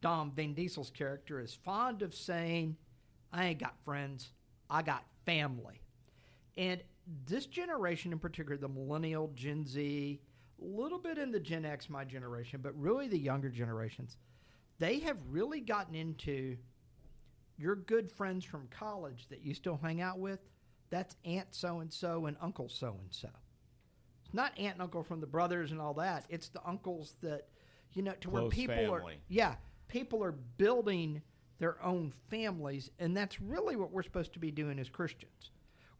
Dom 0.00 0.30
Vin 0.30 0.54
Diesel's 0.54 0.90
character 0.90 1.40
is 1.40 1.54
fond 1.54 2.02
of 2.02 2.14
saying, 2.14 2.76
"I 3.32 3.46
ain't 3.46 3.58
got 3.58 3.82
friends, 3.84 4.30
I 4.70 4.82
got 4.82 5.04
family," 5.26 5.82
and 6.56 6.80
this 7.26 7.46
generation 7.46 8.12
in 8.12 8.18
particular, 8.18 8.56
the 8.56 8.68
millennial, 8.68 9.30
Gen 9.34 9.66
Z, 9.66 10.20
a 10.60 10.64
little 10.64 10.98
bit 10.98 11.18
in 11.18 11.30
the 11.30 11.40
Gen 11.40 11.64
X, 11.64 11.90
my 11.90 12.04
generation, 12.04 12.60
but 12.62 12.78
really 12.78 13.08
the 13.08 13.18
younger 13.18 13.50
generations, 13.50 14.16
they 14.78 14.98
have 15.00 15.18
really 15.28 15.60
gotten 15.60 15.94
into 15.94 16.56
your 17.56 17.76
good 17.76 18.10
friends 18.10 18.44
from 18.44 18.68
college 18.68 19.26
that 19.28 19.42
you 19.42 19.54
still 19.54 19.78
hang 19.82 20.00
out 20.00 20.18
with, 20.18 20.40
that's 20.90 21.16
Aunt 21.24 21.48
so 21.50 21.80
and 21.80 21.92
so 21.92 22.26
and 22.26 22.36
Uncle 22.40 22.68
so 22.68 22.96
and 23.00 23.08
so. 23.10 23.28
It's 24.24 24.34
not 24.34 24.58
Aunt 24.58 24.74
and 24.74 24.82
Uncle 24.82 25.02
from 25.02 25.20
the 25.20 25.26
brothers 25.26 25.70
and 25.70 25.80
all 25.80 25.94
that. 25.94 26.24
It's 26.28 26.48
the 26.48 26.60
uncles 26.66 27.16
that, 27.22 27.48
you 27.92 28.02
know, 28.02 28.14
to 28.22 28.30
where 28.30 28.42
Close 28.42 28.54
people 28.54 28.92
are, 28.92 29.02
yeah, 29.28 29.54
people 29.88 30.22
are 30.24 30.32
building 30.32 31.22
their 31.58 31.82
own 31.82 32.12
families, 32.28 32.90
and 32.98 33.16
that's 33.16 33.40
really 33.40 33.76
what 33.76 33.92
we're 33.92 34.02
supposed 34.02 34.32
to 34.32 34.38
be 34.38 34.50
doing 34.50 34.78
as 34.78 34.88
Christians. 34.88 35.50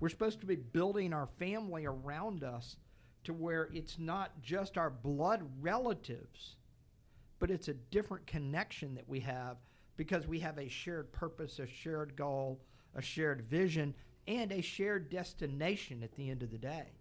We're 0.04 0.10
supposed 0.10 0.40
to 0.40 0.46
be 0.46 0.56
building 0.56 1.14
our 1.14 1.26
family 1.26 1.86
around 1.86 2.44
us 2.44 2.76
to 3.24 3.32
where 3.32 3.70
it's 3.72 3.98
not 3.98 4.32
just 4.42 4.76
our 4.76 4.90
blood 4.90 5.40
relatives, 5.62 6.56
but 7.38 7.50
it's 7.50 7.68
a 7.68 7.72
different 7.90 8.26
connection 8.26 8.94
that 8.96 9.08
we 9.08 9.18
have 9.20 9.56
because 9.96 10.26
we 10.26 10.38
have 10.40 10.58
a 10.58 10.68
shared 10.68 11.10
purpose, 11.10 11.58
a 11.58 11.66
shared 11.66 12.16
goal, 12.16 12.60
a 12.94 13.00
shared 13.00 13.48
vision, 13.48 13.94
and 14.28 14.52
a 14.52 14.60
shared 14.60 15.08
destination 15.08 16.02
at 16.02 16.14
the 16.16 16.28
end 16.28 16.42
of 16.42 16.50
the 16.50 16.58
day. 16.58 16.92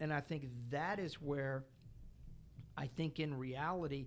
And 0.00 0.10
I 0.10 0.22
think 0.22 0.48
that 0.70 0.98
is 0.98 1.20
where 1.20 1.66
I 2.78 2.86
think 2.86 3.20
in 3.20 3.36
reality, 3.36 4.06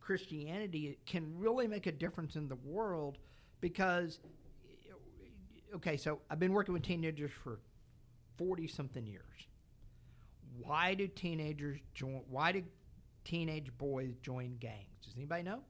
Christianity 0.00 0.98
can 1.06 1.32
really 1.38 1.68
make 1.68 1.86
a 1.86 1.92
difference 1.92 2.34
in 2.34 2.48
the 2.48 2.56
world 2.56 3.18
because, 3.60 4.18
okay, 5.76 5.96
so 5.96 6.18
I've 6.28 6.40
been 6.40 6.52
working 6.52 6.74
with 6.74 6.82
teenagers 6.82 7.30
for 7.44 7.60
40 8.38 8.66
something 8.68 9.06
years. 9.06 9.24
Why 10.62 10.94
do 10.94 11.06
teenagers 11.06 11.80
join? 11.94 12.22
Why 12.28 12.52
do 12.52 12.64
teenage 13.24 13.70
boys 13.76 14.14
join 14.22 14.56
gangs? 14.58 15.04
Does 15.04 15.14
anybody 15.16 15.42
know? 15.42 15.60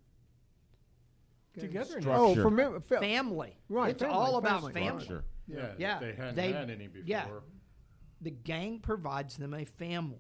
Together 1.59 1.99
Oh, 2.07 2.35
for 2.37 2.51
me, 2.51 2.65
fa- 2.87 3.01
Family. 3.01 3.59
Right, 3.69 3.91
It's 3.91 4.03
family, 4.03 4.17
all 4.17 4.37
about 4.37 4.61
family. 4.61 4.73
family. 4.75 5.05
Structure. 5.05 5.25
yeah, 5.49 5.75
Yeah, 5.77 5.99
they 5.99 6.13
hadn't 6.15 6.35
they- 6.37 6.53
had 6.53 6.71
any 6.71 6.87
before. 6.87 7.07
yeah. 7.07 7.27
The 8.21 8.31
gang 8.31 8.79
provides 8.81 9.37
them 9.37 9.55
a 9.55 9.65
family. 9.65 10.19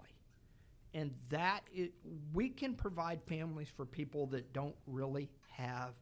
And 0.94 1.14
that 1.28 1.61
is, 1.72 1.90
we 2.32 2.49
can 2.49 2.74
provide 2.74 3.22
families 3.24 3.68
for 3.68 3.84
people 3.86 4.26
that 4.28 4.53
don't 4.53 4.74
really 4.86 5.30
have 5.51 5.94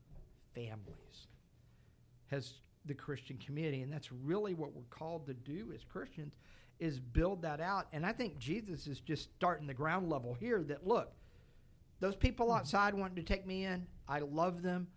families. 0.54 1.26
Has 2.28 2.60
the 2.86 2.94
Christian 2.94 3.36
community, 3.38 3.82
and 3.82 3.92
that's 3.92 4.10
really 4.12 4.54
what 4.54 4.74
we're 4.74 4.82
called 4.90 5.26
to 5.26 5.34
do 5.34 5.72
as 5.74 5.84
Christians 5.84 6.34
is 6.78 7.00
build 7.00 7.42
that 7.42 7.60
out. 7.60 7.86
And 7.92 8.04
I 8.04 8.12
think 8.12 8.38
Jesus 8.38 8.86
is 8.86 9.00
just 9.00 9.30
starting 9.36 9.66
the 9.66 9.74
ground 9.74 10.10
level 10.10 10.34
here. 10.34 10.62
That 10.62 10.86
look, 10.86 11.12
those 12.00 12.16
people 12.16 12.46
hmm. 12.46 12.58
outside 12.58 12.94
wanting 12.94 13.16
to 13.16 13.22
take 13.22 13.46
me 13.46 13.64
in, 13.64 13.86
I 14.08 14.20
love 14.20 14.62
them. 14.62 14.88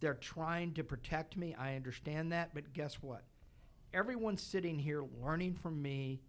They're 0.00 0.14
trying 0.14 0.74
to 0.74 0.84
protect 0.84 1.36
me. 1.36 1.56
I 1.58 1.74
understand 1.74 2.32
that, 2.32 2.54
but 2.54 2.72
guess 2.72 3.02
what? 3.02 3.24
Everyone 3.92 4.36
sitting 4.36 4.78
here 4.78 5.02
learning 5.20 5.54
from 5.54 5.80
me, 5.80 6.20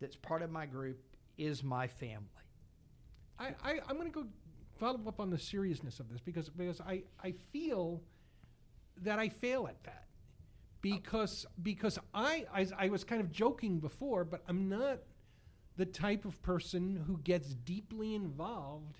that's 0.00 0.16
part 0.16 0.42
of 0.42 0.50
my 0.50 0.64
group, 0.64 0.98
is 1.36 1.62
my 1.62 1.86
family. 1.86 2.26
I, 3.38 3.54
I 3.62 3.80
I'm 3.88 3.96
going 3.96 4.10
to 4.10 4.22
go 4.22 4.26
follow 4.78 5.00
up 5.06 5.20
on 5.20 5.30
the 5.30 5.38
seriousness 5.38 6.00
of 6.00 6.08
this 6.10 6.20
because 6.20 6.48
because 6.48 6.80
I 6.80 7.02
I 7.22 7.32
feel 7.52 8.02
that 9.02 9.18
I 9.18 9.28
fail 9.28 9.66
at 9.66 9.82
that 9.84 10.04
because 10.82 11.46
because 11.62 11.98
I, 12.14 12.46
I 12.54 12.66
I 12.78 12.88
was 12.88 13.04
kind 13.04 13.20
of 13.20 13.30
joking 13.30 13.80
before, 13.80 14.24
but 14.24 14.42
I'm 14.48 14.68
not 14.68 15.00
the 15.76 15.86
type 15.86 16.24
of 16.24 16.40
person 16.42 17.02
who 17.06 17.18
gets 17.18 17.54
deeply 17.54 18.14
involved 18.14 18.98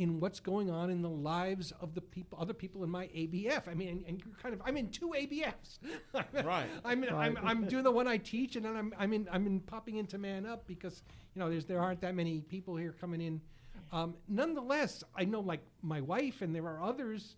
in 0.00 0.18
what's 0.18 0.40
going 0.40 0.70
on 0.70 0.88
in 0.88 1.02
the 1.02 1.10
lives 1.10 1.72
of 1.80 1.94
the 1.94 2.00
people, 2.00 2.38
other 2.40 2.54
people 2.54 2.82
in 2.82 2.88
my 2.88 3.04
ABF. 3.08 3.68
I 3.68 3.74
mean, 3.74 3.88
and, 3.88 4.04
and 4.08 4.22
you're 4.24 4.34
kind 4.42 4.54
of, 4.54 4.62
I'm 4.64 4.78
in 4.78 4.88
two 4.88 5.10
ABFs. 5.10 5.78
Right. 6.44 6.66
I'm, 6.84 7.04
in, 7.04 7.14
I'm, 7.14 7.36
I'm 7.42 7.66
doing 7.66 7.84
the 7.84 7.90
one 7.90 8.08
I 8.08 8.16
teach, 8.16 8.56
and 8.56 8.64
then 8.64 8.76
I'm, 8.76 8.94
I'm 8.98 9.12
in, 9.12 9.28
I'm 9.30 9.46
in 9.46 9.60
popping 9.60 9.96
into 9.96 10.16
Man 10.16 10.46
Up 10.46 10.66
because 10.66 11.02
you 11.34 11.40
know 11.40 11.50
there's 11.50 11.66
there 11.66 11.80
aren't 11.80 12.00
that 12.00 12.14
many 12.14 12.40
people 12.40 12.76
here 12.76 12.94
coming 12.98 13.20
in. 13.20 13.40
Um, 13.92 14.14
nonetheless, 14.28 15.04
I 15.14 15.24
know 15.24 15.40
like 15.40 15.60
my 15.82 16.00
wife, 16.00 16.40
and 16.40 16.54
there 16.54 16.64
are 16.64 16.82
others, 16.82 17.36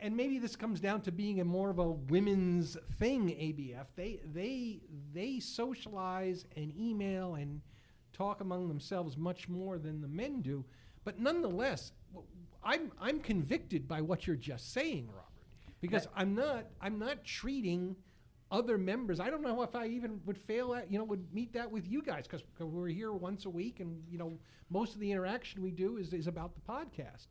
and 0.00 0.16
maybe 0.16 0.38
this 0.38 0.56
comes 0.56 0.80
down 0.80 1.00
to 1.02 1.12
being 1.12 1.40
a 1.40 1.44
more 1.44 1.70
of 1.70 1.78
a 1.78 1.90
women's 1.90 2.76
thing. 2.98 3.28
ABF, 3.28 3.86
they 3.96 4.20
they 4.32 4.80
they 5.12 5.40
socialize 5.40 6.44
and 6.56 6.72
email 6.78 7.34
and 7.34 7.60
talk 8.12 8.40
among 8.40 8.68
themselves 8.68 9.16
much 9.16 9.48
more 9.48 9.78
than 9.78 10.00
the 10.00 10.08
men 10.08 10.40
do. 10.40 10.64
But 11.04 11.18
nonetheless, 11.18 11.92
I'm 12.64 12.90
I'm 13.00 13.20
convicted 13.20 13.86
by 13.86 14.00
what 14.00 14.26
you're 14.26 14.36
just 14.36 14.72
saying, 14.72 15.06
Robert, 15.08 15.22
because 15.80 16.08
I'm 16.16 16.34
not 16.34 16.66
I'm 16.80 16.98
not 16.98 17.24
treating 17.24 17.96
other 18.50 18.78
members. 18.78 19.20
I 19.20 19.28
don't 19.28 19.42
know 19.42 19.62
if 19.62 19.74
I 19.74 19.86
even 19.86 20.20
would 20.24 20.38
fail 20.38 20.74
at 20.74 20.90
you 20.90 20.98
know 20.98 21.04
would 21.04 21.32
meet 21.32 21.52
that 21.54 21.70
with 21.70 21.86
you 21.86 22.02
guys 22.02 22.26
because 22.26 22.42
we're 22.58 22.88
here 22.88 23.12
once 23.12 23.44
a 23.44 23.50
week, 23.50 23.80
and 23.80 24.02
you 24.10 24.18
know 24.18 24.38
most 24.70 24.94
of 24.94 25.00
the 25.00 25.10
interaction 25.10 25.62
we 25.62 25.70
do 25.70 25.96
is 25.96 26.12
is 26.12 26.26
about 26.26 26.54
the 26.54 26.60
podcast. 26.60 27.26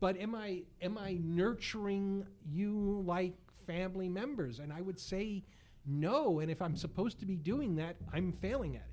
But 0.00 0.16
am 0.18 0.34
I 0.34 0.62
am 0.80 0.96
I 0.98 1.18
nurturing 1.22 2.26
you 2.50 3.02
like 3.06 3.34
family 3.66 4.08
members? 4.08 4.58
And 4.60 4.72
I 4.72 4.80
would 4.80 4.98
say 4.98 5.44
no. 5.86 6.40
And 6.40 6.50
if 6.50 6.62
I'm 6.62 6.76
supposed 6.76 7.18
to 7.20 7.26
be 7.26 7.36
doing 7.36 7.76
that, 7.76 7.96
I'm 8.12 8.32
failing 8.32 8.76
at 8.76 8.82
it. 8.82 8.88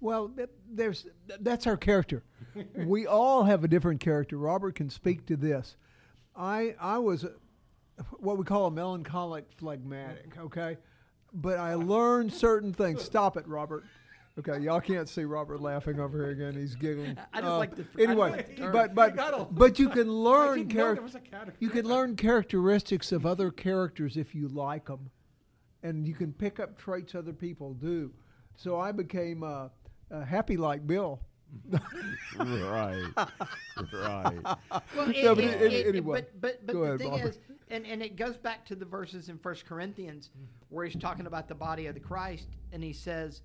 Well, 0.00 0.30
there's 0.70 1.02
th- 1.28 1.40
that's 1.42 1.66
our 1.66 1.76
character. 1.76 2.22
we 2.74 3.06
all 3.06 3.44
have 3.44 3.64
a 3.64 3.68
different 3.68 4.00
character. 4.00 4.36
Robert 4.36 4.74
can 4.74 4.90
speak 4.90 5.26
to 5.26 5.36
this. 5.36 5.76
I 6.36 6.74
I 6.80 6.98
was 6.98 7.24
a, 7.24 7.32
what 8.18 8.38
we 8.38 8.44
call 8.44 8.66
a 8.66 8.70
melancholic 8.70 9.46
phlegmatic, 9.56 10.36
okay? 10.38 10.78
But 11.32 11.58
I 11.58 11.74
learned 11.74 12.32
certain 12.32 12.72
things. 12.72 13.02
Stop 13.02 13.36
it, 13.36 13.46
Robert. 13.46 13.84
Okay, 14.48 14.58
y'all 14.62 14.80
can't 14.80 15.08
see 15.08 15.24
Robert 15.24 15.60
laughing 15.60 16.00
over 16.00 16.16
here 16.18 16.30
again. 16.30 16.58
He's 16.60 16.74
giggling. 16.74 17.16
I 17.32 17.40
just 17.40 17.50
Uh, 17.52 17.58
like 17.58 17.74
the- 17.76 17.86
anyway. 18.02 18.30
like 18.30 18.56
the 18.56 18.68
but 18.70 18.94
but 18.94 19.14
You 19.38 19.48
but 19.50 19.78
you 19.78 19.88
can 19.90 20.10
learn 20.24 20.58
didn't 20.58 20.68
know 20.68 20.74
there 20.74 20.84
character. 20.84 21.02
was 21.02 21.14
a 21.14 21.20
category. 21.20 21.56
You 21.60 21.68
can 21.70 21.86
learn 21.86 22.16
characteristics 22.16 23.12
of 23.12 23.26
other 23.26 23.50
characters 23.50 24.16
if 24.16 24.34
you 24.34 24.48
like 24.48 24.86
them, 24.86 25.10
and 25.82 26.06
you 26.06 26.14
can 26.14 26.32
pick 26.32 26.58
up 26.58 26.78
traits 26.78 27.14
other 27.14 27.32
people 27.32 27.74
do. 27.74 28.12
So 28.56 28.78
I 28.80 28.92
became 28.92 29.42
uh, 29.42 29.68
uh, 30.10 30.24
happy 30.24 30.56
like 30.56 30.86
Bill. 30.86 31.20
right. 32.38 33.02
right. 33.16 34.38
Well, 34.96 35.10
it, 35.10 35.24
No, 35.24 35.34
but 35.34 35.44
it- 35.44 35.60
it- 35.72 35.86
anyway. 35.86 36.20
but 36.22 36.40
but 36.40 36.66
but 36.66 36.72
the 36.74 36.80
ahead, 36.82 36.98
thing 36.98 37.10
Robert. 37.10 37.28
is, 37.28 37.38
and 37.68 37.86
and 37.86 38.02
it 38.02 38.16
goes 38.16 38.36
back 38.36 38.64
to 38.66 38.74
the 38.76 38.84
verses 38.84 39.28
in 39.28 39.38
First 39.38 39.66
Corinthians 39.66 40.30
where 40.68 40.86
he's 40.86 41.00
talking 41.00 41.26
about 41.26 41.48
the 41.48 41.54
body 41.54 41.86
of 41.86 41.94
the 41.94 42.00
Christ, 42.00 42.48
and 42.72 42.82
he 42.82 42.92
says, 42.92 43.42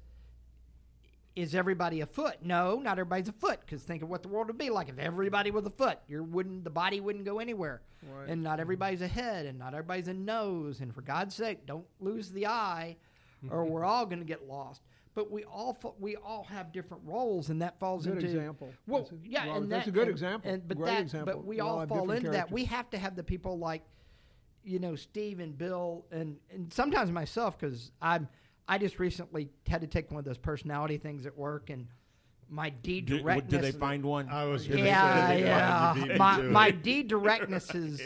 "Is 1.35 1.53
everybody 1.55 2.01
a 2.01 2.05
foot? 2.05 2.37
No, 2.41 2.79
not 2.79 2.93
everybody's 2.93 3.27
a 3.27 3.33
foot. 3.33 3.59
Because 3.61 3.83
think 3.83 4.01
of 4.03 4.09
what 4.09 4.23
the 4.23 4.29
world 4.29 4.47
would 4.47 4.57
be 4.57 4.69
like 4.69 4.89
if 4.89 4.97
everybody 4.97 5.51
was 5.51 5.65
a 5.65 5.69
foot. 5.69 5.99
You 6.07 6.23
wouldn't, 6.23 6.63
the 6.63 6.69
body 6.69 7.01
wouldn't 7.01 7.25
go 7.25 7.39
anywhere. 7.39 7.81
Right. 8.13 8.29
And 8.29 8.41
not 8.43 8.53
mm-hmm. 8.53 8.61
everybody's 8.61 9.01
a 9.01 9.07
head, 9.07 9.45
and 9.45 9.59
not 9.59 9.73
everybody's 9.73 10.07
a 10.07 10.13
nose. 10.13 10.79
And 10.81 10.93
for 10.93 11.01
God's 11.01 11.35
sake, 11.35 11.65
don't 11.65 11.85
lose 11.99 12.31
the 12.31 12.47
eye, 12.47 12.97
or 13.49 13.65
we're 13.71 13.85
all 13.85 14.05
going 14.05 14.19
to 14.19 14.25
get 14.25 14.47
lost." 14.47 14.81
But 15.15 15.31
we 15.31 15.45
all 15.45 15.77
we 15.97 16.17
all 16.17 16.43
have 16.43 16.73
different 16.73 17.03
roles, 17.05 17.49
and 17.49 17.61
that 17.61 17.79
falls 17.79 18.05
Good 18.05 18.17
into 18.17 18.27
example. 18.27 18.73
Well, 18.85 19.03
That's 19.03 19.13
a- 19.13 19.17
yeah, 19.23 19.47
Robert, 19.47 19.63
and 19.63 19.71
that's 19.71 19.85
that- 19.85 19.91
a 19.91 19.93
good 19.93 20.01
and- 20.03 20.11
example. 20.11 20.51
And, 20.51 20.67
but 20.67 20.77
Great 20.77 20.87
that, 20.87 21.01
example. 21.01 21.33
but 21.33 21.45
we 21.45 21.55
We 21.55 21.59
all 21.61 21.79
all 21.79 21.87
fall 21.87 22.11
into 22.11 22.31
that. 22.31 22.51
We 22.51 22.65
have 22.65 22.89
to 22.89 22.97
have 22.97 23.15
the 23.15 23.23
people 23.23 23.57
like, 23.57 23.83
you 24.65 24.79
know, 24.79 24.95
Steve 24.95 25.39
and 25.39 25.57
Bill, 25.57 26.05
and 26.11 26.37
and 26.51 26.71
sometimes 26.73 27.11
myself 27.11 27.57
because 27.57 27.91
I'm 28.01 28.27
I 28.67 28.77
just 28.77 28.99
recently 28.99 29.49
had 29.67 29.81
to 29.81 29.87
take 29.87 30.09
one 30.11 30.19
of 30.19 30.25
those 30.25 30.37
personality 30.37 30.97
things 30.97 31.25
at 31.25 31.37
work, 31.37 31.69
and 31.69 31.87
my 32.49 32.69
D 32.69 33.01
directness. 33.01 33.49
did 33.49 33.61
they 33.61 33.71
find 33.77 34.03
one? 34.03 34.29
I 34.29 34.45
was 34.45 34.67
going 34.67 34.79
to 34.81 34.85
Yeah, 34.85 35.27
say, 35.27 35.41
yeah. 35.41 35.95
you 35.95 36.15
My 36.17 36.41
my 36.41 36.71
D 36.87 37.03
directness 37.03 37.69
has 37.71 38.01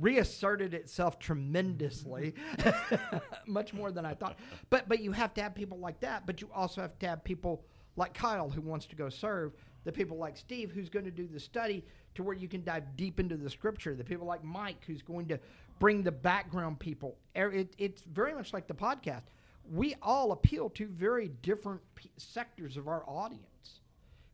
reasserted 0.00 0.74
itself 0.74 1.18
tremendously, 1.18 2.34
much 3.46 3.72
more 3.72 3.90
than 3.92 4.04
I 4.06 4.14
thought. 4.14 4.38
But 4.70 4.88
but 4.88 5.00
you 5.00 5.12
have 5.12 5.34
to 5.34 5.42
have 5.42 5.54
people 5.54 5.78
like 5.78 6.00
that. 6.00 6.26
But 6.26 6.40
you 6.40 6.48
also 6.54 6.80
have 6.80 6.98
to 7.00 7.08
have 7.08 7.24
people 7.24 7.64
like 7.96 8.14
Kyle 8.14 8.48
who 8.48 8.60
wants 8.60 8.86
to 8.86 8.96
go 8.96 9.08
serve. 9.08 9.52
The 9.84 9.92
people 9.92 10.16
like 10.18 10.36
Steve 10.36 10.70
who's 10.72 10.88
going 10.90 11.06
to 11.06 11.10
do 11.10 11.26
the 11.26 11.40
study 11.40 11.84
to 12.14 12.22
where 12.22 12.34
you 12.36 12.48
can 12.48 12.62
dive 12.64 12.96
deep 12.96 13.18
into 13.18 13.36
the 13.36 13.48
scripture. 13.48 13.94
The 13.94 14.04
people 14.04 14.26
like 14.26 14.44
Mike 14.44 14.82
who's 14.86 15.02
going 15.02 15.26
to 15.28 15.38
bring 15.78 16.02
the 16.02 16.12
background 16.12 16.78
people. 16.78 17.16
Er- 17.36 17.52
It, 17.52 17.74
it's 17.78 18.02
very 18.02 18.34
much 18.34 18.52
like 18.52 18.66
the 18.66 18.74
podcast. 18.74 19.22
We 19.64 19.94
all 20.02 20.32
appeal 20.32 20.70
to 20.70 20.86
very 20.86 21.28
different 21.42 21.80
p- 21.94 22.10
sectors 22.16 22.76
of 22.76 22.88
our 22.88 23.04
audience 23.08 23.80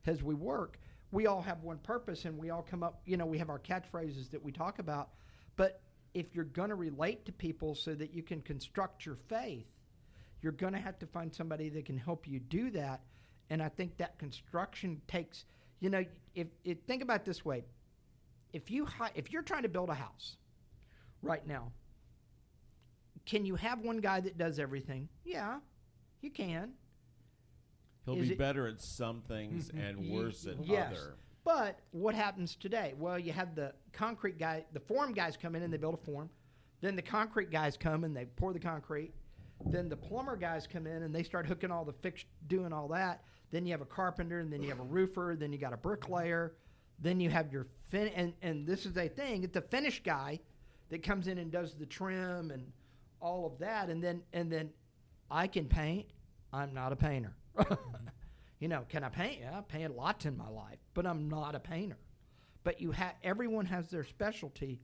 as 0.06 0.22
we 0.22 0.34
work, 0.34 0.78
we 1.10 1.26
all 1.26 1.42
have 1.42 1.62
one 1.62 1.78
purpose 1.78 2.24
and 2.24 2.38
we 2.38 2.50
all 2.50 2.62
come 2.62 2.82
up, 2.82 3.00
you 3.04 3.16
know, 3.16 3.26
we 3.26 3.38
have 3.38 3.50
our 3.50 3.58
catchphrases 3.58 4.30
that 4.30 4.42
we 4.42 4.52
talk 4.52 4.78
about. 4.78 5.10
But 5.56 5.80
if 6.14 6.34
you're 6.34 6.44
going 6.44 6.68
to 6.70 6.74
relate 6.74 7.24
to 7.26 7.32
people 7.32 7.74
so 7.74 7.94
that 7.94 8.12
you 8.14 8.22
can 8.22 8.40
construct 8.40 9.04
your 9.04 9.16
faith, 9.28 9.66
you're 10.42 10.52
going 10.52 10.72
to 10.72 10.78
have 10.78 10.98
to 11.00 11.06
find 11.06 11.34
somebody 11.34 11.68
that 11.70 11.84
can 11.84 11.96
help 11.96 12.26
you 12.26 12.38
do 12.40 12.70
that. 12.70 13.00
And 13.50 13.62
I 13.62 13.68
think 13.68 13.96
that 13.96 14.18
construction 14.18 15.00
takes, 15.08 15.44
you 15.80 15.90
know, 15.90 16.04
if, 16.34 16.48
if 16.64 16.78
think 16.86 17.02
about 17.02 17.24
this 17.24 17.44
way, 17.44 17.64
if 18.52 18.70
you 18.70 18.84
hi- 18.86 19.12
if 19.14 19.32
you're 19.32 19.42
trying 19.42 19.62
to 19.62 19.68
build 19.68 19.90
a 19.90 19.94
house 19.94 20.36
right 21.22 21.46
now, 21.46 21.72
can 23.26 23.44
you 23.44 23.56
have 23.56 23.80
one 23.80 23.98
guy 23.98 24.20
that 24.20 24.38
does 24.38 24.58
everything? 24.58 25.08
Yeah, 25.24 25.58
you 26.22 26.30
can. 26.30 26.72
He'll 28.04 28.16
Is 28.16 28.28
be 28.28 28.32
it- 28.34 28.38
better 28.38 28.66
at 28.68 28.80
some 28.80 29.20
things 29.22 29.68
mm-hmm. 29.68 29.80
and 29.80 30.10
worse 30.10 30.46
at 30.46 30.64
yes. 30.64 30.92
other. 30.92 31.16
But 31.44 31.78
what 31.92 32.14
happens 32.14 32.56
today? 32.56 32.94
Well, 32.98 33.18
you 33.18 33.32
have 33.32 33.54
the 33.54 33.72
concrete 33.92 34.38
guy, 34.38 34.64
the 34.72 34.80
form 34.80 35.12
guys 35.12 35.36
come 35.36 35.54
in 35.54 35.62
and 35.62 35.72
they 35.72 35.76
build 35.76 35.94
a 35.94 36.04
form. 36.04 36.28
Then 36.80 36.96
the 36.96 37.02
concrete 37.02 37.50
guys 37.50 37.76
come 37.76 38.04
and 38.04 38.16
they 38.16 38.24
pour 38.24 38.52
the 38.52 38.58
concrete. 38.58 39.12
Then 39.64 39.88
the 39.88 39.96
plumber 39.96 40.36
guys 40.36 40.66
come 40.66 40.86
in 40.86 41.02
and 41.02 41.14
they 41.14 41.22
start 41.22 41.46
hooking 41.46 41.70
all 41.70 41.84
the 41.84 41.92
fix, 41.92 42.24
doing 42.48 42.72
all 42.72 42.88
that. 42.88 43.22
Then 43.52 43.64
you 43.64 43.72
have 43.72 43.80
a 43.80 43.86
carpenter, 43.86 44.40
and 44.40 44.52
then 44.52 44.62
you 44.62 44.68
have 44.68 44.80
a 44.80 44.84
roofer. 44.84 45.36
Then 45.38 45.52
you 45.52 45.58
got 45.58 45.72
a 45.72 45.76
bricklayer. 45.76 46.54
Then 46.98 47.20
you 47.20 47.30
have 47.30 47.52
your 47.52 47.68
fin, 47.90 48.08
and 48.08 48.32
and 48.42 48.66
this 48.66 48.86
is 48.86 48.96
a 48.96 49.08
thing. 49.08 49.44
It's 49.44 49.54
the 49.54 49.60
finish 49.60 50.02
guy 50.02 50.40
that 50.90 51.02
comes 51.02 51.28
in 51.28 51.38
and 51.38 51.50
does 51.50 51.74
the 51.74 51.86
trim 51.86 52.50
and 52.50 52.70
all 53.20 53.46
of 53.46 53.58
that. 53.58 53.88
And 53.88 54.02
then 54.02 54.22
and 54.32 54.50
then 54.50 54.70
I 55.30 55.46
can 55.46 55.66
paint. 55.66 56.06
I'm 56.52 56.72
not 56.72 56.92
a 56.92 56.96
painter. 56.96 57.34
you 58.60 58.68
know, 58.68 58.84
can 58.88 59.04
I 59.04 59.08
paint? 59.08 59.40
Yeah, 59.40 59.58
I 59.58 59.60
painted 59.62 59.92
lots 59.92 60.26
in 60.26 60.36
my 60.36 60.48
life, 60.48 60.78
but 60.94 61.06
I'm 61.06 61.28
not 61.28 61.54
a 61.54 61.60
painter. 61.60 61.98
But 62.64 62.80
you 62.80 62.90
have 62.92 63.14
everyone 63.22 63.66
has 63.66 63.88
their 63.88 64.04
specialty. 64.04 64.80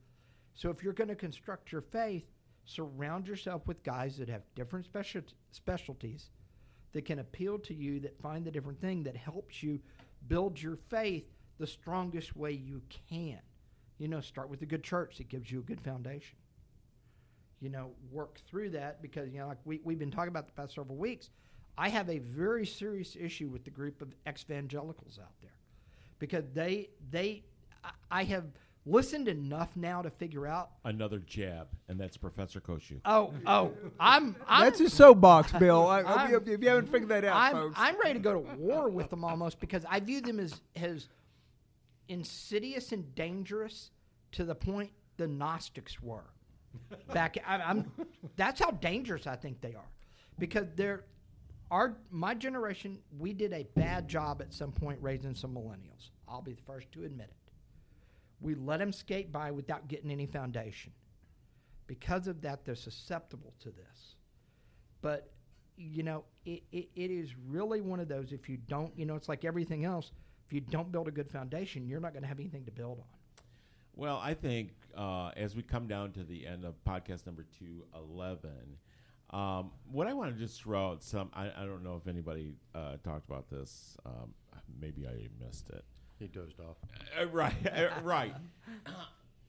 So 0.55 0.71
if 0.71 0.83
you're 0.83 0.93
going 0.93 1.09
to 1.09 1.15
construct 1.17 1.73
your 1.73 1.81
faith, 1.81 2.25
surround 2.65 3.27
yourself 3.27 3.67
with 3.67 3.83
guys 3.83 4.17
that 4.19 4.29
have 4.29 4.43
different 4.55 4.85
special 4.85 5.23
specialties 5.51 6.31
that 6.93 7.05
can 7.05 7.21
appeal 7.21 7.59
to 7.59 7.75
you, 7.75 8.01
that 8.01 8.21
find 8.21 8.45
the 8.45 8.51
different 8.51 8.81
thing 8.81 9.03
that 9.03 9.17
helps 9.17 9.63
you 9.63 9.81
build 10.29 10.61
your 10.61 10.77
faith 10.91 11.25
the 11.59 11.67
strongest 11.67 12.37
way 12.37 12.53
you 12.53 12.83
can. 13.09 13.41
You 13.99 14.09
know, 14.09 14.21
start 14.21 14.51
with 14.51 14.63
a 14.63 14.67
good 14.67 14.83
church 14.83 15.19
that 15.19 15.29
gives 15.29 15.51
you 15.51 15.61
a 15.61 15.63
good 15.63 15.81
foundation. 15.81 16.37
You 17.63 17.71
know, 17.71 17.93
work 18.11 18.41
through 18.51 18.71
that 18.71 19.01
because, 19.01 19.31
you 19.33 19.39
know, 19.39 19.47
like 19.47 19.59
we, 19.65 19.81
we've 19.85 19.99
been 19.99 20.11
talking 20.11 20.29
about 20.31 20.47
the 20.47 20.53
past 20.53 20.75
several 20.75 20.97
weeks. 20.97 21.31
I 21.79 21.89
have 21.89 22.11
a 22.11 22.19
very 22.19 22.67
serious 22.67 23.17
issue 23.19 23.49
with 23.49 23.65
the 23.65 23.71
group 23.71 24.03
of 24.03 24.09
evangelicals 24.29 25.19
out 25.23 25.31
there 25.41 25.53
because 26.19 26.45
they, 26.53 26.89
they, 27.13 27.45
I- 27.85 27.91
I 28.11 28.25
have 28.25 28.47
listened 28.85 29.29
enough 29.29 29.69
now 29.77 30.03
to 30.03 30.11
figure 30.11 30.45
out. 30.45 30.71
Another 30.85 31.21
jab, 31.21 31.69
and 31.89 32.01
that's 32.01 32.17
Professor 32.17 32.61
Koshu. 32.61 33.01
Oh, 33.05 33.33
oh, 33.47 33.73
I'm. 34.01 34.35
I'm 34.49 34.65
That's 34.65 34.81
his 34.81 34.93
soapbox, 34.93 35.53
Bill. 35.53 35.87
I, 35.87 36.01
I, 36.01 36.13
I'm- 36.25 36.35
if 36.47 36.61
you 36.63 36.69
haven't 36.69 36.89
figured 36.91 37.11
that 37.11 37.25
out, 37.25 37.37
I'm, 37.37 37.53
folks. 37.53 37.77
I'm 37.79 37.97
ready 38.01 38.15
to 38.15 38.19
go 38.19 38.33
to 38.35 38.57
war 38.57 38.89
with 38.91 39.09
them 39.09 39.25
almost 39.25 39.61
because 39.61 39.85
I 39.89 40.01
view 40.01 40.21
them 40.21 40.41
as 40.41 40.61
as 40.75 41.07
insidious 42.09 42.91
and 42.93 43.15
dangerous 43.15 43.91
to 44.33 44.45
the 44.45 44.55
point 44.57 44.91
the 45.17 45.29
Gnostics 45.29 46.03
were. 46.03 46.25
Back, 47.13 47.37
I, 47.47 47.57
I'm. 47.57 47.91
That's 48.37 48.61
how 48.61 48.71
dangerous 48.71 49.27
I 49.27 49.37
think 49.37 49.61
they 49.61 49.75
are, 49.75 49.91
because 50.39 50.67
they're 50.77 51.05
our 51.71 51.97
my 52.11 52.35
generation. 52.35 52.99
We 53.19 53.33
did 53.33 53.53
a 53.53 53.67
bad 53.75 54.09
job 54.09 54.41
at 54.41 54.53
some 54.53 54.73
point 54.73 54.99
raising 55.03 55.35
some 55.35 55.55
millennials. 55.55 56.11
I'll 56.29 56.43
be 56.43 56.53
the 56.53 56.63
first 56.63 56.91
to 56.93 57.05
admit 57.05 57.29
it. 57.31 57.53
We 58.41 58.55
let 58.55 58.79
them 58.79 58.93
skate 58.93 59.33
by 59.33 59.51
without 59.51 59.89
getting 59.89 60.11
any 60.11 60.27
foundation. 60.27 60.93
Because 61.87 62.27
of 62.27 62.41
that, 62.43 62.65
they're 62.65 62.75
susceptible 62.75 63.53
to 63.61 63.71
this. 63.71 64.17
But 65.01 65.31
you 65.77 66.03
know, 66.03 66.25
it, 66.45 66.63
it, 66.73 66.89
it 66.95 67.11
is 67.11 67.31
really 67.49 67.81
one 67.81 68.01
of 68.01 68.09
those. 68.09 68.33
If 68.33 68.49
you 68.49 68.59
don't, 68.69 68.97
you 68.97 69.07
know, 69.07 69.17
it's 69.17 69.29
like 69.29 69.45
everything 69.45 69.85
else. 69.85 70.13
If 70.47 70.53
you 70.53 70.61
don't 70.61 70.93
build 70.93 71.09
a 71.09 71.11
good 71.11 71.31
foundation, 71.31 71.87
you're 71.87 72.01
not 72.01 72.13
going 72.13 72.23
to 72.23 72.29
have 72.29 72.39
anything 72.39 72.65
to 72.65 72.71
build 72.71 72.99
on. 72.99 73.19
Well, 73.95 74.21
I 74.23 74.35
think 74.35 74.71
uh, 74.97 75.31
as 75.37 75.55
we 75.55 75.63
come 75.63 75.87
down 75.87 76.13
to 76.13 76.25
the 76.25 76.47
end 76.47 76.65
of 76.65 76.75
podcast 76.85 77.27
number 77.27 77.45
211, 77.59 78.51
um, 79.31 79.71
what 79.91 80.07
I 80.07 80.15
want 80.15 80.35
to 80.35 80.39
just 80.39 80.63
throw 80.63 80.91
out 80.91 81.03
some, 81.03 81.31
I, 81.35 81.51
I 81.57 81.65
don't 81.65 81.83
know 81.83 81.97
if 81.97 82.07
anybody 82.07 82.55
uh, 82.75 82.97
talked 83.03 83.27
about 83.29 83.49
this. 83.51 83.97
Um, 84.05 84.35
maybe 84.81 85.07
I 85.07 85.29
missed 85.45 85.71
it. 85.71 85.85
He 86.19 86.27
dozed 86.27 86.61
off. 86.61 86.77
Uh, 87.19 87.27
right, 87.33 87.55
uh, 87.67 87.89
right. 88.03 88.35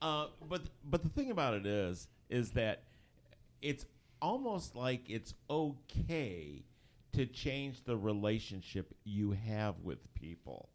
Uh, 0.01 0.27
but 0.49 0.61
but 0.85 1.03
the 1.03 1.09
thing 1.09 1.31
about 1.31 1.53
it 1.53 1.65
is, 1.65 2.07
is 2.29 2.51
that 2.51 2.83
it's 3.61 3.85
almost 4.21 4.75
like 4.75 5.09
it's 5.09 5.33
okay 5.49 6.63
to 7.13 7.25
change 7.25 7.83
the 7.83 7.95
relationship 7.95 8.93
you 9.03 9.31
have 9.31 9.75
with 9.83 10.13
people, 10.15 10.69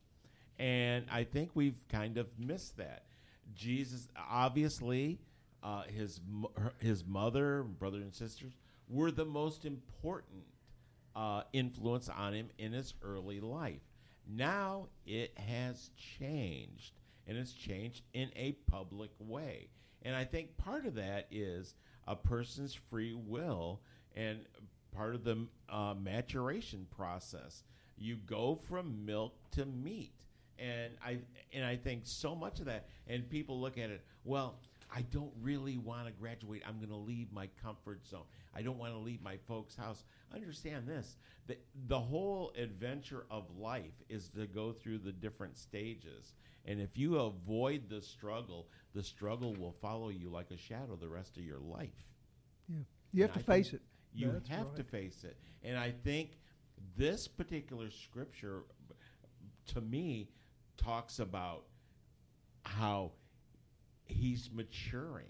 and 0.59 1.05
I 1.11 1.25
think 1.25 1.51
we've 1.55 1.79
kind 1.89 2.17
of 2.17 2.27
missed 2.39 2.77
that. 2.77 3.05
Jesus, 3.55 4.09
obviously, 4.31 5.19
uh, 5.63 5.83
his 5.83 6.21
his 6.79 7.05
mother, 7.05 7.63
brothers 7.63 8.03
and 8.03 8.15
sisters 8.15 8.53
were 8.89 9.11
the 9.11 9.25
most 9.25 9.65
important 9.65 10.45
uh, 11.17 11.43
influence 11.53 12.09
on 12.09 12.33
him 12.33 12.49
in 12.59 12.73
his 12.73 12.95
early 13.03 13.41
life. 13.41 13.81
Now 14.27 14.89
it 15.07 15.33
has 15.39 15.91
changed, 15.97 16.93
and 17.27 17.37
it's 17.37 17.53
changed 17.53 18.03
in 18.13 18.31
a 18.37 18.53
public 18.71 19.11
way. 19.19 19.69
And 20.03 20.15
I 20.15 20.25
think 20.25 20.57
part 20.57 20.87
of 20.87 20.95
that 20.95 21.27
is 21.31 21.75
a 22.07 22.15
person's 22.15 22.75
free 22.75 23.15
will 23.15 23.81
and 24.15 24.39
part 24.95 25.15
of 25.15 25.25
the 25.25 25.47
uh, 25.69 25.95
maturation 25.95 26.87
process. 26.97 27.65
You 27.97 28.17
go 28.27 28.59
from 28.69 29.05
milk 29.05 29.35
to 29.53 29.67
meat, 29.67 30.13
and 30.59 30.93
I 31.05 31.19
and 31.53 31.65
I 31.65 31.77
think 31.77 32.03
so 32.05 32.35
much 32.35 32.61
of 32.61 32.67
that. 32.67 32.89
And 33.07 33.29
people 33.29 33.61
look 33.61 33.79
at 33.79 33.91
it. 33.91 34.05
Well, 34.25 34.61
I 34.91 35.03
don't 35.03 35.33
really 35.41 35.77
want 35.79 36.07
to 36.07 36.13
graduate. 36.13 36.63
I'm 36.67 36.77
going 36.79 36.91
to 36.91 36.97
leave 36.97 37.33
my 37.33 37.49
comfort 37.63 38.07
zone. 38.07 38.25
I 38.55 38.63
don't 38.63 38.79
want 38.79 38.93
to 38.93 38.99
leave 38.99 39.23
my 39.23 39.37
folks' 39.37 39.77
house. 39.77 40.05
Understand 40.35 40.87
this: 40.87 41.17
the 41.47 41.57
the 41.87 41.99
whole 41.99 42.53
adventure 42.57 43.27
of 43.31 43.45
life 43.57 44.03
is 44.09 44.29
to 44.31 44.47
go 44.47 44.73
through 44.73 44.99
the 44.99 45.13
different 45.13 45.57
stages. 45.57 46.35
And 46.65 46.81
if 46.81 46.97
you 46.99 47.17
avoid 47.19 47.89
the 47.89 48.03
struggle, 48.03 48.69
the 48.95 49.03
struggle 49.03 49.55
will 49.55 49.73
follow 49.73 50.09
you 50.11 50.29
like 50.29 50.51
a 50.51 50.57
shadow 50.59 50.97
the 50.97 51.09
rest 51.09 51.37
of 51.37 51.45
your 51.45 51.59
life. 51.61 52.05
yeah. 52.69 52.85
You 53.13 53.23
have 53.23 53.33
And 53.33 53.35
to 53.35 53.39
I 53.39 53.41
face 53.41 53.73
it. 53.73 53.83
You 54.13 54.31
That's 54.33 54.49
have 54.49 54.75
to 54.75 54.83
face 54.85 55.25
it. 55.25 55.37
And 55.63 55.77
I 55.79 55.91
think 55.91 56.39
this 56.97 57.29
particular 57.29 57.91
scripture, 57.91 58.65
to 59.67 59.81
me, 59.81 60.31
talks 60.79 61.19
about 61.19 61.65
how 62.63 63.13
he's 64.07 64.51
maturing. 64.53 65.27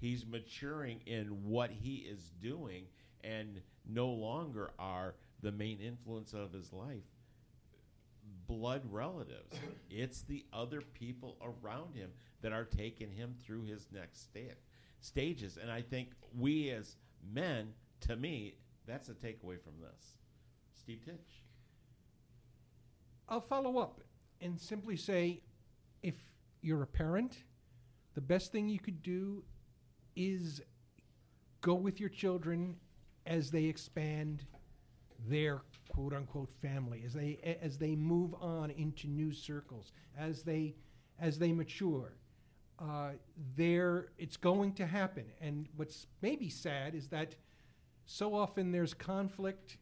He's 0.00 0.26
maturing 0.26 1.00
in 1.06 1.26
what 1.44 1.70
he 1.70 1.96
is 1.96 2.32
doing 2.40 2.84
and 3.22 3.60
no 3.88 4.08
longer 4.08 4.70
are 4.78 5.14
the 5.42 5.52
main 5.52 5.80
influence 5.80 6.32
of 6.32 6.52
his 6.52 6.72
life 6.72 7.04
blood 8.48 8.82
relatives. 8.90 9.54
It's 9.90 10.20
the 10.22 10.44
other 10.52 10.82
people 10.82 11.38
around 11.42 11.94
him 11.94 12.10
that 12.42 12.52
are 12.52 12.64
taking 12.64 13.10
him 13.10 13.34
through 13.42 13.62
his 13.62 13.88
next 13.90 14.24
sta- 14.24 14.54
stages. 15.00 15.58
And 15.60 15.70
I 15.72 15.80
think 15.80 16.10
we 16.36 16.70
as 16.70 16.96
men, 17.32 17.72
to 18.00 18.14
me, 18.14 18.54
that's 18.86 19.08
a 19.08 19.14
takeaway 19.14 19.58
from 19.60 19.80
this. 19.80 20.16
Steve 20.78 21.00
Titch. 21.04 21.42
I'll 23.28 23.40
follow 23.40 23.78
up 23.78 24.02
and 24.40 24.58
simply 24.58 24.96
say 24.96 25.40
if 26.02 26.14
you're 26.60 26.82
a 26.82 26.86
parent, 26.86 27.44
the 28.14 28.20
best 28.20 28.52
thing 28.52 28.68
you 28.68 28.78
could 28.78 29.02
do 29.02 29.42
is 30.16 30.60
go 31.60 31.74
with 31.74 32.00
your 32.00 32.08
children 32.08 32.76
as 33.26 33.50
they 33.50 33.64
expand 33.64 34.44
their 35.28 35.62
quote 35.88 36.12
unquote 36.12 36.50
family 36.62 37.02
as 37.04 37.12
they 37.12 37.58
as 37.60 37.76
they 37.76 37.96
move 37.96 38.34
on 38.40 38.70
into 38.70 39.08
new 39.08 39.32
circles 39.32 39.92
as 40.16 40.42
they 40.42 40.74
as 41.18 41.38
they 41.38 41.52
mature. 41.52 42.12
Uh, 42.78 43.10
there 43.56 44.08
it's 44.18 44.36
going 44.36 44.72
to 44.72 44.86
happen. 44.86 45.24
And 45.40 45.66
what's 45.76 46.06
maybe 46.22 46.48
sad 46.48 46.94
is 46.94 47.08
that 47.08 47.34
so 48.06 48.34
often 48.34 48.70
there's 48.70 48.94
conflict 48.94 49.78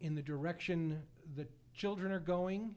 in 0.00 0.14
the 0.14 0.22
direction 0.22 1.02
the 1.34 1.46
children 1.74 2.12
are 2.12 2.20
going 2.20 2.74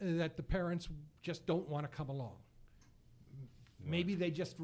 that 0.00 0.36
the 0.36 0.42
parents 0.42 0.88
just 1.22 1.46
don't 1.46 1.68
want 1.68 1.90
to 1.90 1.96
come 1.96 2.08
along. 2.08 2.34
Maybe 3.84 4.14
they 4.14 4.30
just 4.30 4.56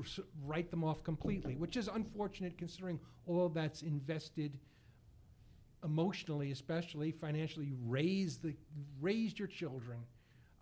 write 0.47 0.71
them 0.71 0.85
off 0.85 1.03
completely, 1.03 1.57
which 1.57 1.77
is 1.77 1.89
unfortunate 1.89 2.57
considering 2.57 3.01
all 3.27 3.49
that's 3.49 3.83
invested 3.83 4.59
emotionally, 5.85 6.53
especially 6.53 7.11
financially, 7.11 7.73
raised 7.87 8.43
the 8.43 8.55
raised 9.01 9.39
your 9.39 9.49
children. 9.49 9.99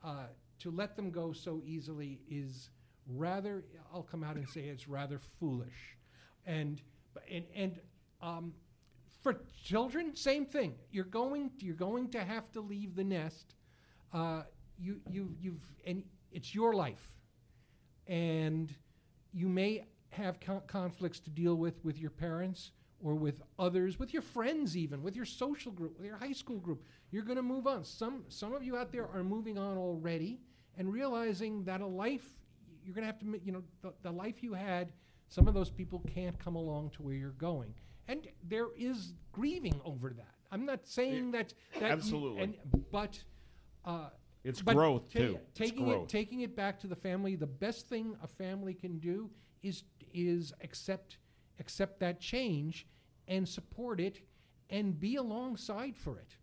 Uh, 0.02 0.26
to 0.58 0.70
let 0.70 0.96
them 0.96 1.10
go 1.10 1.32
so 1.32 1.60
easily 1.66 2.20
is 2.30 2.70
rather. 3.08 3.64
I'll 3.92 4.02
come 4.02 4.24
out 4.24 4.36
and 4.36 4.48
say 4.48 4.62
it's 4.62 4.88
rather 4.88 5.20
foolish, 5.38 5.96
and 6.46 6.80
and 7.30 7.44
and 7.54 7.78
um, 8.22 8.54
for 9.22 9.40
children, 9.62 10.14
same 10.16 10.46
thing. 10.46 10.74
You're 10.90 11.04
going 11.04 11.50
you're 11.58 11.74
going 11.74 12.08
to 12.10 12.20
have 12.20 12.50
to 12.52 12.60
leave 12.60 12.94
the 12.94 13.04
nest. 13.04 13.54
Uh, 14.12 14.42
you 14.78 15.00
you 15.10 15.34
you've 15.40 15.64
and 15.86 16.02
it's 16.32 16.54
your 16.54 16.74
life, 16.74 17.10
and 18.06 18.74
you 19.32 19.48
may 19.48 19.84
have 20.10 20.40
con- 20.40 20.62
conflicts 20.66 21.20
to 21.20 21.30
deal 21.30 21.54
with 21.56 21.82
with 21.84 21.98
your 21.98 22.10
parents 22.10 22.72
or 23.02 23.14
with 23.14 23.42
others, 23.58 23.98
with 23.98 24.12
your 24.12 24.22
friends, 24.22 24.76
even 24.76 25.02
with 25.02 25.14
your 25.14 25.26
social 25.26 25.70
group, 25.70 25.96
with 25.98 26.06
your 26.06 26.16
high 26.16 26.32
school 26.32 26.58
group. 26.58 26.82
You're 27.10 27.24
going 27.24 27.36
to 27.36 27.42
move 27.42 27.66
on. 27.66 27.84
Some 27.84 28.24
some 28.28 28.54
of 28.54 28.62
you 28.62 28.76
out 28.76 28.92
there 28.92 29.06
are 29.08 29.22
moving 29.22 29.58
on 29.58 29.76
already 29.76 30.40
and 30.78 30.92
realizing 30.92 31.64
that 31.64 31.80
a 31.80 31.86
life 31.86 32.26
you're 32.84 32.94
going 32.94 33.02
to 33.02 33.06
have 33.06 33.18
to 33.20 33.40
you 33.44 33.52
know 33.52 33.62
the, 33.82 33.92
the 34.02 34.10
life 34.10 34.42
you 34.42 34.54
had. 34.54 34.92
Some 35.28 35.48
of 35.48 35.54
those 35.54 35.70
people 35.70 36.00
can't 36.14 36.38
come 36.38 36.54
along 36.54 36.90
to 36.90 37.02
where 37.02 37.14
you're 37.14 37.30
going, 37.32 37.74
and 38.06 38.28
there 38.48 38.68
is 38.76 39.12
grieving 39.32 39.80
over 39.84 40.10
that. 40.10 40.34
I'm 40.52 40.64
not 40.64 40.86
saying 40.86 41.32
that, 41.32 41.52
that 41.74 41.80
you- 41.80 41.86
absolutely. 41.88 42.42
and, 42.42 42.54
but 42.92 43.18
uh, 43.84 44.10
It's 44.46 44.62
but 44.62 44.74
growth, 44.76 45.12
ta- 45.12 45.18
too. 45.18 45.38
It's 45.48 45.58
Taking 45.58 45.84
growth. 45.86 46.02
it, 46.04 46.08
taking 46.08 46.40
it 46.40 46.54
back 46.54 46.78
to 46.80 46.86
the 46.86 46.96
family, 46.96 47.34
the 47.36 47.46
best 47.46 47.88
thing 47.88 48.16
a 48.22 48.26
family 48.26 48.74
can 48.74 48.98
do 48.98 49.28
is 49.62 49.82
is 50.14 50.52
accept 50.62 51.18
accept 51.58 51.98
that 52.00 52.20
change 52.20 52.86
and 53.28 53.48
support 53.48 54.00
it 54.00 54.20
and 54.70 54.98
be 54.98 55.16
alongside 55.16 55.96
for 55.96 56.18
it. 56.18 56.36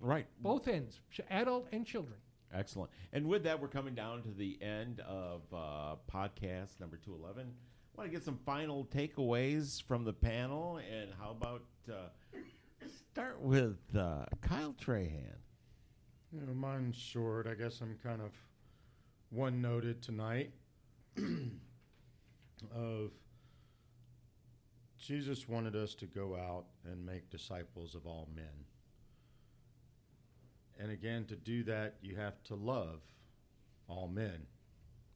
Right. 0.00 0.26
Both 0.40 0.68
ends, 0.68 1.00
adult 1.30 1.68
and 1.72 1.86
children. 1.86 2.18
Excellent. 2.52 2.90
And 3.12 3.26
with 3.26 3.42
that, 3.44 3.60
we're 3.60 3.68
coming 3.68 3.94
down 3.94 4.22
to 4.22 4.30
the 4.30 4.58
end 4.62 5.00
of 5.00 5.42
uh, 5.52 5.96
podcast 6.12 6.80
number 6.80 6.96
211. 6.96 7.46
I 7.46 8.00
Want 8.00 8.10
to 8.10 8.16
get 8.16 8.24
some 8.24 8.38
final 8.46 8.84
takeaways 8.86 9.82
from 9.82 10.04
the 10.04 10.12
panel, 10.12 10.78
and 10.78 11.10
how 11.20 11.30
about 11.30 11.62
uh, 11.90 11.94
start 13.12 13.40
with 13.40 13.76
uh, 13.96 14.24
Kyle 14.40 14.72
Trahan? 14.80 15.34
You 16.32 16.42
know, 16.46 16.52
mine's 16.52 16.96
short. 16.96 17.46
I 17.46 17.54
guess 17.54 17.80
I'm 17.80 17.96
kind 18.02 18.20
of 18.20 18.32
one 19.30 19.62
noted 19.62 20.02
tonight 20.02 20.50
of 22.74 23.12
Jesus 24.98 25.48
wanted 25.48 25.74
us 25.74 25.94
to 25.94 26.06
go 26.06 26.36
out 26.36 26.66
and 26.84 27.04
make 27.06 27.30
disciples 27.30 27.94
of 27.94 28.06
all 28.06 28.28
men. 28.36 28.44
And 30.78 30.92
again, 30.92 31.24
to 31.26 31.36
do 31.36 31.64
that, 31.64 31.94
you 32.02 32.16
have 32.16 32.42
to 32.44 32.54
love 32.54 33.00
all 33.88 34.06
men. 34.06 34.46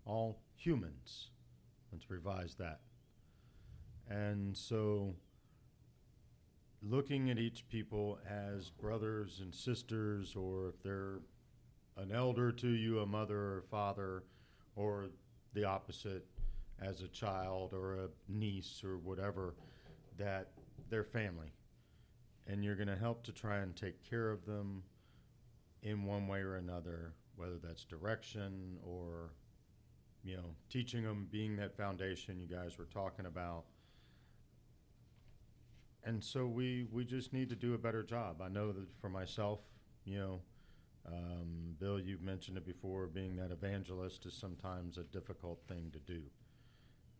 all 0.07 0.41
humans. 0.57 1.29
Let's 1.93 2.11
revise 2.11 2.55
that. 2.55 2.81
And 4.09 4.57
so, 4.57 5.15
looking 6.83 7.31
at 7.31 7.39
each 7.39 7.67
people 7.69 8.19
as 8.29 8.71
brothers 8.71 9.41
and 9.41 9.55
sisters, 9.55 10.35
or 10.35 10.69
if 10.69 10.83
they're 10.83 11.21
an 11.97 12.11
elder 12.13 12.51
to 12.51 12.69
you, 12.69 13.01
a 13.01 13.07
mother 13.07 13.39
or 13.39 13.65
father, 13.71 14.25
or 14.75 15.09
the 15.55 15.65
opposite 15.65 16.27
as 16.81 17.03
a 17.03 17.09
child 17.09 17.73
or 17.73 17.95
a 17.95 18.09
niece 18.29 18.83
or 18.85 18.99
whatever, 18.99 19.55
that 20.19 20.49
they're 20.91 21.05
family. 21.05 21.53
And 22.47 22.65
you're 22.65 22.75
going 22.75 22.89
to 22.89 22.97
help 22.97 23.23
to 23.25 23.33
try 23.33 23.59
and 23.59 23.77
take 23.77 24.03
care 24.09 24.31
of 24.31 24.45
them 24.45 24.83
in 25.83 26.05
one 26.05 26.27
way 26.27 26.41
or 26.41 26.57
another, 26.57 27.15
whether 27.37 27.59
that's 27.63 27.85
direction 27.85 28.79
or, 28.85 29.31
you 30.25 30.37
know, 30.37 30.55
teaching 30.69 31.05
them, 31.05 31.29
being 31.31 31.57
that 31.57 31.77
foundation 31.77 32.41
you 32.41 32.49
guys 32.49 32.79
were 32.79 32.89
talking 32.93 33.27
about. 33.27 33.65
And 36.05 36.23
so 36.23 36.47
we, 36.47 36.87
we 36.91 37.05
just 37.05 37.33
need 37.33 37.49
to 37.51 37.57
do 37.57 37.75
a 37.75 37.79
better 37.79 38.03
job. 38.03 38.43
I 38.43 38.49
know 38.49 38.73
that 38.73 38.87
for 39.01 39.09
myself, 39.09 39.61
you 40.05 40.19
know, 40.19 40.41
um, 41.07 41.75
Bill, 41.79 41.99
you've 41.99 42.23
mentioned 42.23 42.57
it 42.57 42.67
before, 42.67 43.07
being 43.07 43.37
that 43.37 43.51
evangelist 43.51 44.27
is 44.27 44.35
sometimes 44.35 44.99
a 44.99 45.05
difficult 45.05 45.61
thing 45.69 45.91
to 45.93 45.99
do. 46.01 46.23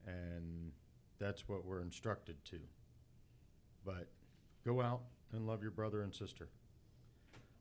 And 0.07 0.73
that's 1.19 1.49
what 1.49 1.65
we're 1.65 1.81
instructed 1.81 2.45
to. 2.47 2.59
But 3.85 4.09
go 4.65 4.81
out 4.81 5.03
and 5.33 5.47
love 5.47 5.63
your 5.63 5.71
brother 5.71 6.03
and 6.03 6.15
sister. 6.15 6.49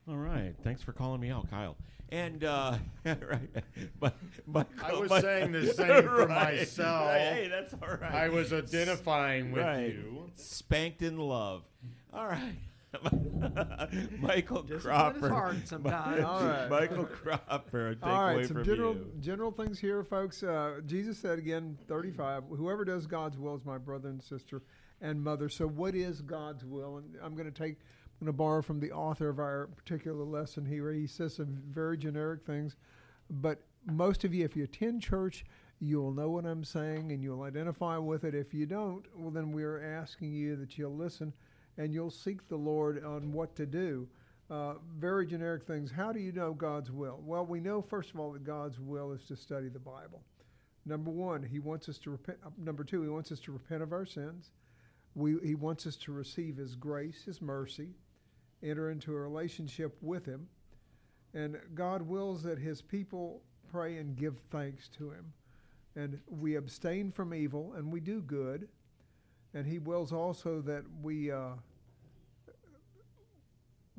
All 0.08 0.18
right. 0.18 0.54
Thanks 0.64 0.82
for 0.82 0.93
calling 0.93 1.22
me 1.22 1.30
out, 1.30 1.49
Kyle. 1.49 1.78
And 2.10 2.43
uh, 2.43 2.78
right, 3.06 3.39
but, 3.99 4.16
but 4.47 4.68
I 4.84 4.93
was 4.93 5.08
but- 5.10 5.22
saying 5.22 5.54
the 5.54 5.68
same 5.74 6.04
for 6.04 6.26
Right. 6.26 6.58
myself. 6.60 7.12
Hey, 7.12 7.47
that's 7.49 7.74
all 7.74 7.88
right. 8.02 8.14
I 8.14 8.28
was 8.30 8.52
identifying 8.52 9.52
with 9.52 9.64
Right. 9.64 9.93
you. 9.93 10.30
Spanked 10.36 11.02
in 11.04 11.18
love. 11.18 11.64
All 12.14 12.28
right. 12.28 12.56
Michael 14.20 14.64
Discipline 14.64 14.78
is 14.78 14.84
Cropper. 14.84 15.30
hard 15.30 15.66
sometimes. 15.68 16.26
All 16.26 16.43
right. 16.43 16.70
Michael 16.70 17.06
Cropper. 17.06 17.95
Take 17.95 18.06
All 18.06 18.30
away 18.30 18.43
some 18.43 18.56
from 18.58 18.66
general 18.66 18.93
you. 18.95 19.12
general 19.22 19.52
things 19.52 19.80
here, 19.80 20.04
folks. 20.04 20.43
Uh, 20.43 20.82
Jesus 20.86 21.18
said 21.18 21.39
again, 21.39 21.78
thirty-five. 21.88 22.43
Whoever 22.49 22.84
does 22.84 23.08
God's 23.08 23.38
will 23.38 23.56
is 23.56 23.64
my 23.64 23.78
brother 23.78 24.10
and 24.10 24.22
sister 24.22 24.62
and 24.99 25.24
mother. 25.24 25.47
So, 25.47 25.68
what 25.68 25.95
is 25.95 26.22
God's 26.22 26.66
will? 26.66 26.97
And 26.97 27.16
I'm 27.24 27.34
going 27.34 27.49
to 27.49 27.58
take, 27.58 27.78
I'm 27.78 28.01
going 28.22 28.28
to 28.28 28.38
borrow 28.38 28.61
from 28.61 28.80
the 28.80 28.91
author 28.91 29.30
of 29.30 29.39
our 29.39 29.67
particular 29.76 30.24
lesson 30.24 30.63
here. 30.63 30.91
He 30.91 31.07
says 31.07 31.36
some 31.36 31.57
very 31.69 31.97
generic 31.97 32.45
things, 32.45 32.76
but 33.32 33.63
most 33.86 34.24
of 34.24 34.32
you, 34.32 34.45
if 34.45 34.55
you 34.55 34.63
attend 34.63 35.01
church, 35.01 35.43
you'll 35.80 36.11
know 36.11 36.30
what 36.30 36.45
I'm 36.45 36.63
saying 36.63 37.11
and 37.11 37.24
you'll 37.24 37.41
identify 37.41 37.97
with 37.97 38.24
it. 38.24 38.36
If 38.36 38.53
you 38.53 38.67
don't, 38.67 39.03
well, 39.15 39.32
then 39.32 39.51
we're 39.51 39.84
asking 39.84 40.34
you 40.34 40.55
that 40.57 40.78
you'll 40.78 40.95
listen 40.95 41.34
and 41.80 41.91
you'll 41.91 42.11
seek 42.11 42.47
the 42.47 42.55
Lord 42.55 43.03
on 43.03 43.32
what 43.32 43.55
to 43.55 43.65
do. 43.65 44.07
Uh, 44.51 44.76
very 44.99 45.26
generic 45.26 45.65
things. 45.65 45.89
How 45.89 46.11
do 46.11 46.19
you 46.19 46.32
know 46.32 46.53
God's 46.53 46.91
will? 46.91 47.22
Well, 47.26 47.45
we 47.45 47.59
know, 47.59 47.82
first 47.82 48.11
of 48.13 48.19
all, 48.19 48.34
that 48.34 48.43
God's 48.43 48.80
will 48.80 49.13
is 49.13 49.24
to 49.30 49.36
study 49.36 49.69
the 49.69 49.80
Bible. 49.80 50.22
Number 50.86 51.09
one, 51.09 51.41
He 51.41 51.57
wants 51.57 51.89
us 51.89 51.97
to 51.99 52.11
repent. 52.11 52.38
uh, 52.45 52.49
Number 52.57 52.84
two, 52.84 53.01
He 53.01 53.09
wants 53.09 53.32
us 53.32 53.39
to 53.41 53.51
repent 53.51 53.82
of 53.82 53.93
our 53.93 54.05
sins. 54.05 54.51
We, 55.15 55.38
he 55.43 55.55
wants 55.55 55.88
us 55.88 55.95
to 55.97 56.11
receive 56.11 56.57
His 56.57 56.76
grace, 56.76 57.24
His 57.26 57.41
mercy, 57.41 57.95
enter 58.64 58.91
into 58.91 59.14
a 59.14 59.20
relationship 59.20 59.95
with 60.01 60.26
Him. 60.26 60.47
And 61.34 61.57
God 61.76 62.01
wills 62.01 62.43
that 62.43 62.59
His 62.59 62.82
people 62.82 63.41
pray 63.72 63.97
and 63.97 64.16
give 64.16 64.38
thanks 64.49 64.89
to 64.97 65.12
Him. 65.12 65.34
And 65.95 66.20
we 66.28 66.55
abstain 66.55 67.12
from 67.12 67.34
evil 67.34 67.74
and 67.76 67.91
we 67.91 67.99
do 67.99 68.22
good. 68.22 68.68
And 69.53 69.66
He 69.66 69.80
wills 69.80 70.12
also 70.12 70.62
that 70.62 70.84
we. 71.01 71.32
Uh, 71.32 71.51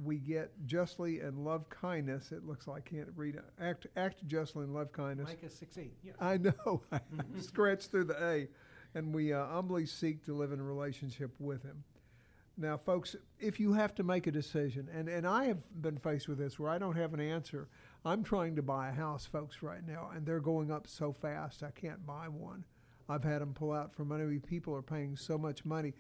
we 0.05 0.17
get 0.17 0.51
justly 0.67 1.21
and 1.21 1.45
love 1.45 1.69
kindness. 1.69 2.33
It 2.33 2.45
looks 2.45 2.67
like 2.67 2.91
I 2.93 2.97
can't 2.97 3.09
read 3.15 3.37
it. 3.37 3.45
Act, 3.61 3.87
act 3.97 4.27
justly 4.27 4.65
and 4.65 4.75
love 4.75 4.93
kindness. 4.93 5.29
Micah 5.29 5.51
6 5.51 5.79
8. 5.79 5.93
Yeah. 6.03 6.13
I 6.21 6.39
know. 6.39 6.83
I 6.93 7.01
scratched 7.41 7.91
through 7.91 8.05
the 8.05 8.25
A. 8.25 8.49
And 8.95 9.15
we 9.15 9.33
uh, 9.33 9.47
humbly 9.47 9.87
seek 9.87 10.25
to 10.27 10.35
live 10.35 10.53
in 10.53 10.61
a 10.61 10.65
relationship 10.65 11.35
with 11.39 11.63
Him. 11.63 11.83
Now, 12.57 12.77
folks, 12.77 13.17
if 13.41 13.59
you 13.59 13.73
have 13.73 13.95
to 13.95 14.03
make 14.03 14.27
a 14.27 14.31
decision, 14.31 14.89
and, 14.95 15.09
and 15.09 15.27
I 15.27 15.47
have 15.47 15.59
been 15.81 15.97
faced 15.97 16.29
with 16.29 16.39
this 16.39 16.59
where 16.59 16.71
I 16.71 16.79
don't 16.79 16.97
have 16.97 17.15
an 17.15 17.21
answer. 17.21 17.69
I'm 18.05 18.23
trying 18.23 18.57
to 18.57 18.63
buy 18.63 18.89
a 18.89 18.93
house, 18.93 19.25
folks, 19.25 19.63
right 19.63 19.87
now, 19.87 20.11
and 20.15 20.27
they're 20.27 20.41
going 20.41 20.71
up 20.71 20.87
so 20.87 21.13
fast, 21.13 21.63
I 21.63 21.71
can't 21.71 22.05
buy 22.05 22.29
one. 22.29 22.65
I've 23.09 23.25
had 23.25 23.41
them 23.41 23.55
pull 23.55 23.73
out 23.73 23.95
for 23.95 24.05
money. 24.05 24.39
People 24.39 24.75
are 24.75 24.83
paying 24.83 25.17
so 25.17 25.39
much 25.39 25.65
money. 25.65 25.95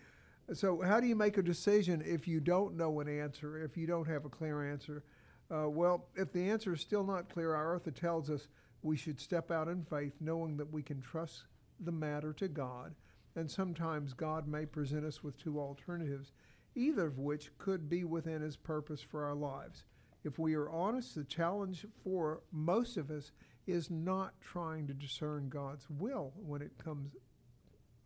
So, 0.53 0.83
how 0.83 1.01
do 1.01 1.07
you 1.07 1.17
make 1.17 1.39
a 1.39 1.43
decision 1.43 2.03
if 2.05 2.27
you 2.27 2.41
don't 2.41 2.77
know 2.77 3.01
an 3.01 3.09
answer, 3.09 3.63
if 3.63 3.77
you 3.77 3.87
don't 3.87 4.09
have 4.09 4.25
a 4.25 4.29
clear 4.29 4.71
answer? 4.71 5.05
Uh, 5.51 5.69
well, 5.69 6.07
if 6.17 6.33
the 6.33 6.51
answer 6.51 6.73
is 6.73 6.81
still 6.81 7.05
not 7.05 7.29
clear, 7.29 7.55
our 7.55 7.77
author 7.77 7.91
tells 7.91 8.31
us 8.31 8.49
we 8.83 8.97
should 8.97 9.21
step 9.21 9.51
out 9.51 9.69
in 9.69 9.85
faith, 9.85 10.15
knowing 10.21 10.57
that 10.57 10.71
we 10.71 10.83
can 10.83 11.01
trust 11.01 11.45
the 11.81 11.93
matter 11.93 12.33
to 12.35 12.49
God. 12.49 12.95
And 13.35 13.51
sometimes 13.51 14.12
God 14.12 14.47
may 14.47 14.66
present 14.66 15.05
us 15.05 15.22
with 15.22 15.39
two 15.39 15.59
alternatives, 15.59 16.33
either 16.74 17.07
of 17.07 17.18
which 17.18 17.57
could 17.59 17.89
be 17.89 18.05
within 18.05 18.43
His 18.43 18.57
purpose 18.57 19.01
for 19.01 19.24
our 19.24 19.35
lives. 19.35 19.85
If 20.24 20.39
we 20.39 20.55
are 20.55 20.70
honest, 20.70 21.14
the 21.14 21.24
challenge 21.24 21.87
for 22.05 22.43
most 22.53 22.97
of 22.97 23.11
us 23.11 23.33
is 23.66 23.91
not 23.91 24.35
trying 24.41 24.87
to 24.87 24.95
discern 24.95 25.49
God's 25.49 25.89
will 25.89 26.33
when 26.37 26.62
it 26.62 26.72
comes, 26.83 27.16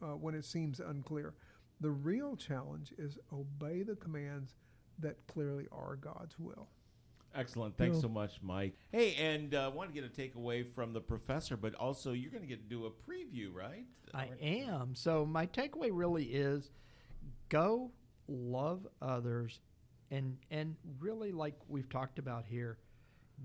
uh, 0.02 0.16
when 0.16 0.34
it 0.34 0.44
seems 0.44 0.80
unclear. 0.80 1.34
The 1.80 1.90
real 1.90 2.36
challenge 2.36 2.94
is 2.96 3.18
obey 3.32 3.82
the 3.82 3.96
commands 3.96 4.54
that 4.98 5.26
clearly 5.26 5.66
are 5.72 5.96
God's 5.96 6.38
will. 6.38 6.68
Excellent. 7.36 7.76
Thanks 7.76 8.00
so 8.00 8.08
much, 8.08 8.38
Mike. 8.42 8.74
Hey, 8.92 9.14
and 9.14 9.54
uh, 9.54 9.70
want 9.74 9.94
to 9.94 10.00
get 10.00 10.04
a 10.04 10.12
takeaway 10.12 10.66
from 10.74 10.92
the 10.92 11.00
professor, 11.00 11.56
but 11.56 11.74
also 11.74 12.12
you're 12.12 12.30
going 12.30 12.42
to 12.42 12.48
get 12.48 12.62
to 12.62 12.68
do 12.68 12.86
a 12.86 12.90
preview, 12.90 13.52
right? 13.52 13.84
I 14.14 14.30
am. 14.40 14.94
So 14.94 15.26
my 15.26 15.46
takeaway 15.46 15.90
really 15.92 16.24
is 16.24 16.70
go 17.48 17.90
love 18.28 18.86
others 19.02 19.60
and 20.10 20.36
and 20.50 20.76
really 20.98 21.32
like 21.32 21.54
we've 21.68 21.88
talked 21.88 22.18
about 22.18 22.44
here, 22.46 22.78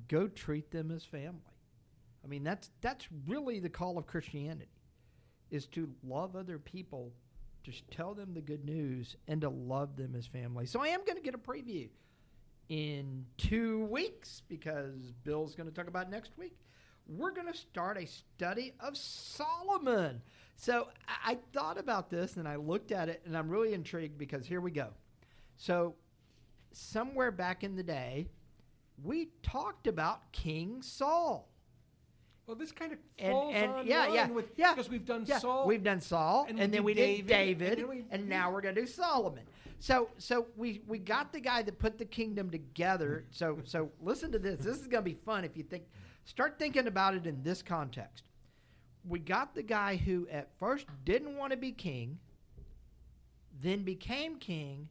go 0.08 0.28
treat 0.28 0.72
them 0.72 0.92
as 0.92 1.04
family. 1.04 1.42
I 2.24 2.28
mean 2.28 2.44
that's 2.44 2.70
that's 2.82 3.08
really 3.28 3.60
the 3.60 3.70
call 3.70 3.98
of 3.98 4.08
Christianity 4.08 4.70
is 5.50 5.66
to 5.68 5.90
love 6.04 6.36
other 6.36 6.58
people, 6.58 7.12
just 7.64 7.90
tell 7.92 8.14
them 8.14 8.34
the 8.34 8.42
good 8.42 8.64
news 8.64 9.18
and 9.28 9.42
to 9.42 9.50
love 9.50 9.98
them 9.98 10.16
as 10.16 10.26
family. 10.26 10.66
So 10.66 10.82
I 10.82 10.88
am 10.88 11.04
going 11.06 11.18
to 11.18 11.24
get 11.24 11.36
a 11.36 11.38
preview 11.38 11.90
in 12.70 13.26
2 13.38 13.86
weeks 13.86 14.42
because 14.48 15.14
Bill's 15.24 15.56
going 15.56 15.68
to 15.70 15.76
talk 15.76 15.88
about 15.88 16.10
next 16.10 16.38
week 16.38 16.56
we're 17.08 17.32
going 17.32 17.52
to 17.52 17.58
start 17.58 17.98
a 17.98 18.06
study 18.06 18.74
of 18.80 18.96
Solomon. 18.98 20.22
So 20.56 20.88
I, 21.26 21.38
thought 21.54 21.78
about 21.78 22.10
this 22.10 22.38
and 22.38 22.48
I 22.48 22.56
looked 22.56 22.92
at 22.92 23.10
it 23.10 23.22
and 23.26 23.38
I'm 23.38 23.50
really 23.50 23.74
intrigued 23.74 24.18
because 24.18 24.46
here 24.46 24.62
we 24.62 24.72
go. 24.72 24.90
So, 25.58 25.96
somewhere 26.72 27.32
back 27.32 27.64
in 27.64 27.76
the 27.76 27.84
day, 27.84 28.28
we 29.04 29.30
talked 29.44 29.88
about 29.88 30.32
King 30.32 30.82
Saul. 30.82 31.50
Well, 32.48 32.56
this 32.56 32.72
kind 32.72 32.92
of 32.94 33.00
And, 33.20 33.32
falls 33.32 33.56
and 33.56 33.72
on 33.72 33.88
yeah, 33.88 34.00
line 34.06 34.14
yeah, 34.14 34.28
with 34.30 34.46
yeah, 34.58 34.74
because 34.74 34.90
we've 34.90 35.06
done 35.06 35.26
yeah, 35.28 35.38
Saul. 35.38 35.68
We've 35.68 35.84
done 35.84 36.02
Saul, 36.02 36.48
and 36.50 36.60
and, 36.60 36.74
then 36.74 36.84
we 36.84 36.94
David, 36.96 37.28
did 37.28 37.34
David, 37.34 37.80
and 37.80 37.90
we- 37.90 38.06
and 38.10 38.28
now 38.28 38.52
we're 38.52 38.62
gonna 38.62 38.76
do 38.76 38.88
Solomon. 38.88 39.44
So, 39.82 40.10
so 40.20 40.46
we 40.56 40.84
we 40.86 41.00
got 41.00 41.34
the 41.34 41.40
guy 41.40 41.64
that 41.64 41.80
put 41.80 41.98
the 41.98 42.06
kingdom 42.06 42.52
together. 42.52 43.26
So, 43.32 43.58
so 43.64 43.90
listen 44.00 44.32
to 44.32 44.38
this. 44.38 44.64
This 44.64 44.80
is 44.80 44.86
gonna 44.86 45.02
be 45.02 45.18
fun 45.26 45.44
if 45.44 45.58
you 45.58 45.64
think. 45.64 45.86
Start 46.24 46.60
thinking 46.60 46.86
about 46.86 47.16
it 47.16 47.26
in 47.26 47.42
this 47.42 47.64
context. 47.64 48.26
We 49.10 49.18
got 49.18 49.56
the 49.56 49.64
guy 49.64 49.96
who 49.96 50.28
at 50.32 50.50
first 50.60 50.86
didn't 51.04 51.36
want 51.36 51.50
to 51.50 51.58
be 51.58 51.72
king, 51.72 52.20
then 53.60 53.82
became 53.82 54.36
king, 54.36 54.88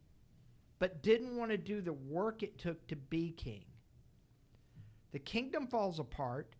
but 0.80 1.04
didn't 1.04 1.36
want 1.36 1.52
to 1.52 1.56
do 1.56 1.80
the 1.80 1.92
work 1.92 2.42
it 2.42 2.58
took 2.58 2.84
to 2.88 2.96
be 2.96 3.30
king. 3.30 3.64
The 5.12 5.20
kingdom 5.20 5.68
falls 5.68 6.00
apart. 6.00 6.52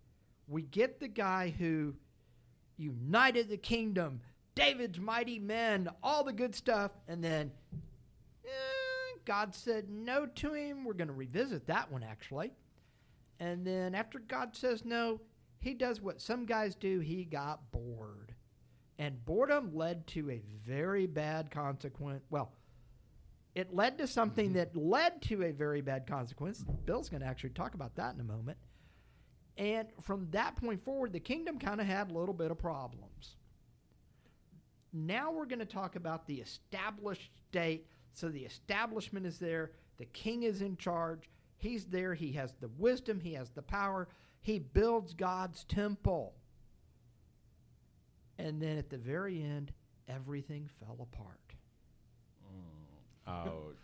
We 0.47 0.63
get 0.63 1.01
the 1.01 1.09
guy 1.09 1.53
who 1.59 1.97
united 2.77 3.49
the 3.49 3.57
kingdom, 3.57 4.21
David's 4.55 5.01
mighty 5.01 5.41
men, 5.41 5.89
all 6.01 6.23
the 6.23 6.33
good 6.33 6.55
stuff, 6.55 6.93
and 7.09 7.25
then 7.25 7.51
eh, 8.51 9.19
God 9.25 9.55
said 9.55 9.89
no 9.89 10.27
to 10.27 10.53
him. 10.53 10.85
We're 10.85 10.95
going 10.95 11.09
to 11.09 11.15
revisit 11.15 11.67
that 11.67 11.91
one 11.91 12.03
actually. 12.03 12.53
And 13.39 13.67
then 13.67 13.95
after 13.95 14.19
God 14.19 14.55
says 14.55 14.85
no, 14.85 15.21
he 15.61 15.75
does 15.75 16.01
what 16.01 16.21
some 16.21 16.47
guys 16.47 16.75
do. 16.75 17.01
He 17.01 17.25
got 17.25 17.71
bored. 17.71 18.35
And 18.99 19.25
boredom 19.25 19.75
led 19.75 20.07
to 20.09 20.31
a 20.31 20.43
very 20.67 21.07
bad 21.07 21.51
consequence. 21.51 22.23
Well, 22.29 22.53
it 23.55 23.75
led 23.75 23.99
to 23.99 24.07
something 24.07 24.53
that 24.55 24.77
led 24.77 25.23
to 25.23 25.43
a 25.45 25.53
very 25.53 25.81
bad 25.81 26.07
consequence. 26.07 26.65
Bill's 26.85 27.09
going 27.09 27.23
to 27.23 27.27
actually 27.27 27.51
talk 27.51 27.75
about 27.75 27.97
that 27.97 28.15
in 28.15 28.21
a 28.21 28.25
moment. 28.25 28.59
And 29.57 29.89
from 30.03 30.29
that 30.31 30.57
point 30.57 30.85
forward, 30.85 31.13
the 31.13 31.21
kingdom 31.21 31.59
kind 31.59 31.81
of 31.81 31.87
had 31.87 32.11
a 32.11 32.15
little 32.15 32.35
bit 32.35 32.51
of 32.51 32.59
problems. 32.59 33.37
Now 34.93 35.31
we're 35.31 35.47
going 35.47 35.61
to 35.61 35.65
talk 35.65 35.97
about 35.97 36.27
the 36.27 36.37
established 36.37 37.31
state. 37.49 37.87
So 38.13 38.29
the 38.29 38.45
establishment 38.45 39.27
is 39.27 39.39
there, 39.39 39.73
the 39.99 40.07
king 40.07 40.43
is 40.43 40.63
in 40.63 40.77
charge, 40.77 41.31
he's 41.57 41.87
there, 41.87 42.15
he 42.15 42.33
has 42.33 42.55
the 42.61 42.69
wisdom, 42.79 43.21
he 43.21 43.35
has 43.35 43.51
the 43.51 43.63
power, 43.63 44.09
he 44.41 44.59
builds 44.59 45.15
God's 45.15 45.65
temple. 45.65 46.35
And 48.39 48.61
then 48.61 48.79
at 48.79 48.89
the 48.91 48.99
very 48.99 49.43
end, 49.43 49.73
everything 50.09 50.69
fell 50.81 50.97
apart. 51.01 51.41
Ouch. 53.31 53.77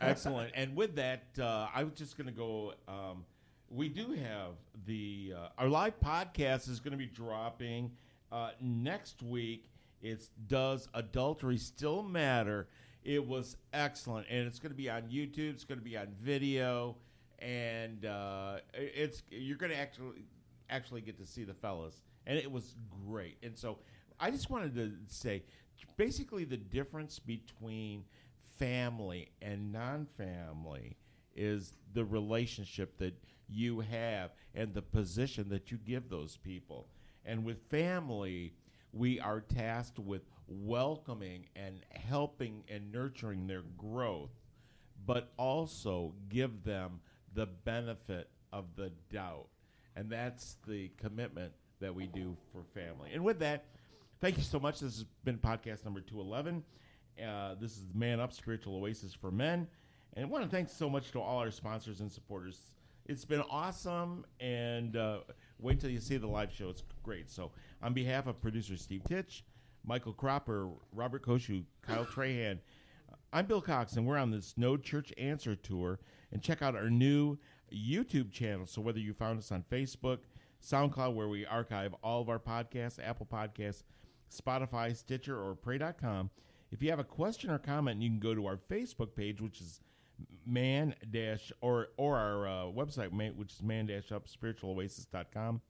Excellent. 0.00 0.52
And 0.54 0.76
with 0.76 0.96
that, 0.96 1.24
uh, 1.38 1.68
I 1.74 1.84
was 1.84 1.94
just 1.94 2.16
going 2.16 2.26
to 2.26 2.32
go. 2.32 2.74
Um, 2.86 3.24
we 3.68 3.88
do 3.88 4.12
have 4.12 4.52
the 4.86 5.34
uh, 5.36 5.48
our 5.58 5.68
live 5.68 5.98
podcast 6.00 6.68
is 6.68 6.80
going 6.80 6.92
to 6.92 6.98
be 6.98 7.06
dropping 7.06 7.90
uh, 8.30 8.50
next 8.60 9.22
week. 9.22 9.70
It's 10.02 10.30
does 10.46 10.88
adultery 10.94 11.58
still 11.58 12.02
matter? 12.02 12.68
It 13.04 13.26
was 13.26 13.56
excellent, 13.72 14.26
and 14.28 14.46
it's 14.46 14.58
going 14.58 14.72
to 14.72 14.76
be 14.76 14.90
on 14.90 15.02
YouTube. 15.02 15.50
It's 15.54 15.64
going 15.64 15.78
to 15.78 15.84
be 15.84 15.96
on 15.96 16.08
video, 16.22 16.96
and 17.38 18.04
uh, 18.04 18.58
it's 18.74 19.22
you're 19.30 19.56
going 19.56 19.72
to 19.72 19.78
actually 19.78 20.24
actually 20.68 21.00
get 21.00 21.18
to 21.18 21.26
see 21.26 21.44
the 21.44 21.54
fellas, 21.54 22.02
and 22.26 22.38
it 22.38 22.50
was 22.50 22.76
great. 23.06 23.38
And 23.42 23.56
so, 23.56 23.78
I 24.18 24.30
just 24.30 24.50
wanted 24.50 24.74
to 24.74 24.92
say, 25.08 25.42
basically, 25.96 26.44
the 26.44 26.58
difference 26.58 27.18
between 27.18 28.04
family 28.58 29.30
and 29.40 29.72
non-family 29.72 30.96
is 31.34 31.72
the 31.94 32.04
relationship 32.04 32.98
that 32.98 33.14
you 33.48 33.80
have 33.80 34.32
and 34.54 34.74
the 34.74 34.82
position 34.82 35.48
that 35.48 35.70
you 35.70 35.78
give 35.78 36.08
those 36.10 36.36
people. 36.36 36.86
And 37.24 37.44
with 37.44 37.62
family, 37.70 38.52
we 38.92 39.20
are 39.20 39.40
tasked 39.40 39.98
with 39.98 40.22
welcoming 40.50 41.46
and 41.56 41.80
helping 41.90 42.64
and 42.68 42.92
nurturing 42.92 43.46
their 43.46 43.62
growth, 43.78 44.30
but 45.06 45.32
also 45.36 46.12
give 46.28 46.64
them 46.64 47.00
the 47.34 47.46
benefit 47.46 48.28
of 48.52 48.64
the 48.76 48.92
doubt. 49.12 49.46
And 49.96 50.10
that's 50.10 50.56
the 50.66 50.90
commitment 50.96 51.52
that 51.80 51.94
we 51.94 52.06
do 52.06 52.36
for 52.52 52.62
family. 52.74 53.10
And 53.12 53.24
with 53.24 53.38
that, 53.40 53.66
thank 54.20 54.36
you 54.36 54.42
so 54.42 54.58
much. 54.58 54.80
This 54.80 54.96
has 54.96 55.04
been 55.24 55.38
podcast 55.38 55.84
number 55.84 56.00
211. 56.00 56.62
Uh, 57.24 57.54
this 57.60 57.72
is 57.72 57.84
Man 57.94 58.20
Up 58.20 58.32
Spiritual 58.32 58.76
Oasis 58.76 59.14
for 59.14 59.30
Men. 59.30 59.66
And 60.14 60.26
I 60.26 60.28
want 60.28 60.44
to 60.44 60.50
thank 60.50 60.68
so 60.68 60.90
much 60.90 61.12
to 61.12 61.20
all 61.20 61.38
our 61.38 61.50
sponsors 61.50 62.00
and 62.00 62.10
supporters. 62.10 62.58
It's 63.06 63.24
been 63.24 63.42
awesome, 63.50 64.24
and 64.38 64.96
uh, 64.96 65.18
wait 65.58 65.80
till 65.80 65.90
you 65.90 66.00
see 66.00 66.16
the 66.16 66.26
live 66.26 66.52
show. 66.52 66.68
It's 66.68 66.84
great. 67.02 67.30
So, 67.30 67.50
on 67.82 67.92
behalf 67.92 68.26
of 68.26 68.40
producer 68.40 68.76
Steve 68.76 69.02
Titch, 69.08 69.44
Michael 69.84 70.12
Cropper, 70.12 70.68
Robert 70.92 71.24
Koshu, 71.24 71.64
Kyle 71.82 72.04
Trahan, 72.04 72.58
I'm 73.32 73.46
Bill 73.46 73.60
Cox, 73.60 73.92
and 73.92 74.04
we're 74.06 74.18
on 74.18 74.32
this 74.32 74.54
No 74.56 74.76
Church 74.76 75.12
Answer 75.16 75.54
tour. 75.54 76.00
And 76.32 76.42
check 76.42 76.62
out 76.62 76.74
our 76.74 76.90
new 76.90 77.38
YouTube 77.72 78.32
channel. 78.32 78.66
So, 78.66 78.80
whether 78.80 78.98
you 78.98 79.14
found 79.14 79.38
us 79.38 79.52
on 79.52 79.64
Facebook, 79.70 80.18
SoundCloud, 80.64 81.14
where 81.14 81.28
we 81.28 81.46
archive 81.46 81.94
all 82.02 82.20
of 82.20 82.28
our 82.28 82.40
podcasts, 82.40 82.98
Apple 83.02 83.26
Podcasts, 83.30 83.84
Spotify, 84.30 84.96
Stitcher, 84.96 85.40
or 85.40 85.54
Pray.com, 85.54 86.30
if 86.72 86.82
you 86.82 86.90
have 86.90 86.98
a 86.98 87.04
question 87.04 87.50
or 87.50 87.58
comment, 87.58 88.02
you 88.02 88.08
can 88.10 88.18
go 88.18 88.34
to 88.34 88.46
our 88.46 88.56
Facebook 88.56 89.14
page, 89.14 89.40
which 89.40 89.60
is 89.60 89.80
man 90.44 90.94
dash 91.12 91.52
or 91.60 91.88
or 91.96 92.16
our 92.16 92.48
uh, 92.48 92.64
website, 92.64 93.10
which 93.36 93.52
is 93.52 93.62
man 93.62 93.86
dash 93.86 94.10
up 94.10 94.28
spiritual 94.28 94.74
spiritualoasis.com, 94.74 95.60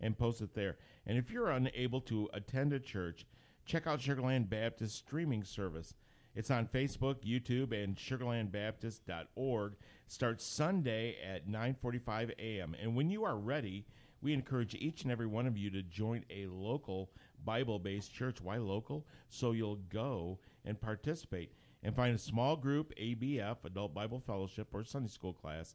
and 0.00 0.18
post 0.18 0.40
it 0.40 0.54
there. 0.54 0.78
And 1.06 1.18
if 1.18 1.30
you're 1.30 1.50
unable 1.50 2.00
to 2.02 2.30
attend 2.32 2.72
a 2.72 2.80
church, 2.80 3.26
check 3.64 3.86
out 3.86 4.00
Sugarland 4.00 4.48
Baptist 4.48 4.96
streaming 4.96 5.44
service. 5.44 5.94
It's 6.34 6.50
on 6.50 6.68
Facebook, 6.68 7.16
YouTube, 7.24 7.72
and 7.72 7.96
sugarlandbaptist.org. 7.96 9.76
Starts 10.06 10.44
Sunday 10.44 11.16
at 11.22 11.48
9:45 11.48 12.30
a.m. 12.38 12.76
And 12.80 12.94
when 12.94 13.10
you 13.10 13.24
are 13.24 13.36
ready, 13.36 13.86
we 14.22 14.32
encourage 14.32 14.74
each 14.74 15.02
and 15.02 15.10
every 15.10 15.26
one 15.26 15.46
of 15.46 15.56
you 15.56 15.70
to 15.70 15.82
join 15.82 16.24
a 16.30 16.46
local 16.46 17.10
Bible-based 17.44 18.12
church. 18.12 18.40
Why 18.40 18.58
local? 18.58 19.06
So 19.28 19.52
you'll 19.52 19.80
go 19.88 20.38
and 20.64 20.80
participate 20.80 21.52
and 21.82 21.96
find 21.96 22.14
a 22.14 22.18
small 22.18 22.56
group, 22.56 22.92
ABF, 22.96 23.64
Adult 23.64 23.94
Bible 23.94 24.20
Fellowship, 24.20 24.68
or 24.72 24.84
Sunday 24.84 25.08
School 25.08 25.32
class 25.32 25.74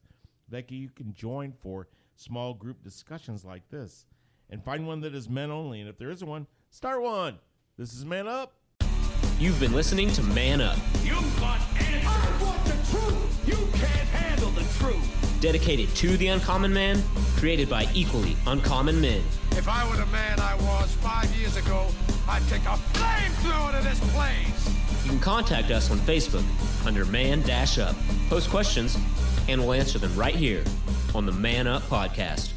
that 0.50 0.72
you 0.72 0.90
can 0.90 1.14
join 1.14 1.52
for 1.52 1.88
small 2.16 2.54
group 2.54 2.84
discussions 2.84 3.44
like 3.44 3.68
this. 3.70 4.06
And 4.50 4.64
find 4.64 4.86
one 4.86 5.02
that 5.02 5.16
is 5.16 5.28
men 5.28 5.50
only. 5.50 5.82
And 5.82 5.90
if 5.90 5.98
there 5.98 6.12
isn't 6.12 6.28
one, 6.28 6.46
start 6.70 7.02
one. 7.02 7.40
This 7.78 7.94
is 7.94 8.06
Man 8.06 8.26
Up. 8.26 8.54
You've 9.38 9.60
been 9.60 9.74
listening 9.74 10.10
to 10.14 10.24
Man 10.24 10.62
Up, 10.62 10.78
You 11.04 11.16
want 11.42 11.62
answers. 11.78 12.06
I 12.08 12.42
want 12.42 12.64
the 12.64 12.72
truth. 12.90 13.44
You 13.46 13.56
can't 13.78 14.08
handle 14.16 14.50
the 14.52 14.64
truth. 14.80 15.42
dedicated 15.42 15.90
to 15.98 16.16
the 16.16 16.28
uncommon 16.28 16.74
man, 16.74 17.04
created 17.36 17.70
by 17.70 17.86
equally 17.94 18.38
uncommon 18.48 19.02
men. 19.02 19.22
If 19.52 19.68
I 19.68 19.86
were 19.90 19.98
the 19.98 20.06
man 20.06 20.40
I 20.40 20.56
was 20.56 20.90
five 20.96 21.30
years 21.36 21.58
ago, 21.58 21.90
I'd 22.30 22.48
take 22.48 22.62
a 22.62 22.78
flamethrower 22.94 23.78
to 23.78 23.84
this 23.86 24.00
place. 24.14 25.04
You 25.04 25.10
can 25.10 25.20
contact 25.20 25.70
us 25.70 25.92
on 25.92 25.98
Facebook 25.98 26.46
under 26.88 27.04
Man 27.04 27.42
Dash 27.42 27.78
Up. 27.78 27.94
Post 28.30 28.50
questions, 28.50 28.98
and 29.50 29.60
we'll 29.60 29.74
answer 29.74 30.00
them 30.00 30.16
right 30.16 30.34
here 30.34 30.64
on 31.14 31.26
the 31.26 31.34
Man 31.34 31.68
Up 31.68 31.84
Podcast. 31.84 32.55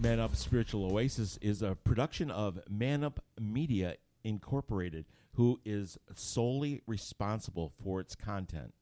Man 0.00 0.18
Up 0.18 0.34
Spiritual 0.34 0.90
Oasis 0.90 1.36
is 1.42 1.60
a 1.60 1.74
production 1.74 2.30
of 2.30 2.58
Man 2.70 3.04
Up 3.04 3.22
Media 3.38 3.96
Incorporated, 4.24 5.04
who 5.34 5.60
is 5.66 5.98
solely 6.14 6.80
responsible 6.86 7.70
for 7.84 8.00
its 8.00 8.14
content. 8.14 8.72